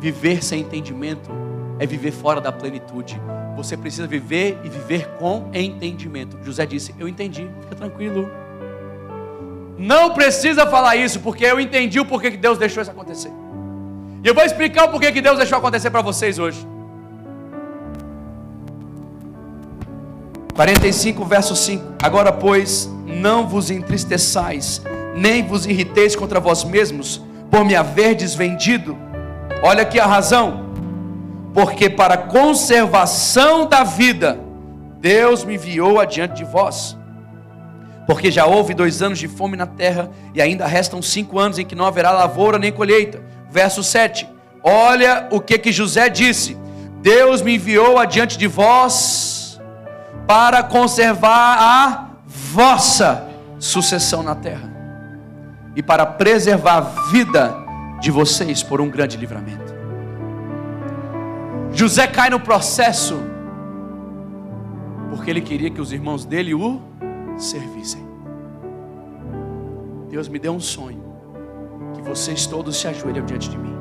Viver 0.00 0.42
sem 0.42 0.62
entendimento 0.62 1.30
é 1.78 1.86
viver 1.86 2.12
fora 2.12 2.40
da 2.40 2.50
plenitude. 2.50 3.20
Você 3.56 3.74
precisa 3.76 4.06
viver 4.06 4.58
e 4.62 4.68
viver 4.68 5.08
com 5.18 5.50
entendimento. 5.54 6.38
José 6.44 6.66
disse: 6.66 6.94
Eu 6.98 7.08
entendi, 7.08 7.48
fica 7.62 7.74
tranquilo. 7.74 8.30
Não 9.78 10.12
precisa 10.12 10.66
falar 10.66 10.96
isso, 10.96 11.20
porque 11.20 11.44
eu 11.44 11.58
entendi 11.58 11.98
o 11.98 12.04
porquê 12.04 12.30
que 12.30 12.36
Deus 12.36 12.58
deixou 12.58 12.82
isso 12.82 12.90
acontecer. 12.90 13.32
E 14.22 14.28
eu 14.28 14.34
vou 14.34 14.44
explicar 14.44 14.84
o 14.84 14.88
porquê 14.88 15.10
que 15.10 15.22
Deus 15.22 15.38
deixou 15.38 15.56
acontecer 15.58 15.90
para 15.90 16.02
vocês 16.02 16.38
hoje. 16.38 16.66
45, 20.54 21.24
verso 21.24 21.56
5. 21.56 21.84
Agora, 22.02 22.32
pois, 22.32 22.90
não 23.06 23.46
vos 23.46 23.70
entristeçais, 23.70 24.82
nem 25.14 25.46
vos 25.46 25.66
irriteis 25.66 26.16
contra 26.16 26.40
vós 26.40 26.64
mesmos, 26.64 27.22
por 27.50 27.64
me 27.64 27.74
haverdes 27.74 28.34
vendido. 28.34 28.96
Olha 29.62 29.82
aqui 29.82 30.00
a 30.00 30.06
razão 30.06 30.65
porque 31.56 31.88
para 31.88 32.18
conservação 32.18 33.66
da 33.66 33.82
vida, 33.82 34.38
Deus 35.00 35.42
me 35.42 35.54
enviou 35.54 35.98
adiante 35.98 36.34
de 36.34 36.44
vós. 36.44 36.94
Porque 38.06 38.30
já 38.30 38.44
houve 38.44 38.74
dois 38.74 39.00
anos 39.00 39.18
de 39.18 39.26
fome 39.26 39.56
na 39.56 39.64
terra, 39.64 40.10
e 40.34 40.42
ainda 40.42 40.66
restam 40.66 41.00
cinco 41.00 41.38
anos 41.38 41.58
em 41.58 41.64
que 41.64 41.74
não 41.74 41.86
haverá 41.86 42.10
lavoura 42.10 42.58
nem 42.58 42.70
colheita. 42.70 43.22
Verso 43.50 43.82
7. 43.82 44.28
Olha 44.62 45.28
o 45.30 45.40
que 45.40 45.56
que 45.56 45.72
José 45.72 46.10
disse: 46.10 46.58
Deus 47.00 47.40
me 47.40 47.54
enviou 47.54 47.98
adiante 47.98 48.36
de 48.36 48.46
vós 48.46 49.58
para 50.26 50.62
conservar 50.62 51.56
a 51.58 52.10
vossa 52.26 53.30
sucessão 53.58 54.22
na 54.22 54.34
terra 54.34 54.70
e 55.74 55.82
para 55.82 56.04
preservar 56.04 56.76
a 56.76 56.80
vida 57.10 57.56
de 57.98 58.10
vocês 58.10 58.62
por 58.62 58.78
um 58.78 58.90
grande 58.90 59.16
livramento. 59.16 59.65
José 61.72 62.06
cai 62.06 62.30
no 62.30 62.40
processo 62.40 63.20
porque 65.10 65.30
ele 65.30 65.40
queria 65.40 65.70
que 65.70 65.80
os 65.80 65.92
irmãos 65.92 66.24
dele 66.24 66.54
o 66.54 66.80
servissem. 67.36 68.04
Deus 70.08 70.28
me 70.28 70.38
deu 70.38 70.52
um 70.52 70.60
sonho 70.60 71.02
que 71.94 72.02
vocês 72.02 72.46
todos 72.46 72.76
se 72.76 72.86
ajoelham 72.86 73.24
diante 73.24 73.50
de 73.50 73.58
mim. 73.58 73.74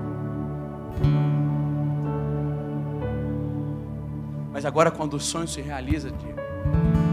Mas 4.52 4.66
agora, 4.66 4.90
quando 4.90 5.16
o 5.16 5.20
sonho 5.20 5.48
se 5.48 5.62
realiza, 5.62 6.10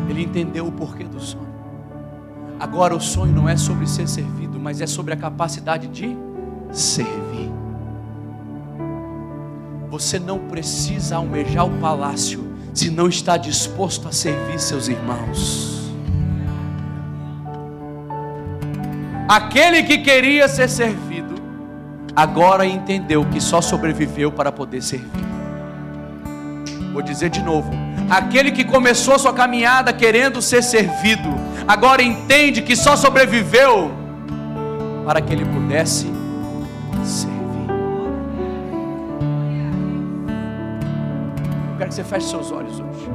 ele 0.08 0.22
entendeu 0.22 0.66
o 0.66 0.72
porquê 0.72 1.04
do 1.04 1.20
sonho. 1.20 1.52
Agora, 2.58 2.94
o 2.94 3.00
sonho 3.00 3.32
não 3.32 3.48
é 3.48 3.56
sobre 3.56 3.86
ser 3.86 4.08
servido, 4.08 4.58
mas 4.58 4.80
é 4.80 4.86
sobre 4.86 5.12
a 5.12 5.16
capacidade 5.16 5.88
de 5.88 6.16
servir. 6.70 7.50
Você 9.92 10.18
não 10.18 10.38
precisa 10.38 11.16
almejar 11.16 11.66
o 11.66 11.78
palácio 11.78 12.50
se 12.72 12.88
não 12.88 13.08
está 13.08 13.36
disposto 13.36 14.08
a 14.08 14.10
servir 14.10 14.58
seus 14.58 14.88
irmãos. 14.88 15.92
Aquele 19.28 19.82
que 19.82 19.98
queria 19.98 20.48
ser 20.48 20.70
servido, 20.70 21.34
agora 22.16 22.64
entendeu 22.64 23.22
que 23.26 23.38
só 23.38 23.60
sobreviveu 23.60 24.32
para 24.32 24.50
poder 24.50 24.82
servir. 24.82 25.26
Vou 26.94 27.02
dizer 27.02 27.28
de 27.28 27.42
novo: 27.42 27.70
aquele 28.08 28.50
que 28.50 28.64
começou 28.64 29.18
sua 29.18 29.34
caminhada 29.34 29.92
querendo 29.92 30.40
ser 30.40 30.62
servido, 30.62 31.28
agora 31.68 32.02
entende 32.02 32.62
que 32.62 32.74
só 32.74 32.96
sobreviveu 32.96 33.92
para 35.04 35.20
que 35.20 35.34
ele 35.34 35.44
pudesse 35.44 36.10
servir. 37.04 37.31
Que 41.92 41.96
você 41.96 42.04
feche 42.04 42.28
seus 42.28 42.50
olhos 42.50 42.80
hoje. 42.80 43.10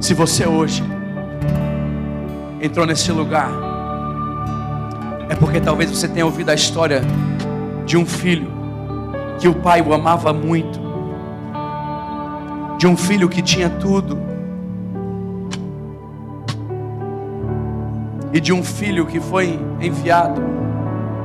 Se 0.00 0.14
você 0.14 0.46
hoje 0.46 0.84
entrou 2.60 2.86
nesse 2.86 3.10
lugar, 3.10 3.50
é 5.28 5.34
porque 5.34 5.60
talvez 5.60 5.90
você 5.90 6.06
tenha 6.06 6.24
ouvido 6.24 6.50
a 6.50 6.54
história 6.54 7.02
de 7.84 7.96
um 7.96 8.06
filho 8.06 8.48
que 9.40 9.48
o 9.48 9.54
pai 9.56 9.82
o 9.82 9.92
amava 9.92 10.32
muito, 10.32 10.80
de 12.78 12.86
um 12.86 12.96
filho 12.96 13.28
que 13.28 13.42
tinha 13.42 13.68
tudo, 13.68 14.37
e 18.32 18.40
de 18.40 18.52
um 18.52 18.62
filho 18.62 19.06
que 19.06 19.20
foi 19.20 19.58
enviado 19.80 20.40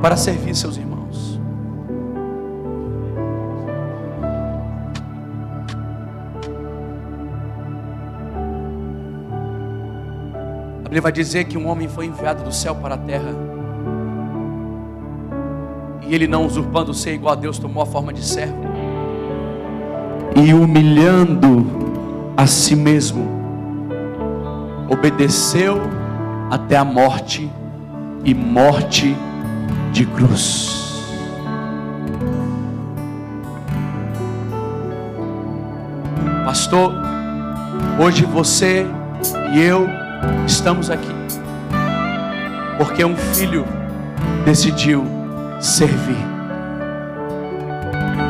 para 0.00 0.16
servir 0.16 0.54
seus 0.54 0.76
irmãos. 0.76 0.94
Ele 10.90 11.00
vai 11.00 11.10
dizer 11.10 11.44
que 11.44 11.58
um 11.58 11.66
homem 11.66 11.88
foi 11.88 12.06
enviado 12.06 12.44
do 12.44 12.52
céu 12.52 12.76
para 12.76 12.94
a 12.94 12.98
terra. 12.98 13.34
E 16.06 16.14
ele 16.14 16.28
não 16.28 16.46
usurpando 16.46 16.94
ser 16.94 17.14
igual 17.14 17.32
a 17.32 17.36
Deus, 17.36 17.58
tomou 17.58 17.82
a 17.82 17.86
forma 17.86 18.12
de 18.12 18.24
servo. 18.24 18.62
E 20.36 20.54
humilhando 20.54 21.66
a 22.36 22.46
si 22.46 22.76
mesmo, 22.76 23.26
obedeceu 24.88 25.80
até 26.50 26.76
a 26.76 26.84
morte 26.84 27.50
e 28.24 28.34
morte 28.34 29.16
de 29.92 30.06
cruz. 30.06 30.82
Pastor, 36.44 36.92
hoje 37.98 38.24
você 38.24 38.86
e 39.54 39.60
eu 39.60 39.88
estamos 40.46 40.90
aqui 40.90 41.14
porque 42.76 43.04
um 43.04 43.16
filho 43.16 43.64
decidiu 44.44 45.04
servir. 45.60 46.16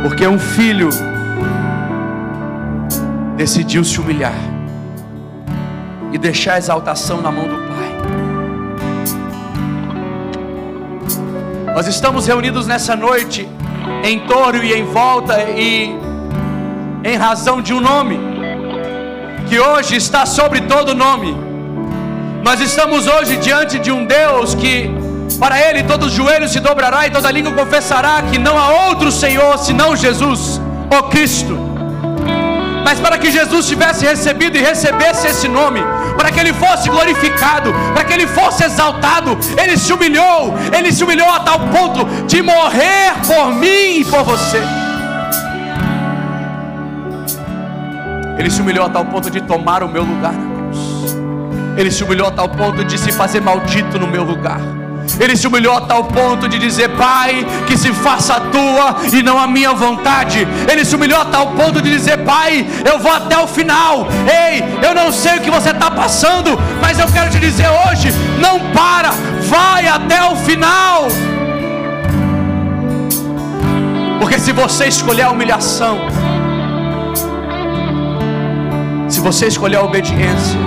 Porque 0.02 0.26
um 0.26 0.38
filho 0.38 0.90
decidiu 3.36 3.82
se 3.82 3.98
humilhar 4.00 4.34
e 6.12 6.18
deixar 6.18 6.54
a 6.54 6.58
exaltação 6.58 7.20
na 7.20 7.32
mão 7.32 7.48
do 7.48 7.63
Nós 11.74 11.86
estamos 11.86 12.26
reunidos 12.26 12.66
nessa 12.66 12.94
noite 12.94 13.48
em 14.02 14.20
torno 14.20 14.62
e 14.62 14.72
em 14.72 14.84
volta 14.84 15.42
e 15.50 15.94
em 17.04 17.16
razão 17.16 17.60
de 17.60 17.74
um 17.74 17.80
nome 17.80 18.18
que 19.48 19.58
hoje 19.60 19.96
está 19.96 20.24
sobre 20.24 20.62
todo 20.62 20.94
nome 20.94 21.44
nós 22.44 22.60
estamos 22.60 23.06
hoje 23.06 23.38
diante 23.38 23.78
de 23.78 23.90
um 23.90 24.04
Deus 24.04 24.54
que, 24.54 24.90
para 25.40 25.58
Ele, 25.58 25.82
todo 25.82 26.10
joelho 26.10 26.46
se 26.46 26.60
dobrará 26.60 27.06
e 27.06 27.10
toda 27.10 27.30
língua 27.30 27.52
confessará 27.52 28.20
que 28.30 28.36
não 28.36 28.58
há 28.58 28.88
outro 28.88 29.10
Senhor 29.10 29.56
senão 29.56 29.96
Jesus, 29.96 30.60
o 30.90 31.02
Cristo. 31.04 31.58
Mas 32.84 33.00
para 33.00 33.16
que 33.16 33.30
Jesus 33.30 33.66
tivesse 33.66 34.04
recebido 34.04 34.58
e 34.58 34.60
recebesse 34.60 35.26
esse 35.26 35.48
nome, 35.48 35.80
para 36.16 36.30
que 36.30 36.40
ele 36.40 36.52
fosse 36.52 36.88
glorificado, 36.88 37.72
para 37.92 38.04
que 38.04 38.12
ele 38.12 38.26
fosse 38.26 38.64
exaltado, 38.64 39.36
ele 39.60 39.76
se 39.76 39.92
humilhou, 39.92 40.54
ele 40.76 40.92
se 40.92 41.02
humilhou 41.04 41.28
a 41.28 41.40
tal 41.40 41.58
ponto 41.60 42.04
de 42.26 42.42
morrer 42.42 43.14
por 43.26 43.52
mim 43.54 44.00
e 44.00 44.04
por 44.04 44.22
você. 44.22 44.62
Ele 48.38 48.50
se 48.50 48.60
humilhou 48.60 48.86
a 48.86 48.90
tal 48.90 49.04
ponto 49.04 49.30
de 49.30 49.40
tomar 49.40 49.82
o 49.82 49.88
meu 49.88 50.02
lugar 50.02 50.34
ele 51.76 51.90
se 51.90 52.04
humilhou 52.04 52.28
a 52.28 52.30
tal 52.30 52.48
ponto 52.48 52.84
de 52.84 52.96
se 52.98 53.10
fazer 53.10 53.40
maldito 53.40 53.98
no 53.98 54.06
meu 54.06 54.22
lugar. 54.22 54.60
Ele 55.24 55.38
se 55.38 55.46
humilhou 55.46 55.74
a 55.74 55.80
tal 55.80 56.04
ponto 56.04 56.46
de 56.46 56.58
dizer: 56.58 56.90
Pai, 56.90 57.46
que 57.66 57.78
se 57.78 57.90
faça 57.94 58.34
a 58.34 58.40
tua 58.40 58.96
e 59.10 59.22
não 59.22 59.38
a 59.38 59.46
minha 59.46 59.72
vontade. 59.72 60.46
Ele 60.70 60.84
se 60.84 60.94
humilhou 60.94 61.18
a 61.18 61.24
tal 61.24 61.46
ponto 61.52 61.80
de 61.80 61.90
dizer: 61.90 62.18
Pai, 62.18 62.66
eu 62.84 62.98
vou 62.98 63.10
até 63.10 63.38
o 63.38 63.46
final. 63.46 64.06
Ei, 64.28 64.62
eu 64.86 64.94
não 64.94 65.10
sei 65.10 65.38
o 65.38 65.40
que 65.40 65.50
você 65.50 65.70
está 65.70 65.90
passando, 65.90 66.58
mas 66.78 66.98
eu 66.98 67.06
quero 67.08 67.30
te 67.30 67.38
dizer 67.38 67.66
hoje: 67.68 68.12
não 68.38 68.60
para, 68.72 69.12
vai 69.48 69.88
até 69.88 70.22
o 70.24 70.36
final. 70.36 71.08
Porque 74.20 74.38
se 74.38 74.52
você 74.52 74.88
escolher 74.88 75.22
a 75.22 75.30
humilhação, 75.30 76.00
se 79.08 79.20
você 79.20 79.46
escolher 79.46 79.76
a 79.76 79.82
obediência, 79.82 80.60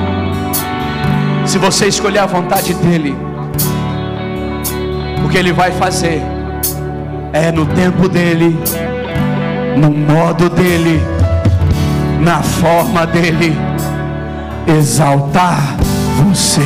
se 1.46 1.60
você 1.60 1.88
escolher 1.88 2.20
a 2.20 2.26
vontade 2.26 2.74
dEle, 2.74 3.27
que 5.28 5.38
Ele 5.38 5.52
vai 5.52 5.72
fazer 5.72 6.22
é 7.34 7.52
no 7.52 7.66
tempo 7.66 8.08
dEle, 8.08 8.58
no 9.78 9.92
modo 9.92 10.50
dEle, 10.50 11.02
na 12.20 12.42
forma 12.42 13.06
dEle, 13.06 13.56
exaltar 14.68 15.76
você. 16.24 16.62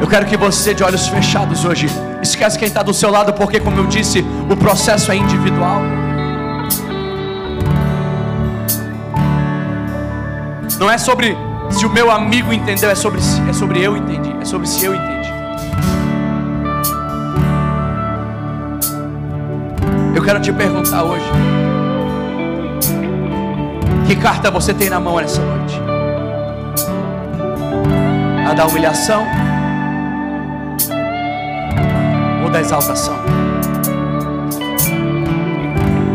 Eu 0.00 0.06
quero 0.06 0.26
que 0.26 0.36
você, 0.36 0.74
de 0.74 0.84
olhos 0.84 1.08
fechados 1.08 1.64
hoje, 1.64 1.88
esquece 2.22 2.58
quem 2.58 2.68
está 2.68 2.82
do 2.82 2.94
seu 2.94 3.10
lado, 3.10 3.32
porque, 3.32 3.58
como 3.60 3.78
eu 3.78 3.86
disse, 3.86 4.24
o 4.50 4.56
processo 4.56 5.10
é 5.10 5.16
individual. 5.16 5.80
Não 10.78 10.90
é 10.90 10.98
sobre 10.98 11.36
se 11.70 11.86
o 11.86 11.90
meu 11.90 12.10
amigo 12.10 12.52
entendeu, 12.52 12.90
é 12.90 12.94
sobre, 12.94 13.20
é 13.48 13.52
sobre 13.52 13.82
eu 13.82 13.96
entendi, 13.96 14.35
é 14.46 14.48
sobre 14.48 14.66
se 14.68 14.84
eu 14.84 14.94
entendi. 14.94 15.32
Eu 20.14 20.22
quero 20.22 20.40
te 20.40 20.52
perguntar 20.52 21.02
hoje: 21.02 21.26
que 24.06 24.16
carta 24.16 24.50
você 24.50 24.72
tem 24.72 24.88
na 24.88 25.00
mão 25.00 25.16
nessa 25.16 25.42
noite? 25.42 25.80
A 28.48 28.54
da 28.54 28.66
humilhação? 28.66 29.26
Ou 32.44 32.50
da 32.50 32.60
exaltação. 32.60 33.16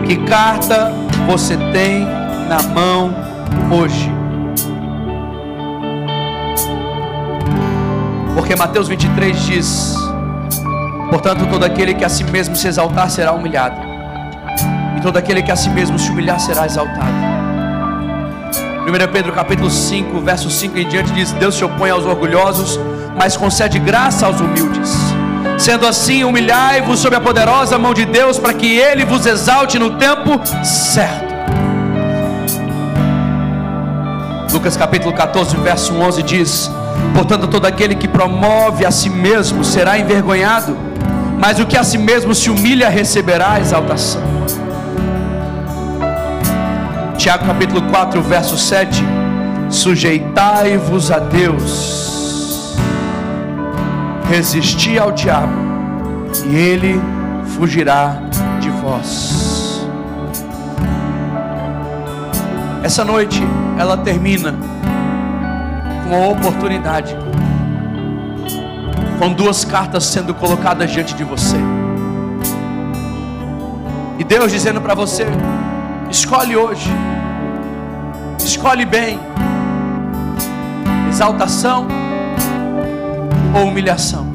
Que 0.06 0.16
carta 0.26 0.92
você 1.28 1.58
tem 1.72 2.06
na 2.48 2.62
mão 2.64 3.14
hoje? 3.72 4.11
Porque 8.52 8.64
Mateus 8.64 8.90
23 8.90 9.46
diz: 9.46 9.96
Portanto, 11.10 11.48
todo 11.50 11.64
aquele 11.64 11.94
que 11.94 12.04
a 12.04 12.10
si 12.10 12.26
mesmo 12.26 12.54
se 12.54 12.68
exaltar 12.68 13.10
será 13.10 13.32
humilhado, 13.32 13.78
e 14.98 15.00
todo 15.00 15.16
aquele 15.16 15.42
que 15.42 15.54
a 15.54 15.56
si 15.56 15.70
mesmo 15.70 15.98
se 15.98 16.12
humilhar 16.12 16.38
será 16.38 16.66
exaltado. 16.66 17.14
1 18.86 19.14
Pedro 19.14 19.32
capítulo 19.32 19.70
5, 19.70 20.20
verso 20.20 20.50
5 20.50 20.78
em 20.80 20.86
diante 20.86 21.14
diz: 21.14 21.32
Deus 21.32 21.56
se 21.56 21.64
opõe 21.64 21.92
aos 21.92 22.04
orgulhosos, 22.04 22.78
mas 23.18 23.38
concede 23.38 23.80
graça 23.80 24.26
aos 24.26 24.42
humildes. 24.42 24.98
Sendo 25.58 25.88
assim, 25.88 26.26
humilhai-vos 26.26 27.00
sob 27.00 27.16
a 27.16 27.22
poderosa 27.22 27.78
mão 27.78 27.94
de 27.94 28.04
Deus, 28.04 28.38
para 28.38 28.54
que 28.54 28.68
Ele 28.68 29.06
vos 29.06 29.26
exalte 29.26 29.80
no 29.80 29.92
tempo 29.92 30.42
certo. 30.62 31.34
Lucas 34.52 34.76
capítulo 34.76 35.14
14, 35.14 35.56
verso 35.56 35.96
11 35.96 36.24
diz: 36.24 36.81
Portanto, 37.14 37.48
todo 37.48 37.66
aquele 37.66 37.96
que 37.96 38.08
promove 38.08 38.86
a 38.86 38.92
si 38.92 39.10
mesmo 39.10 39.64
será 39.64 40.00
envergonhado, 40.00 40.78
mas 41.40 41.60
o 41.60 41.66
que 41.66 41.78
a 41.78 41.84
si 41.84 41.98
mesmo 41.98 42.34
se 42.34 42.50
humilha 42.50 42.90
receberá 42.90 43.60
exaltação. 43.60 44.22
Tiago 47.18 47.46
capítulo 47.46 47.82
4, 47.84 48.22
verso 48.22 48.58
7: 48.58 49.04
Sujeitai-vos 49.70 51.12
a 51.12 51.20
Deus, 51.20 52.76
resisti 54.30 54.98
ao 54.98 55.12
diabo, 55.12 55.54
e 56.48 56.56
ele 56.56 57.02
fugirá 57.56 58.16
de 58.60 58.70
vós. 58.70 59.88
Essa 62.84 63.06
noite 63.06 63.44
ela 63.78 63.96
termina 63.96 64.56
uma 66.16 66.28
oportunidade, 66.30 67.16
com 69.18 69.34
duas 69.34 69.64
cartas 69.64 70.06
sendo 70.06 70.34
colocadas 70.34 70.92
diante 70.92 71.14
de 71.14 71.24
você, 71.24 71.58
e 74.20 74.24
Deus 74.24 74.52
dizendo 74.52 74.82
para 74.82 74.94
você: 74.94 75.26
escolhe 76.10 76.56
hoje, 76.56 76.90
escolhe 78.40 78.86
bem, 78.86 79.20
exaltação 81.10 81.88
ou 83.56 83.68
humilhação, 83.68 84.28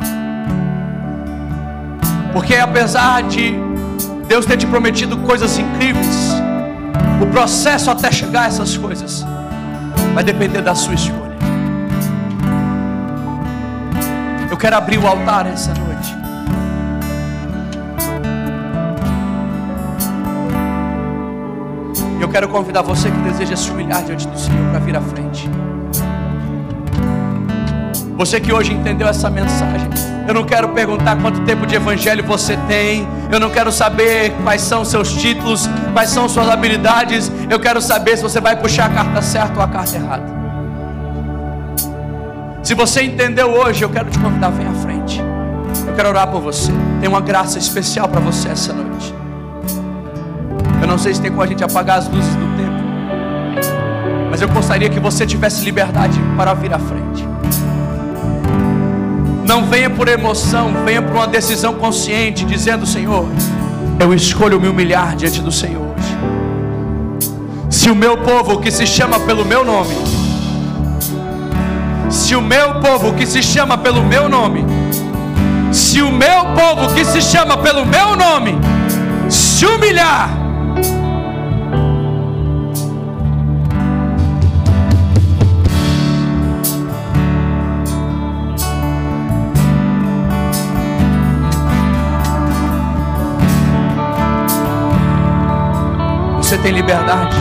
porque 2.32 2.56
apesar 2.56 3.22
de 3.22 3.54
Deus 4.26 4.44
ter 4.44 4.56
te 4.56 4.66
prometido 4.66 5.16
coisas 5.18 5.58
incríveis, 5.58 6.34
o 7.22 7.26
processo 7.26 7.90
até 7.90 8.10
chegar 8.10 8.42
a 8.42 8.46
essas 8.46 8.76
coisas 8.76 9.24
vai 10.14 10.24
depender 10.24 10.62
da 10.62 10.74
sua 10.74 10.94
escolha. 10.94 11.25
Eu 14.56 14.60
quero 14.60 14.76
abrir 14.76 14.96
o 14.96 15.06
altar 15.06 15.46
essa 15.46 15.70
noite. 15.74 16.16
Eu 22.18 22.26
quero 22.30 22.48
convidar 22.48 22.80
você 22.80 23.10
que 23.10 23.18
deseja 23.18 23.54
se 23.54 23.70
humilhar 23.70 24.02
diante 24.02 24.26
do 24.26 24.38
Senhor 24.38 24.70
para 24.70 24.78
vir 24.78 24.96
à 24.96 25.02
frente. 25.02 25.50
Você 28.16 28.40
que 28.40 28.50
hoje 28.50 28.72
entendeu 28.72 29.06
essa 29.06 29.28
mensagem, 29.28 29.90
eu 30.26 30.32
não 30.32 30.44
quero 30.44 30.70
perguntar 30.70 31.20
quanto 31.20 31.42
tempo 31.42 31.66
de 31.66 31.74
evangelho 31.74 32.24
você 32.24 32.56
tem, 32.66 33.06
eu 33.30 33.38
não 33.38 33.50
quero 33.50 33.70
saber 33.70 34.32
quais 34.42 34.62
são 34.62 34.86
seus 34.86 35.12
títulos, 35.12 35.68
quais 35.92 36.08
são 36.08 36.30
suas 36.30 36.48
habilidades, 36.48 37.30
eu 37.50 37.60
quero 37.60 37.82
saber 37.82 38.16
se 38.16 38.22
você 38.22 38.40
vai 38.40 38.56
puxar 38.56 38.86
a 38.86 38.88
carta 38.88 39.20
certa 39.20 39.54
ou 39.58 39.62
a 39.62 39.68
carta 39.68 39.96
errada. 39.96 40.35
Se 42.66 42.74
você 42.74 43.00
entendeu 43.00 43.48
hoje, 43.52 43.84
eu 43.84 43.88
quero 43.88 44.10
te 44.10 44.18
convidar, 44.18 44.50
vem 44.50 44.66
à 44.66 44.72
frente. 44.72 45.22
Eu 45.86 45.94
quero 45.94 46.08
orar 46.08 46.26
por 46.26 46.40
você. 46.40 46.72
Tem 47.00 47.08
uma 47.08 47.20
graça 47.20 47.60
especial 47.60 48.08
para 48.08 48.18
você 48.18 48.48
essa 48.48 48.72
noite. 48.72 49.14
Eu 50.82 50.88
não 50.88 50.98
sei 50.98 51.14
se 51.14 51.20
tem 51.22 51.30
como 51.30 51.44
a 51.44 51.46
gente 51.46 51.62
apagar 51.62 51.98
as 51.98 52.08
luzes 52.08 52.34
do 52.34 52.56
templo, 52.56 52.84
mas 54.28 54.42
eu 54.42 54.48
gostaria 54.48 54.88
que 54.88 54.98
você 54.98 55.24
tivesse 55.24 55.64
liberdade 55.64 56.18
para 56.36 56.54
vir 56.54 56.74
à 56.74 56.78
frente. 56.80 57.24
Não 59.46 59.66
venha 59.66 59.88
por 59.88 60.08
emoção, 60.08 60.72
venha 60.84 61.00
por 61.00 61.14
uma 61.14 61.28
decisão 61.28 61.74
consciente, 61.74 62.44
dizendo: 62.44 62.84
Senhor, 62.84 63.28
eu 64.00 64.12
escolho 64.12 64.60
me 64.60 64.66
humilhar 64.66 65.14
diante 65.14 65.40
do 65.40 65.52
Senhor. 65.52 65.94
Se 67.70 67.88
o 67.88 67.94
meu 67.94 68.18
povo 68.18 68.58
que 68.58 68.72
se 68.72 68.84
chama 68.88 69.20
pelo 69.20 69.44
meu 69.44 69.64
nome, 69.64 70.15
se 72.16 72.34
o 72.34 72.40
meu 72.40 72.80
povo 72.80 73.12
que 73.12 73.26
se 73.26 73.42
chama 73.42 73.76
pelo 73.76 74.02
meu 74.02 74.26
nome, 74.26 74.64
se 75.70 76.00
o 76.00 76.10
meu 76.10 76.46
povo 76.56 76.94
que 76.94 77.04
se 77.04 77.20
chama 77.20 77.58
pelo 77.58 77.84
meu 77.84 78.16
nome, 78.16 78.58
se 79.28 79.66
humilhar, 79.66 80.30
você 96.38 96.56
tem 96.56 96.72
liberdade. 96.72 97.36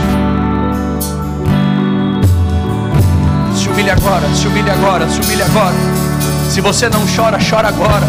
Humilhe 3.86 3.90
agora, 3.90 4.28
se 4.34 4.46
humilhe 4.48 4.70
agora, 4.70 5.08
se 5.08 5.20
humilhe 5.20 5.42
agora. 5.42 5.74
Se 6.50 6.60
você 6.60 6.88
não 6.88 7.04
chora, 7.06 7.38
chora 7.38 7.68
agora. 7.68 8.06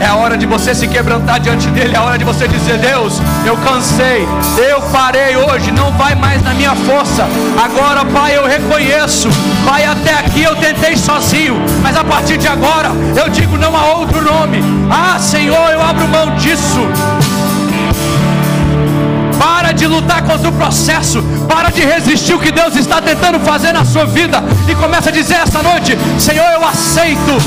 É 0.00 0.06
a 0.06 0.14
hora 0.16 0.36
de 0.36 0.46
você 0.46 0.74
se 0.74 0.86
quebrantar 0.86 1.40
diante 1.40 1.68
dele, 1.68 1.94
é 1.94 1.98
a 1.98 2.02
hora 2.02 2.18
de 2.18 2.24
você 2.24 2.48
dizer: 2.48 2.78
Deus, 2.78 3.20
eu 3.44 3.56
cansei, 3.58 4.26
eu 4.56 4.80
parei 4.92 5.36
hoje, 5.36 5.70
não 5.70 5.92
vai 5.92 6.14
mais 6.14 6.42
na 6.42 6.54
minha 6.54 6.74
força. 6.74 7.26
Agora, 7.62 8.04
Pai, 8.04 8.36
eu 8.36 8.46
reconheço, 8.46 9.28
Pai, 9.64 9.84
até 9.84 10.14
aqui 10.14 10.42
eu 10.42 10.56
tentei 10.56 10.96
sozinho, 10.96 11.56
mas 11.82 11.96
a 11.96 12.04
partir 12.04 12.36
de 12.36 12.48
agora 12.48 12.90
eu 13.16 13.28
digo: 13.28 13.56
não 13.56 13.76
há 13.76 13.94
outro 13.94 14.20
nome. 14.22 14.62
Ah, 14.90 15.18
Senhor, 15.20 15.70
eu 15.70 15.80
abro 15.80 16.06
mão 16.08 16.34
disso. 16.36 16.80
Para 19.38 19.72
de 19.72 19.86
lutar 19.86 20.22
contra 20.22 20.48
o 20.48 20.52
processo. 20.52 21.22
Para 21.48 21.70
de 21.70 21.82
resistir 21.82 22.34
o 22.34 22.40
que 22.40 22.50
Deus 22.50 22.74
está 22.76 23.00
tentando 23.00 23.38
fazer 23.40 23.72
na 23.72 23.84
sua 23.84 24.04
vida. 24.04 24.42
E 24.68 24.74
começa 24.74 25.10
a 25.10 25.12
dizer 25.12 25.36
essa 25.36 25.62
noite: 25.62 25.96
Senhor, 26.18 26.46
eu 26.52 26.66
aceito. 26.66 27.38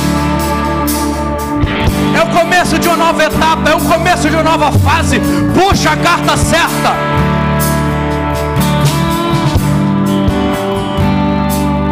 É 2.15 2.23
o 2.23 2.27
começo 2.27 2.77
de 2.77 2.87
uma 2.87 2.97
nova 2.97 3.23
etapa, 3.23 3.69
é 3.69 3.75
o 3.75 3.79
começo 3.79 4.29
de 4.29 4.35
uma 4.35 4.43
nova 4.43 4.71
fase. 4.71 5.19
Puxa 5.53 5.91
a 5.91 5.97
carta 5.97 6.37
certa. 6.37 6.95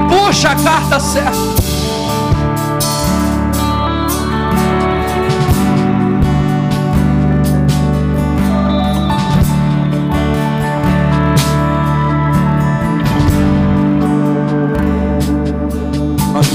Puxa 0.09 0.49
a 0.49 0.55
carta 0.55 0.99
certa. 0.99 1.58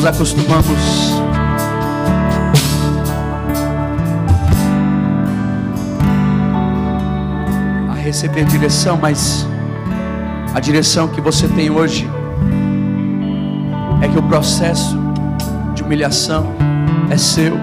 Acostumamos. 0.06 1.14
A 7.90 7.94
receber 7.94 8.44
direção, 8.44 8.98
mas 9.00 9.46
a 10.54 10.60
direção 10.60 11.08
que 11.08 11.20
você 11.20 11.48
tem 11.48 11.70
hoje 11.70 12.08
é 14.02 14.08
que 14.08 14.18
o 14.18 14.22
processo 14.22 14.96
de 15.74 15.82
humilhação 15.82 16.52
é 17.10 17.16
seu. 17.16 17.56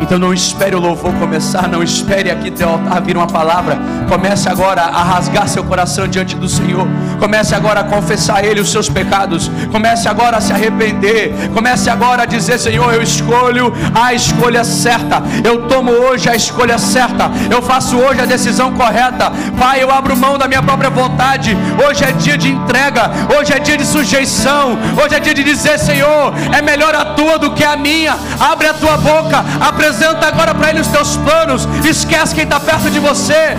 Então 0.00 0.18
não 0.18 0.34
espere 0.34 0.74
o 0.74 0.80
louvor 0.80 1.12
começar, 1.14 1.68
não 1.68 1.82
espere 1.82 2.30
aqui 2.30 2.50
teu 2.50 2.68
altar 2.68 3.00
vir 3.02 3.16
uma 3.16 3.26
palavra. 3.26 3.78
Comece 4.12 4.46
agora 4.46 4.82
a 4.82 5.02
rasgar 5.02 5.48
seu 5.48 5.64
coração 5.64 6.06
diante 6.06 6.36
do 6.36 6.46
Senhor. 6.46 6.86
Comece 7.18 7.54
agora 7.54 7.80
a 7.80 7.84
confessar 7.84 8.36
a 8.36 8.44
Ele 8.44 8.60
os 8.60 8.70
seus 8.70 8.86
pecados. 8.86 9.50
Comece 9.70 10.06
agora 10.06 10.36
a 10.36 10.40
se 10.40 10.52
arrepender. 10.52 11.32
Comece 11.54 11.88
agora 11.88 12.24
a 12.24 12.26
dizer: 12.26 12.58
Senhor, 12.58 12.92
eu 12.92 13.00
escolho 13.00 13.72
a 13.94 14.12
escolha 14.12 14.64
certa. 14.64 15.22
Eu 15.42 15.66
tomo 15.66 15.92
hoje 15.92 16.28
a 16.28 16.36
escolha 16.36 16.76
certa. 16.76 17.30
Eu 17.50 17.62
faço 17.62 17.96
hoje 17.96 18.20
a 18.20 18.26
decisão 18.26 18.74
correta. 18.74 19.32
Pai, 19.58 19.82
eu 19.82 19.90
abro 19.90 20.14
mão 20.14 20.36
da 20.36 20.46
minha 20.46 20.62
própria 20.62 20.90
vontade. 20.90 21.56
Hoje 21.82 22.04
é 22.04 22.12
dia 22.12 22.36
de 22.36 22.50
entrega. 22.50 23.10
Hoje 23.34 23.54
é 23.54 23.58
dia 23.60 23.78
de 23.78 23.86
sujeição. 23.86 24.78
Hoje 25.02 25.14
é 25.14 25.20
dia 25.20 25.32
de 25.32 25.42
dizer: 25.42 25.78
Senhor, 25.78 26.34
é 26.52 26.60
melhor 26.60 26.94
a 26.94 27.14
tua 27.14 27.38
do 27.38 27.52
que 27.52 27.64
a 27.64 27.78
minha. 27.78 28.14
Abre 28.38 28.66
a 28.66 28.74
tua 28.74 28.98
boca. 28.98 29.42
Apresenta 29.58 30.26
agora 30.26 30.54
para 30.54 30.68
Ele 30.68 30.82
os 30.82 30.88
teus 30.88 31.16
planos. 31.16 31.66
Esquece 31.82 32.34
quem 32.34 32.44
está 32.44 32.60
perto 32.60 32.90
de 32.90 32.98
você. 32.98 33.56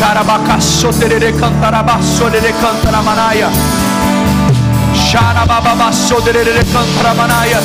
Xarabacaçoterere 0.00 1.30
cantarabaçorere 1.34 2.54
cantaramanaia. 2.54 3.50
Xarabababaçoterere 4.94 6.64
cantaramanaia. 6.72 7.60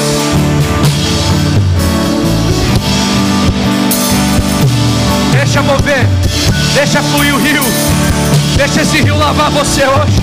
Deixa 5.31 5.61
mover, 5.61 6.05
deixa 6.73 7.01
fluir 7.03 7.35
o 7.35 7.37
rio, 7.37 7.63
deixa 8.57 8.81
esse 8.81 9.01
rio 9.01 9.17
lavar 9.17 9.49
você 9.51 9.85
hoje. 9.85 10.21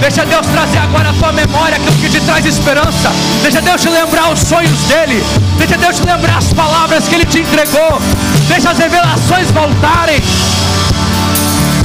Deixa 0.00 0.24
Deus 0.24 0.46
trazer 0.46 0.78
agora 0.78 1.10
a 1.10 1.12
tua 1.14 1.32
memória 1.32 1.76
aquilo 1.76 1.96
que 1.96 2.08
te 2.08 2.20
traz 2.20 2.46
esperança. 2.46 3.10
Deixa 3.42 3.60
Deus 3.60 3.80
te 3.82 3.88
lembrar 3.88 4.30
os 4.32 4.38
sonhos 4.38 4.78
dele. 4.82 5.24
Deixa 5.58 5.76
Deus 5.76 5.96
te 5.96 6.06
lembrar 6.06 6.38
as 6.38 6.52
palavras 6.52 7.08
que 7.08 7.16
ele 7.16 7.24
te 7.24 7.40
entregou. 7.40 8.00
Deixa 8.46 8.70
as 8.70 8.78
revelações 8.78 9.50
voltarem. 9.50 10.22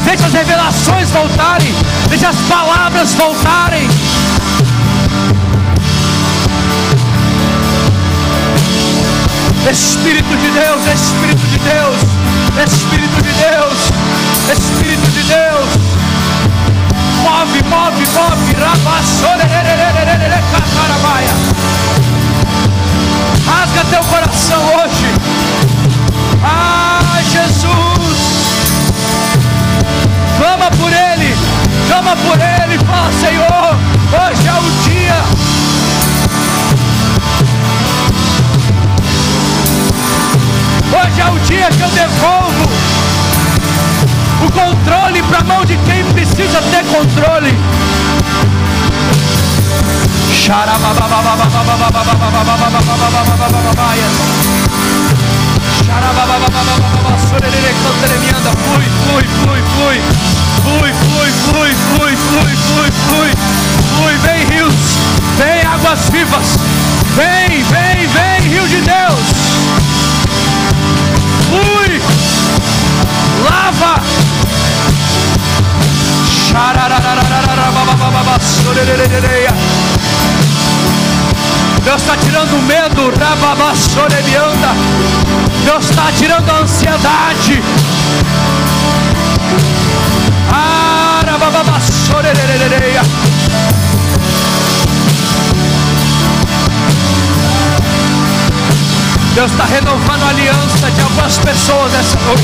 Deixa 0.05 0.25
as 0.25 0.33
revelações 0.33 1.09
voltarem. 1.11 1.73
Deixa 2.09 2.29
as 2.29 2.35
palavras 2.47 3.13
voltarem. 3.15 3.87
Espírito 9.69 10.35
de 10.35 10.51
Deus, 10.51 10.81
Espírito 10.87 11.47
de 11.47 11.59
Deus, 11.59 11.95
Espírito 12.65 13.23
de 13.23 13.31
Deus, 13.31 13.77
Espírito 14.51 15.11
de 15.11 15.23
Deus 15.23 15.91
move, 17.23 17.63
move, 17.69 18.05
move, 18.17 18.53
rasga 18.59 19.01
clama 30.41 30.71
por 30.71 30.91
Ele, 30.91 31.35
clama 31.87 32.15
por 32.15 32.33
Ele, 32.33 32.79
fala, 32.79 33.11
Senhor, 33.19 33.75
hoje 34.17 34.47
é 34.47 34.53
o 34.53 34.63
dia. 34.89 35.17
Hoje 40.97 41.21
é 41.21 41.29
o 41.29 41.39
dia 41.45 41.69
que 41.69 41.81
eu 41.81 41.89
devolvo 41.89 42.69
o 44.43 44.51
controle 44.51 45.21
para 45.23 45.39
a 45.39 45.43
mão 45.43 45.63
de 45.63 45.77
quem 45.77 46.03
precisa 46.05 46.59
ter 46.71 46.83
controle. 46.85 47.55
Flui, 58.71 58.85
flui, 59.05 59.23
flui, 59.23 59.61
flui. 59.75 60.01
Flui, 60.63 60.93
flui, 60.93 61.31
flui, 61.31 61.71
flui, 61.75 62.15
flui, 62.15 62.55
flui, 62.55 62.91
flui. 63.07 63.31
Flui, 63.95 64.17
vem 64.17 64.45
rios, 64.45 64.73
vem 65.37 65.61
águas 65.65 66.09
vivas. 66.09 66.57
Vem, 67.15 67.63
vem, 67.63 68.07
vem, 68.07 68.49
rio 68.49 68.67
de 68.67 68.81
Deus. 68.81 69.19
Flui, 71.49 72.01
lava. 73.43 74.01
Deus 81.83 82.01
está 82.01 82.15
tirando 82.15 82.55
o 82.55 82.61
medo, 82.61 82.80
Deus 85.65 85.89
está 85.89 86.11
tirando 86.17 86.49
a 86.49 86.57
ansiedade. 86.59 87.61
Deus 99.35 99.51
está 99.51 99.65
renovando 99.65 100.23
a 100.23 100.29
aliança 100.29 100.91
de 100.91 101.01
algumas 101.01 101.37
pessoas 101.37 101.93
essa 101.93 102.19
noite. 102.21 102.43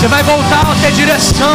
Você 0.00 0.08
vai 0.08 0.22
voltar 0.22 0.62
a 0.62 0.74
ter 0.76 0.92
direção. 0.92 1.52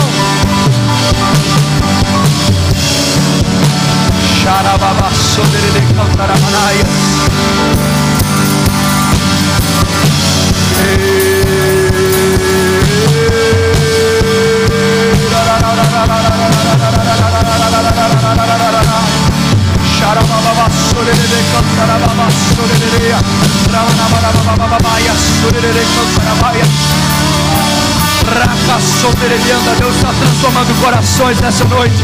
Xarababassodere 28.25 29.37
cantaramanaia. 29.37 29.75
Deus 29.79 29.95
está 29.95 30.11
transformando 30.13 30.81
corações 30.81 31.39
nessa 31.39 31.63
noite. 31.65 32.03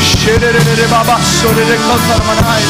Xererere 0.00 0.86
babassorere 0.88 1.76
cantarmanai. 1.78 2.62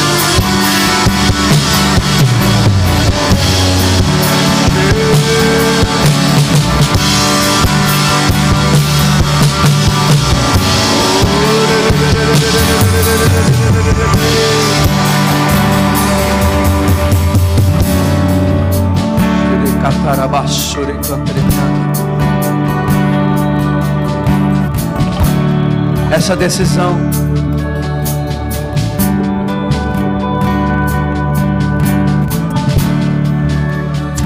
Essa 26.15 26.37
decisão 26.37 26.97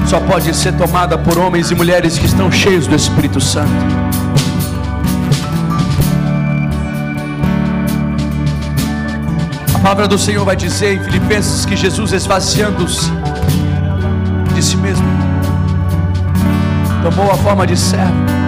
só 0.05 0.19
pode 0.19 0.55
ser 0.55 0.73
tomada 0.73 1.17
por 1.17 1.39
homens 1.39 1.71
e 1.71 1.75
mulheres 1.75 2.19
que 2.19 2.27
estão 2.27 2.51
cheios 2.51 2.85
do 2.85 2.95
Espírito 2.95 3.41
Santo. 3.41 3.71
A 9.73 9.79
palavra 9.79 10.07
do 10.07 10.19
Senhor 10.19 10.45
vai 10.45 10.55
dizer 10.55 10.93
em 10.93 11.03
Filipenses 11.03 11.65
que 11.65 11.75
Jesus 11.75 12.13
esvaziando-se 12.13 13.11
de 14.53 14.61
si 14.63 14.77
mesmo, 14.77 15.07
tomou 17.01 17.31
a 17.31 17.35
forma 17.35 17.65
de 17.65 17.75
servo. 17.75 18.38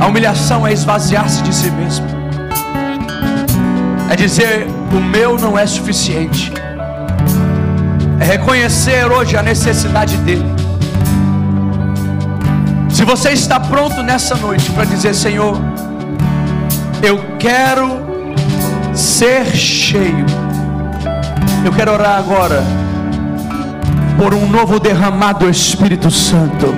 A 0.00 0.06
humilhação 0.06 0.66
é 0.66 0.72
esvaziar-se 0.72 1.42
de 1.42 1.54
si 1.54 1.70
mesmo, 1.70 2.06
é 4.08 4.16
dizer: 4.16 4.66
o 4.90 4.98
meu 4.98 5.38
não 5.38 5.58
é 5.58 5.66
suficiente, 5.66 6.50
é 8.18 8.24
reconhecer 8.24 9.04
hoje 9.12 9.36
a 9.36 9.42
necessidade 9.42 10.16
dele. 10.18 10.46
Se 12.88 13.04
você 13.04 13.32
está 13.32 13.60
pronto 13.60 14.02
nessa 14.02 14.34
noite 14.36 14.70
para 14.70 14.84
dizer: 14.84 15.14
Senhor, 15.14 15.60
eu 17.02 17.36
quero 17.38 18.00
ser 18.94 19.44
cheio, 19.54 20.24
eu 21.62 21.72
quero 21.72 21.92
orar 21.92 22.16
agora 22.16 22.64
por 24.16 24.32
um 24.32 24.46
novo 24.48 24.80
derramado 24.80 25.48
Espírito 25.48 26.10
Santo. 26.10 26.74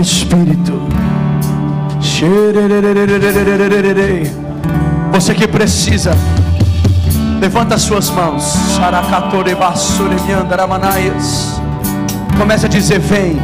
Espírito. 0.00 0.80
Você 5.12 5.34
que 5.34 5.46
precisa, 5.48 6.16
levanta 7.40 7.74
as 7.74 7.82
suas 7.82 8.10
mãos. 8.10 8.54
Comece 12.38 12.66
a 12.66 12.68
dizer: 12.68 12.98
Vem, 13.00 13.38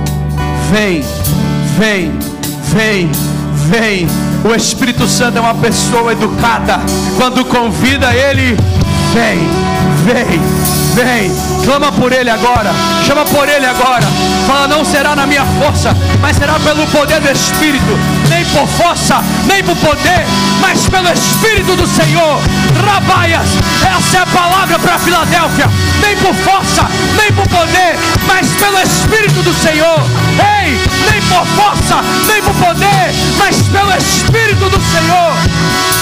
vem, 0.71 1.03
vem, 1.79 2.13
vem, 2.75 3.11
vem. 3.69 4.07
O 4.45 4.55
Espírito 4.55 5.07
Santo 5.07 5.39
é 5.39 5.41
uma 5.41 5.55
pessoa 5.55 6.13
educada. 6.13 6.81
Quando 7.17 7.45
convida 7.45 8.15
Ele, 8.15 8.57
Vem, 9.13 9.47
vem, 10.07 10.41
vem. 10.95 11.33
Clama 11.67 11.93
por 11.93 12.11
Ele 12.13 12.31
agora. 12.31 12.73
Chama 13.07 13.27
por 13.27 13.47
Ele 13.47 13.67
agora. 13.67 14.07
Fala, 14.47 14.67
não 14.67 14.85
será 14.87 15.15
na 15.15 15.27
minha 15.27 15.45
força, 15.61 15.95
mas 16.21 16.37
será 16.37 16.59
pelo 16.61 16.87
poder 16.87 17.21
do 17.21 17.31
Espírito. 17.31 17.99
Nem 18.31 18.43
por 18.47 18.67
força, 18.67 19.23
nem 19.47 19.63
por 19.63 19.77
poder, 19.77 20.25
mas 20.63 20.89
pelo 20.89 21.13
Espírito 21.13 21.77
do 21.77 21.87
Senhor. 21.87 22.41
Rabaias, 22.87 23.49
essa 23.97 24.17
é 24.17 24.21
a 24.21 24.27
palavra 24.27 24.79
para 24.79 24.99
Filadélfia. 24.99 25.69
Nem 26.01 26.17
por 26.17 26.35
força, 26.37 26.89
nem 27.15 27.31
por 27.33 27.47
poder, 27.49 27.99
mas 28.27 28.49
pelo 28.53 28.81
Espírito 28.81 29.43
do 29.43 29.53
Senhor. 29.53 30.01
Ei, 30.63 30.81
nem 31.11 31.21
por 31.29 31.47
força, 31.49 32.01
nem 32.27 32.43
por 32.43 32.55
poder, 32.55 33.13
mas 33.37 33.57
pelo 33.69 33.95
Espírito 33.95 34.71
do 34.71 34.81
Senhor. 34.91 36.02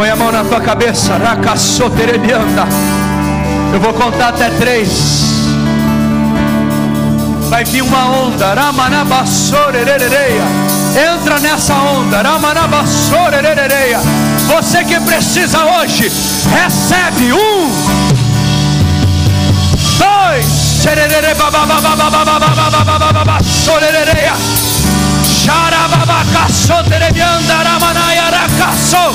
Põe 0.00 0.08
a 0.08 0.16
mão 0.16 0.32
na 0.32 0.42
tua 0.42 0.62
cabeça, 0.62 1.18
racaçoterebianta. 1.18 2.66
Eu 3.70 3.78
vou 3.80 3.92
contar 3.92 4.28
até 4.28 4.48
três. 4.48 4.88
Vai 7.50 7.64
vir 7.64 7.82
uma 7.82 8.08
onda, 8.08 8.54
ramanabassorereereia. 8.54 10.42
Entra 11.12 11.38
nessa 11.40 11.74
onda, 11.74 12.22
ramanabassorereereia. 12.22 14.00
Você 14.48 14.84
que 14.84 14.98
precisa 15.00 15.66
hoje, 15.66 16.10
recebe 16.50 17.34
um, 17.34 17.70
dois, 19.98 20.46
xererere, 20.82 21.34
babababababababababassorereereia. 21.34 24.32
Xarababacaçoterebianta, 25.44 27.52
ramanayaracaçou. 27.52 29.14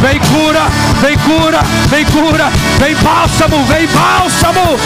Vem 0.00 0.18
cura, 0.18 0.62
vem 1.02 1.18
cura, 1.18 1.60
vem 1.88 2.04
cura, 2.06 2.50
vem 2.78 2.94
bálsamo, 2.96 3.64
vem 3.66 3.86
bálsamo. 3.88 4.78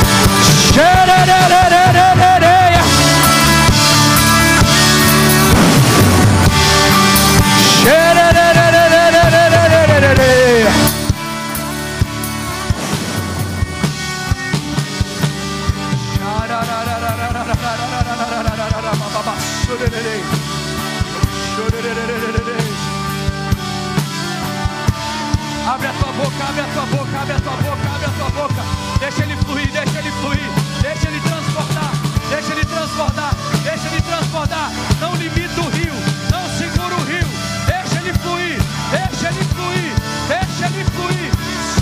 Abre 25.74 25.88
a 25.88 25.92
tua 25.94 26.12
boca, 26.12 26.44
abre 26.48 26.60
a 26.60 26.66
tua 26.66 26.86
boca, 26.86 27.20
abre 27.20 27.32
a 27.32 27.40
tua 27.40 27.56
boca, 27.56 27.90
abre 27.96 28.06
a 28.06 28.10
tua 28.10 28.30
boca. 28.30 28.62
Deixa 29.00 29.22
ele 29.24 29.36
fluir, 29.38 29.72
deixa 29.72 29.98
ele 29.98 30.10
fluir, 30.12 30.50
deixa 30.80 31.08
ele 31.08 31.20
transportar, 31.20 31.90
deixa 32.30 32.52
ele 32.52 32.64
transportar, 32.64 33.34
deixa 33.64 33.88
ele 33.88 34.02
transportar. 34.02 34.70
Não 35.00 35.16
limita 35.16 35.60
o 35.60 35.68
rio, 35.70 35.94
não 36.30 36.48
segura 36.56 36.94
o 36.94 37.02
rio. 37.02 37.26
Deixa 37.66 37.98
ele 37.98 38.16
fluir, 38.20 38.58
deixa 38.92 39.28
ele 39.30 39.44
fluir, 39.46 39.92
deixa 40.28 40.66
ele 40.66 40.84
fluir. 40.84 41.32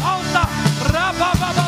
Solta, 0.01 0.49
rabababa. 0.91 1.62